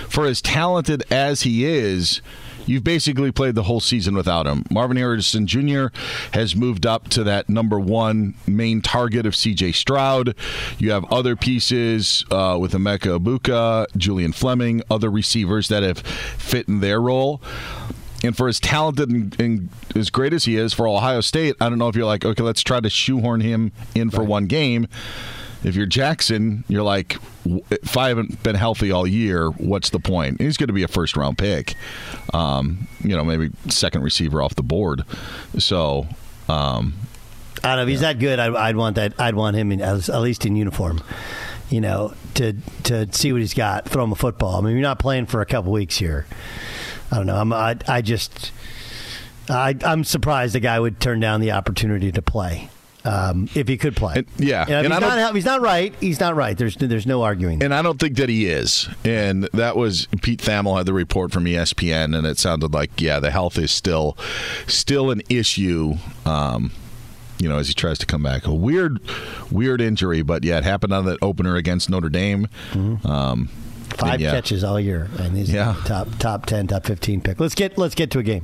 for 0.09 0.25
as 0.25 0.41
talented 0.41 1.03
as 1.11 1.41
he 1.41 1.65
is, 1.65 2.21
you've 2.67 2.83
basically 2.83 3.31
played 3.31 3.55
the 3.55 3.63
whole 3.63 3.79
season 3.79 4.15
without 4.15 4.45
him. 4.45 4.63
Marvin 4.69 4.97
Harrison 4.97 5.47
Jr. 5.47 5.87
has 6.33 6.55
moved 6.55 6.85
up 6.85 7.07
to 7.09 7.23
that 7.23 7.49
number 7.49 7.79
one 7.79 8.35
main 8.45 8.81
target 8.81 9.25
of 9.25 9.35
C.J. 9.35 9.71
Stroud. 9.71 10.35
You 10.77 10.91
have 10.91 11.05
other 11.11 11.35
pieces 11.35 12.25
uh, 12.29 12.57
with 12.59 12.73
Emeka 12.73 13.19
Egbuka, 13.19 13.87
Julian 13.97 14.33
Fleming, 14.33 14.81
other 14.89 15.09
receivers 15.09 15.67
that 15.69 15.83
have 15.83 15.99
fit 15.99 16.67
in 16.67 16.81
their 16.81 17.01
role. 17.01 17.41
And 18.23 18.35
for 18.35 18.47
as 18.47 18.59
talented 18.59 19.09
and, 19.09 19.39
and, 19.39 19.69
as 19.95 20.09
great 20.09 20.33
as 20.33 20.45
he 20.45 20.57
is 20.57 20.73
for 20.73 20.87
Ohio 20.87 21.21
State, 21.21 21.55
I 21.61 21.69
don't 21.69 21.79
know 21.79 21.87
if 21.87 21.95
you're 21.95 22.05
like, 22.05 22.25
okay, 22.25 22.43
let's 22.43 22.61
try 22.61 22.79
to 22.79 22.89
shoehorn 22.89 23.41
him 23.41 23.71
in 23.95 24.09
for 24.09 24.19
right. 24.19 24.27
one 24.27 24.45
game. 24.47 24.87
If 25.67 25.75
you're 25.75 25.85
Jaxon, 25.87 26.63
you're 26.69 26.83
like, 26.83 27.17
if 27.69 27.97
I 27.97 28.07
haven't 28.07 28.41
been 28.41 28.55
healthy 28.55 28.91
all 28.91 29.05
year, 29.05 29.49
what's 29.49 29.89
the 29.89 29.99
point? 29.99 30.39
He's 30.39 30.55
going 30.55 30.67
to 30.67 30.73
be 30.73 30.83
a 30.83 30.87
first 30.87 31.17
round 31.17 31.37
pick. 31.37 31.75
Um, 32.33 32.87
you 33.03 33.15
know, 33.15 33.23
maybe 33.23 33.51
second 33.67 34.01
receiver 34.01 34.41
off 34.41 34.55
the 34.55 34.63
board. 34.63 35.03
So, 35.57 36.07
um, 36.47 36.93
I 37.63 37.75
don't 37.75 37.77
know. 37.77 37.83
If 37.83 37.89
he's 37.89 38.01
yeah. 38.01 38.13
that 38.13 38.19
good, 38.19 38.39
I'd, 38.39 38.55
I'd, 38.55 38.75
want 38.77 38.95
that. 38.95 39.19
I'd 39.19 39.35
want 39.35 39.57
him 39.57 39.71
in, 39.71 39.81
at 39.81 40.07
least 40.21 40.45
in 40.45 40.55
uniform. 40.55 41.03
You 41.69 41.81
know, 41.81 42.13
to 42.35 42.53
to 42.83 43.11
see 43.11 43.33
what 43.33 43.41
he's 43.41 43.53
got, 43.53 43.89
throw 43.89 44.01
him 44.03 44.13
a 44.13 44.15
football. 44.15 44.55
I 44.55 44.61
mean, 44.61 44.71
you're 44.73 44.81
not 44.81 44.99
playing 44.99 45.25
for 45.25 45.41
a 45.41 45.45
couple 45.45 45.73
weeks 45.73 45.97
here. 45.97 46.25
I 47.11 47.17
don't 47.17 47.25
know. 47.25 47.35
I'm, 47.35 47.51
I, 47.51 47.75
I 47.87 48.01
just, 48.01 48.51
I, 49.49 49.75
I'm 49.83 50.05
surprised 50.05 50.55
the 50.55 50.61
guy 50.61 50.79
would 50.79 51.01
turn 51.01 51.19
down 51.19 51.41
the 51.41 51.51
opportunity 51.51 52.09
to 52.13 52.21
play. 52.21 52.69
Um, 53.07 53.47
if 53.55 53.67
he 53.67 53.77
could 53.77 53.95
play. 53.95 54.15
And, 54.17 54.27
yeah, 54.37 54.63
and, 54.63 54.85
and 54.85 54.93
he's, 54.93 55.01
not, 55.01 55.35
he's 55.35 55.45
not 55.45 55.61
right. 55.61 55.95
He's 56.01 56.19
not 56.19 56.35
right. 56.35 56.57
There's 56.57 56.75
there's 56.75 57.07
no 57.07 57.23
arguing. 57.23 57.63
And 57.63 57.73
I 57.73 57.81
don't 57.81 57.99
think 57.99 58.17
that 58.17 58.27
he 58.27 58.47
is. 58.47 58.89
And 59.05 59.43
that 59.53 59.77
was 59.77 60.07
Pete 60.21 60.41
Thamel 60.41 60.77
had 60.77 60.85
the 60.85 60.93
report 60.93 61.31
from 61.31 61.45
ESPN, 61.45 62.17
and 62.17 62.27
it 62.27 62.37
sounded 62.37 62.73
like 62.73 62.99
yeah, 62.99 63.19
the 63.19 63.31
health 63.31 63.57
is 63.57 63.71
still 63.71 64.17
still 64.67 65.09
an 65.09 65.21
issue. 65.29 65.95
Um, 66.25 66.71
you 67.39 67.47
know, 67.47 67.59
as 67.59 67.67
he 67.67 67.73
tries 67.73 67.97
to 67.99 68.05
come 68.05 68.23
back, 68.23 68.47
a 68.47 68.53
weird, 68.53 68.99
weird 69.51 69.79
injury, 69.79 70.21
but 70.21 70.43
yeah, 70.43 70.57
it 70.57 70.63
happened 70.63 70.91
on 70.91 71.05
that 71.05 71.19
opener 71.21 71.55
against 71.55 71.89
Notre 71.89 72.09
Dame. 72.09 72.47
Mm-hmm. 72.71 73.07
Um, 73.07 73.49
Five 73.97 74.19
yeah. 74.19 74.31
catches 74.31 74.63
all 74.63 74.79
year, 74.79 75.09
and 75.17 75.35
he's 75.35 75.51
yeah. 75.51 75.75
top 75.85 76.07
top 76.19 76.45
ten, 76.45 76.67
top 76.67 76.85
fifteen 76.85 77.21
pick. 77.21 77.39
Let's 77.39 77.55
get 77.55 77.77
let's 77.77 77.95
get 77.95 78.11
to 78.11 78.19
a 78.19 78.23
game. 78.23 78.43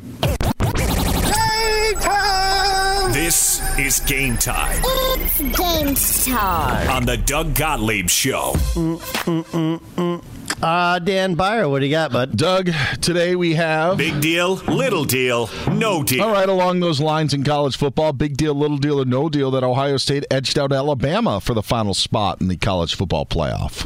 This 3.13 3.61
is 3.77 3.99
game 3.99 4.37
time. 4.37 4.81
It's 4.83 5.39
game 5.39 5.93
time 6.33 6.89
on 6.89 7.05
the 7.05 7.15
Doug 7.15 7.53
Gottlieb 7.53 8.09
Show. 8.09 8.53
Mm, 8.73 8.97
mm, 8.97 9.43
mm, 9.43 9.79
mm. 9.95 10.23
Uh, 10.63 10.97
Dan 10.97 11.35
Beyer, 11.35 11.69
what 11.69 11.81
do 11.81 11.85
you 11.85 11.91
got, 11.91 12.11
bud? 12.11 12.35
Doug, 12.35 12.71
today 13.01 13.35
we 13.35 13.53
have. 13.53 13.97
Big 13.99 14.19
deal, 14.19 14.55
little 14.55 15.05
deal, 15.05 15.47
no 15.69 16.01
deal. 16.01 16.23
All 16.23 16.31
right, 16.31 16.49
along 16.49 16.79
those 16.79 16.99
lines 16.99 17.35
in 17.35 17.43
college 17.43 17.77
football, 17.77 18.13
big 18.13 18.35
deal, 18.35 18.55
little 18.55 18.79
deal, 18.79 18.99
or 18.99 19.05
no 19.05 19.29
deal 19.29 19.51
that 19.51 19.63
Ohio 19.63 19.97
State 19.97 20.25
edged 20.31 20.57
out 20.57 20.71
Alabama 20.71 21.39
for 21.39 21.53
the 21.53 21.61
final 21.61 21.93
spot 21.93 22.41
in 22.41 22.47
the 22.47 22.57
college 22.57 22.95
football 22.95 23.27
playoff. 23.27 23.85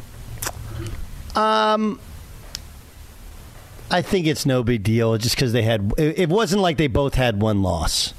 Um, 1.35 1.99
I 3.91 4.01
think 4.01 4.25
it's 4.25 4.45
no 4.45 4.63
big 4.63 4.83
deal 4.83 5.17
just 5.17 5.35
because 5.35 5.51
they 5.51 5.63
had. 5.63 5.91
It 5.97 6.29
wasn't 6.29 6.61
like 6.61 6.77
they 6.77 6.87
both 6.87 7.15
had 7.15 7.41
one 7.41 7.61
loss, 7.61 8.13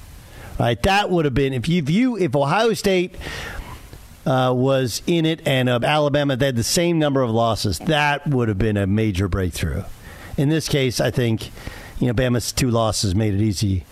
right? 0.58 0.82
That 0.82 1.10
would 1.10 1.24
have 1.24 1.34
been 1.34 1.52
if 1.52 1.68
you 1.68 1.82
view 1.82 2.16
if 2.16 2.34
Ohio 2.34 2.74
State 2.74 3.16
uh, 4.26 4.52
was 4.54 5.02
in 5.06 5.24
it 5.24 5.46
and 5.46 5.68
uh, 5.68 5.80
Alabama 5.82 6.36
they 6.36 6.46
had 6.46 6.56
the 6.56 6.62
same 6.64 6.98
number 6.98 7.22
of 7.22 7.30
losses, 7.30 7.78
that 7.80 8.26
would 8.26 8.48
have 8.48 8.58
been 8.58 8.76
a 8.76 8.86
major 8.86 9.28
breakthrough. 9.28 9.84
In 10.36 10.48
this 10.48 10.68
case, 10.68 11.00
I 11.00 11.10
think 11.10 11.50
you 11.98 12.06
know 12.06 12.14
Bama's 12.14 12.52
two 12.52 12.70
losses 12.70 13.14
made 13.14 13.34
it 13.34 13.40
easy 13.40 13.84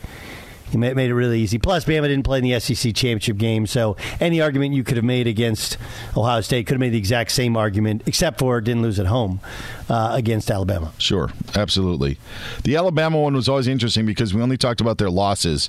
he 0.71 0.77
made 0.77 0.99
it 0.99 1.15
really 1.15 1.41
easy. 1.41 1.59
Plus, 1.59 1.85
Bama 1.85 2.03
didn't 2.03 2.25
play 2.25 2.39
in 2.39 2.45
the 2.45 2.59
SEC 2.59 2.95
championship 2.95 3.37
game, 3.37 3.67
so 3.67 3.97
any 4.21 4.41
argument 4.41 4.75
you 4.75 4.85
could 4.85 4.97
have 4.97 5.05
made 5.05 5.27
against 5.27 5.79
Ohio 6.17 6.41
State 6.41 6.67
could 6.67 6.75
have 6.75 6.81
made 6.81 6.91
the 6.91 6.99
exact 6.99 7.31
same 7.31 7.57
argument, 7.57 8.03
except 8.07 8.39
for 8.39 8.61
didn't 8.61 8.83
lose 8.83 8.99
at 8.99 9.07
home 9.07 9.41
uh, 9.89 10.11
against 10.15 10.51
Alabama. 10.51 10.93
Sure, 10.99 11.31
absolutely. 11.55 12.19
The 12.65 12.77
Alabama 12.77 13.21
one 13.21 13.35
was 13.35 13.49
always 13.49 13.69
interesting 13.69 14.07
because 14.07 14.35
we 14.35 14.43
only 14.43 14.57
talked 14.57 14.81
about 14.81 14.99
their 14.99 15.11
losses. 15.11 15.69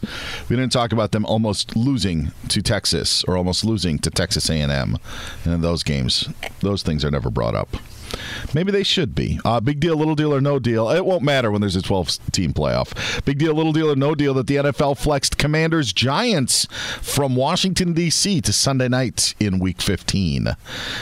We 0.49 0.55
didn't 0.55 0.71
talk 0.71 0.91
about 0.91 1.11
them 1.11 1.25
almost 1.25 1.75
losing 1.75 2.31
to 2.49 2.61
Texas 2.61 3.23
or 3.25 3.37
almost 3.37 3.63
losing 3.63 3.99
to 3.99 4.09
Texas 4.09 4.49
A&M. 4.49 4.97
And 5.45 5.53
in 5.53 5.61
those 5.61 5.83
games, 5.83 6.27
those 6.61 6.83
things 6.83 7.05
are 7.05 7.11
never 7.11 7.29
brought 7.29 7.55
up. 7.55 7.69
Maybe 8.53 8.71
they 8.71 8.83
should 8.83 9.15
be. 9.15 9.39
Uh, 9.43 9.59
big 9.59 9.79
deal, 9.79 9.95
little 9.95 10.15
deal, 10.15 10.33
or 10.33 10.41
no 10.41 10.59
deal. 10.59 10.89
It 10.89 11.05
won't 11.05 11.23
matter 11.23 11.51
when 11.51 11.61
there's 11.61 11.75
a 11.75 11.81
12 11.81 12.31
team 12.31 12.53
playoff. 12.53 13.23
Big 13.25 13.37
deal, 13.37 13.53
little 13.53 13.73
deal, 13.73 13.91
or 13.91 13.95
no 13.95 14.15
deal 14.15 14.33
that 14.35 14.47
the 14.47 14.57
NFL 14.57 14.97
flexed 14.97 15.37
Commanders 15.37 15.93
Giants 15.93 16.65
from 17.01 17.35
Washington, 17.35 17.93
D.C. 17.93 18.41
to 18.41 18.53
Sunday 18.53 18.87
night 18.87 19.35
in 19.39 19.59
week 19.59 19.81
15. 19.81 20.55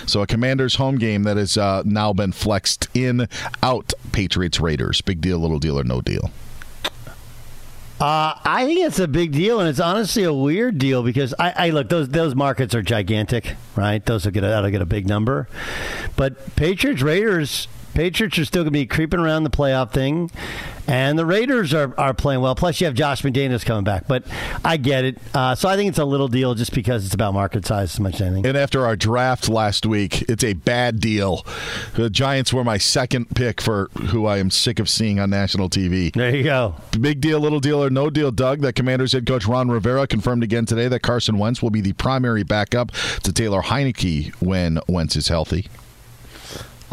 So 0.06 0.22
a 0.22 0.28
Commanders 0.28 0.76
home 0.76 0.97
game 0.97 1.24
that 1.24 1.38
has 1.38 1.58
uh, 1.58 1.84
now 1.86 2.14
been 2.14 2.32
flexed 2.32 2.88
in, 2.93 3.28
out 3.62 3.93
Patriots 4.12 4.60
Raiders. 4.60 5.01
Big 5.01 5.22
deal, 5.22 5.39
little 5.39 5.60
deal, 5.60 5.80
or 5.80 5.84
no 5.84 6.01
deal. 6.01 6.32
Uh, 8.00 8.36
I 8.43 8.66
think 8.66 8.86
it's 8.86 9.00
a 9.00 9.08
big 9.08 9.32
deal, 9.32 9.62
and 9.62 9.70
it's 9.70 9.80
honestly 9.80 10.24
a 10.24 10.34
weird 10.34 10.78
deal 10.78 11.02
because 11.02 11.34
I, 11.39 11.68
I 11.68 11.70
look 11.70 11.88
those 11.88 12.10
those 12.10 12.36
markets 12.36 12.76
are 12.76 12.82
gigantic, 12.82 13.56
right? 13.78 14.06
Those 14.06 14.26
will 14.26 14.34
get 14.34 14.43
a, 14.43 14.48
that'll 14.48 14.70
get 14.70 14.82
a 14.82 14.86
big 14.86 15.08
number, 15.08 15.48
but 16.18 16.58
Patriots 16.58 17.02
Raiders 17.02 17.70
Patriots 17.96 18.38
are 18.38 18.46
still 18.46 18.64
going 18.64 18.74
to 18.74 18.80
be 18.80 18.86
creeping 18.86 19.20
around 19.22 19.46
the 19.46 19.50
playoff 19.50 19.91
thing, 19.91 20.30
and 20.88 21.18
the 21.18 21.26
Raiders 21.26 21.74
are, 21.74 21.98
are 21.98 22.14
playing 22.14 22.41
well. 22.41 22.54
Plus, 22.54 22.80
you 22.80 22.86
have 22.86 22.93
Josh 22.93 23.24
McDaniels 23.24 23.66
coming 23.66 23.86
back. 23.86 24.08
But 24.08 24.26
I 24.64 24.78
get 24.78 25.06
it. 25.06 25.18
Uh, 25.34 25.56
so 25.56 25.70
I 25.70 25.78
think 25.78 25.89
it's 25.89 25.98
a 25.98 26.06
little 26.06 26.28
deal 26.28 26.54
just 26.56 26.74
because 26.74 27.06
it's 27.06 27.14
about 27.14 27.34
market 27.34 27.66
size 27.66 27.93
as 27.93 28.00
much 28.00 28.16
as 28.16 28.22
anything. 28.22 28.46
And 28.46 28.58
after 28.58 28.86
our 28.86 28.96
draft 28.96 29.48
last 29.48 29.86
week, 29.86 30.24
it's 30.24 30.43
a 30.43 30.54
bad 30.54 31.00
deal. 31.00 31.46
The 31.96 32.10
Giants 32.10 32.54
were 32.54 32.64
my 32.64 32.78
second 32.78 33.34
pick 33.34 33.62
for 33.62 33.89
who 34.10 34.26
I 34.26 34.38
am 34.38 34.52
sick 34.52 34.80
of 34.80 34.89
seeing 34.89 35.20
on 35.20 35.30
national 35.30 35.70
TV. 35.70 36.14
There 36.14 36.36
you 36.36 36.43
go. 36.43 36.76
Big 37.00 37.22
deal, 37.22 37.39
little 37.39 37.62
deal, 37.62 37.82
or 37.84 37.89
no 37.89 38.10
deal, 38.10 38.32
Doug. 38.32 38.60
That 38.60 38.74
Commanders 38.74 39.14
head 39.14 39.26
coach 39.26 39.46
Ron 39.46 39.70
Rivera 39.70 40.06
confirmed 40.06 40.43
again 40.43 40.66
today 40.66 40.89
that 40.89 41.00
Carson 41.00 41.38
Wentz 41.38 41.62
will 41.62 41.72
be 41.72 41.82
the 41.82 41.93
primary 41.93 42.43
backup 42.43 42.91
to 43.24 43.32
Taylor 43.32 43.62
Heinicke 43.62 44.34
when 44.36 44.80
Wentz 44.88 45.16
is 45.16 45.30
healthy. 45.30 45.68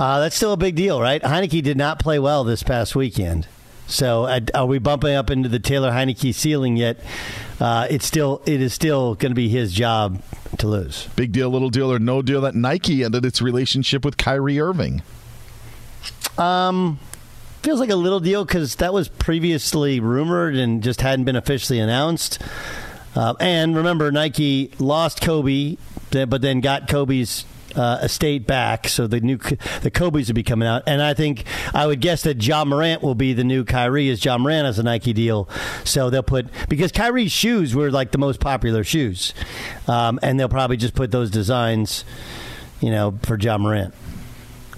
Uh, 0.03 0.19
that's 0.19 0.35
still 0.35 0.53
a 0.53 0.57
big 0.57 0.75
deal, 0.75 1.01
right? 1.01 1.23
Heinicke 1.23 1.63
did 1.63 1.77
not 1.77 2.01
play 2.01 2.19
well 2.19 2.43
this 2.43 2.65
past 2.65 2.97
weekend. 2.97 3.47
So 3.87 4.25
uh, 4.25 4.41
are 4.53 4.67
we 4.67 4.81
bumping 4.81 5.15
up 5.15 5.31
into 5.31 5.49
the 5.49 5.61
Taylor 5.61 5.93
Heinicke 5.93 6.35
ceiling 6.35 6.77
yet? 6.77 6.99
Uh, 7.61 7.87
it's 7.89 8.05
still 8.05 8.43
it 8.45 8.61
is 8.61 8.75
still 8.75 9.15
going 9.15 9.31
to 9.31 9.37
be 9.37 9.49
his 9.49 9.73
job 9.73 10.21
to 10.59 10.67
lose. 10.67 11.07
Big 11.15 11.31
deal, 11.31 11.51
little 11.51 11.71
deal, 11.71 11.93
or 11.93 12.01
no 12.01 12.21
deal 12.21 12.41
that 12.41 12.57
Nike 12.57 13.05
ended 13.05 13.25
its 13.25 13.41
relationship 13.41 14.05
with 14.05 14.17
Kyrie 14.17 14.59
Irving. 14.59 15.03
Um, 16.37 16.99
feels 17.63 17.79
like 17.79 17.91
a 17.91 17.95
little 17.95 18.19
deal 18.19 18.45
because 18.45 18.75
that 18.77 18.93
was 18.93 19.07
previously 19.07 20.01
rumored 20.01 20.57
and 20.57 20.83
just 20.83 21.01
hadn't 21.01 21.27
been 21.27 21.37
officially 21.37 21.79
announced. 21.79 22.43
Uh, 23.15 23.35
and 23.39 23.77
remember, 23.77 24.11
Nike 24.11 24.73
lost 24.81 25.21
Kobe, 25.21 25.77
but 26.11 26.43
then 26.43 26.61
got 26.61 26.89
Kobe's 26.89 27.45
uh, 27.77 27.99
estate 28.03 28.47
back, 28.47 28.89
so 28.89 29.07
the 29.07 29.21
new 29.21 29.39
the 29.83 29.91
Kobe's 29.91 30.29
will 30.29 30.35
be 30.35 30.43
coming 30.43 30.69
out, 30.69 30.83
and 30.87 31.03
I 31.03 31.15
think 31.15 31.45
I 31.75 31.87
would 31.87 32.01
guess 32.01 32.23
that 32.23 32.45
Ja 32.45 32.65
Morant 32.65 33.03
will 33.03 33.15
be 33.15 33.33
the 33.33 33.45
new 33.45 33.65
Kyrie, 33.65 34.09
as 34.11 34.25
Ja 34.25 34.39
Morant 34.39 34.67
has 34.67 34.79
a 34.79 34.83
Nike 34.83 35.13
deal, 35.13 35.49
so 35.85 36.11
they'll 36.11 36.23
put 36.23 36.47
because 36.69 36.93
Kyrie's 36.93 37.33
shoes 37.33 37.75
were 37.75 37.91
like 37.91 38.13
the 38.13 38.19
most 38.19 38.41
popular 38.41 38.85
shoes, 38.85 39.35
um, 39.89 40.19
and 40.23 40.39
they'll 40.39 40.49
probably 40.49 40.77
just 40.77 40.95
put 40.95 41.11
those 41.11 41.31
designs, 41.31 42.05
you 42.81 42.91
know, 42.91 43.19
for 43.23 43.39
Ja 43.39 43.59
Morant. 43.59 43.95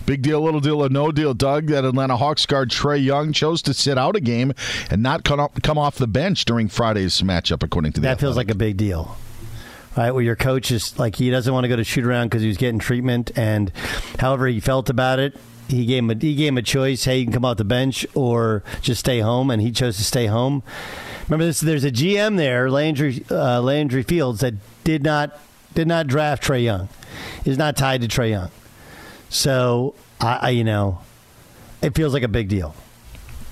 Big 0.06 0.20
deal, 0.20 0.42
little 0.42 0.60
deal, 0.60 0.84
or 0.84 0.90
no 0.90 1.10
deal, 1.10 1.32
Doug. 1.32 1.68
That 1.68 1.84
Atlanta 1.84 2.16
Hawks 2.16 2.44
guard 2.44 2.70
Trae 2.70 3.02
Young 3.02 3.32
chose 3.32 3.62
to 3.62 3.72
sit 3.72 3.96
out 3.96 4.16
a 4.16 4.20
game 4.20 4.52
and 4.90 5.02
not 5.02 5.24
come 5.24 5.78
off 5.78 5.96
the 5.96 6.06
bench 6.06 6.44
during 6.44 6.68
Friday's 6.68 7.22
matchup, 7.22 7.62
according 7.62 7.92
to 7.92 8.00
that. 8.00 8.08
Athletic. 8.08 8.20
feels 8.20 8.36
like 8.36 8.50
a 8.50 8.54
big 8.54 8.76
deal 8.76 9.16
right? 9.96 10.10
Where 10.10 10.22
your 10.22 10.36
coach 10.36 10.70
is 10.70 10.98
like 10.98 11.16
he 11.16 11.30
doesn't 11.30 11.52
want 11.52 11.64
to 11.64 11.68
go 11.68 11.76
to 11.76 11.84
shoot 11.84 12.04
around 12.04 12.28
because 12.28 12.42
he 12.42 12.48
was 12.48 12.56
getting 12.56 12.78
treatment, 12.78 13.30
and 13.36 13.72
however 14.18 14.46
he 14.46 14.60
felt 14.60 14.90
about 14.90 15.18
it, 15.18 15.36
he 15.68 15.86
gave 15.86 15.98
him 16.04 16.10
a, 16.10 16.14
he 16.14 16.34
gave 16.34 16.48
him 16.48 16.58
a 16.58 16.62
choice. 16.62 17.04
Hey, 17.04 17.18
you 17.18 17.24
can 17.24 17.32
come 17.32 17.44
off 17.44 17.56
the 17.56 17.64
bench 17.64 18.06
or 18.14 18.62
just 18.80 19.00
stay 19.00 19.20
home, 19.20 19.50
and 19.50 19.62
he 19.62 19.70
chose 19.70 19.96
to 19.96 20.04
stay 20.04 20.26
home. 20.26 20.62
Remember 21.28 21.46
this? 21.46 21.60
There's 21.60 21.84
a 21.84 21.90
GM 21.90 22.36
there, 22.36 22.70
Landry 22.70 23.24
uh, 23.30 23.60
Landry 23.60 24.02
Fields, 24.02 24.40
that 24.40 24.54
did 24.84 25.02
not 25.02 25.38
did 25.74 25.88
not 25.88 26.06
draft 26.06 26.42
Trae 26.42 26.62
Young. 26.62 26.88
Is 27.44 27.58
not 27.58 27.76
tied 27.76 28.00
to 28.02 28.08
Trae 28.08 28.30
Young. 28.30 28.50
So 29.28 29.94
I, 30.20 30.38
I 30.42 30.50
you 30.50 30.64
know, 30.64 31.00
it 31.82 31.94
feels 31.94 32.12
like 32.12 32.22
a 32.22 32.28
big 32.28 32.48
deal. 32.48 32.74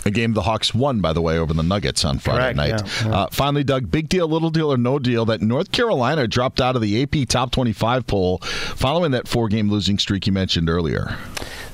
A 0.05 0.11
game 0.11 0.33
the 0.33 0.43
Hawks 0.43 0.75
won, 0.75 1.01
by 1.01 1.13
the 1.13 1.23
way, 1.23 1.39
over 1.39 1.55
the 1.55 1.63
Nuggets 1.63 2.05
on 2.05 2.19
Friday 2.19 2.55
Correct, 2.55 2.57
night. 2.57 3.03
yeah, 3.05 3.09
yeah. 3.09 3.17
Uh, 3.17 3.27
finally, 3.31 3.63
Doug, 3.63 3.91
big 3.91 4.09
deal, 4.09 4.29
little 4.29 4.51
deal, 4.51 4.73
or 4.73 4.77
no 4.77 4.99
deal 4.99 5.25
that 5.27 5.41
North 5.41 5.71
Carolina 5.71 6.27
dropped 6.27 6.61
out 6.61 6.75
of 6.75 6.83
the 6.83 7.03
AP 7.03 7.29
Top 7.29 7.53
25 7.53 8.07
poll 8.07 8.39
following 8.39 9.13
that 9.13 9.29
four 9.29 9.49
game 9.49 9.71
losing 9.71 9.99
streak 9.99 10.27
you 10.27 10.33
mentioned 10.33 10.69
earlier. 10.69 11.17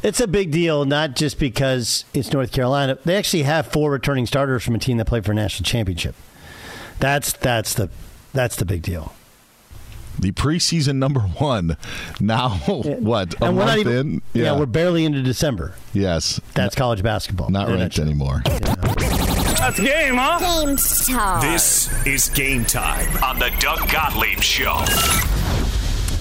It's 0.03 0.21
a 0.21 0.29
big 0.29 0.51
deal, 0.51 0.85
not 0.85 1.17
just 1.17 1.39
because 1.39 2.05
it's 2.15 2.33
North 2.33 2.53
Carolina. 2.53 2.99
They 3.05 3.17
actually 3.17 3.45
have 3.45 3.67
four 3.73 3.91
returning 3.91 4.27
starters 4.27 4.63
from 4.63 4.75
a 4.75 4.79
team 4.79 4.99
that 4.99 5.07
played 5.07 5.25
for 5.25 5.33
a 5.33 5.35
national 5.35 5.65
championship. 5.65 6.15
That's 7.01 7.33
that's 7.33 7.75
the 7.75 7.89
that's 8.33 8.57
the 8.57 8.65
big 8.65 8.83
deal. 8.83 9.15
The 10.19 10.33
preseason 10.33 10.97
number 10.97 11.21
one. 11.21 11.77
Now, 12.21 12.49
what? 12.67 13.35
A 13.41 13.45
and 13.47 13.57
we're 13.57 13.65
month 13.65 13.69
not 13.71 13.79
even. 13.79 13.93
in? 14.15 14.23
Yeah. 14.35 14.59
we're 14.59 14.67
barely 14.67 15.05
into 15.05 15.23
December. 15.23 15.75
Yes. 15.93 16.41
That's 16.55 16.75
college 16.75 17.03
basketball. 17.03 17.51
Not 17.51 17.69
In 17.69 17.75
a 17.75 17.79
ranked 17.79 17.99
nutshell. 17.99 18.05
anymore. 18.07 18.43
That's 18.45 19.81
game, 19.81 20.15
huh? 20.17 20.39
Game 20.65 20.77
time. 20.77 21.53
This 21.53 22.07
is 22.07 22.29
game 22.31 22.65
time 22.65 23.23
on 23.23 23.39
the 23.39 23.51
Doug 23.61 23.91
Gottlieb 23.91 24.41
Show. 24.41 24.85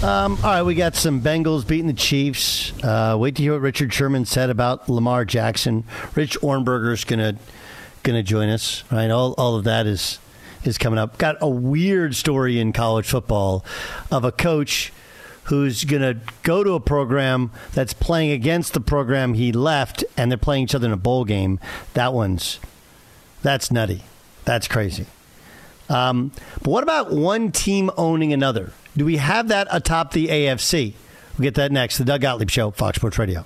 Um, 0.03 0.37
all 0.43 0.51
right, 0.51 0.61
we 0.63 0.75
got 0.75 0.95
some 0.95 1.21
Bengals 1.21 1.67
beating 1.67 1.87
the 1.87 1.93
Chiefs. 1.93 2.71
Uh, 2.83 3.17
wait 3.19 3.35
to 3.35 3.41
hear 3.41 3.53
what 3.53 3.61
Richard 3.61 3.91
Sherman 3.91 4.25
said 4.25 4.51
about 4.51 4.87
Lamar 4.87 5.25
Jackson. 5.25 5.85
Rich 6.13 6.39
Ohrnberger's 6.41 7.03
gonna 7.03 7.35
gonna 8.03 8.21
join 8.21 8.49
us. 8.49 8.83
Right, 8.91 9.09
all 9.09 9.33
all 9.39 9.55
of 9.55 9.63
that 9.63 9.87
is 9.87 10.19
is 10.67 10.77
coming 10.77 10.99
up. 10.99 11.17
Got 11.17 11.37
a 11.41 11.49
weird 11.49 12.15
story 12.15 12.59
in 12.59 12.73
college 12.73 13.07
football 13.07 13.65
of 14.11 14.23
a 14.23 14.31
coach 14.31 14.91
who's 15.45 15.85
gonna 15.85 16.17
go 16.43 16.63
to 16.63 16.73
a 16.73 16.79
program 16.79 17.51
that's 17.73 17.93
playing 17.93 18.31
against 18.31 18.73
the 18.73 18.81
program 18.81 19.33
he 19.33 19.51
left, 19.51 20.03
and 20.17 20.29
they're 20.29 20.37
playing 20.37 20.65
each 20.65 20.75
other 20.75 20.87
in 20.87 20.93
a 20.93 20.97
bowl 20.97 21.23
game. 21.23 21.59
That 21.93 22.13
one's 22.13 22.59
that's 23.41 23.71
nutty. 23.71 24.03
That's 24.45 24.67
crazy. 24.67 25.05
Um, 25.89 26.31
but 26.61 26.69
what 26.69 26.83
about 26.83 27.11
one 27.11 27.51
team 27.51 27.89
owning 27.97 28.33
another? 28.33 28.73
Do 28.95 29.05
we 29.05 29.17
have 29.17 29.47
that 29.47 29.67
atop 29.71 30.11
the 30.11 30.27
AFC? 30.27 30.93
We'll 31.37 31.43
get 31.43 31.55
that 31.55 31.71
next. 31.71 31.97
The 31.97 32.05
Doug 32.05 32.21
Gottlieb 32.21 32.49
Show, 32.49 32.71
Fox 32.71 32.97
Sports 32.97 33.17
Radio. 33.17 33.45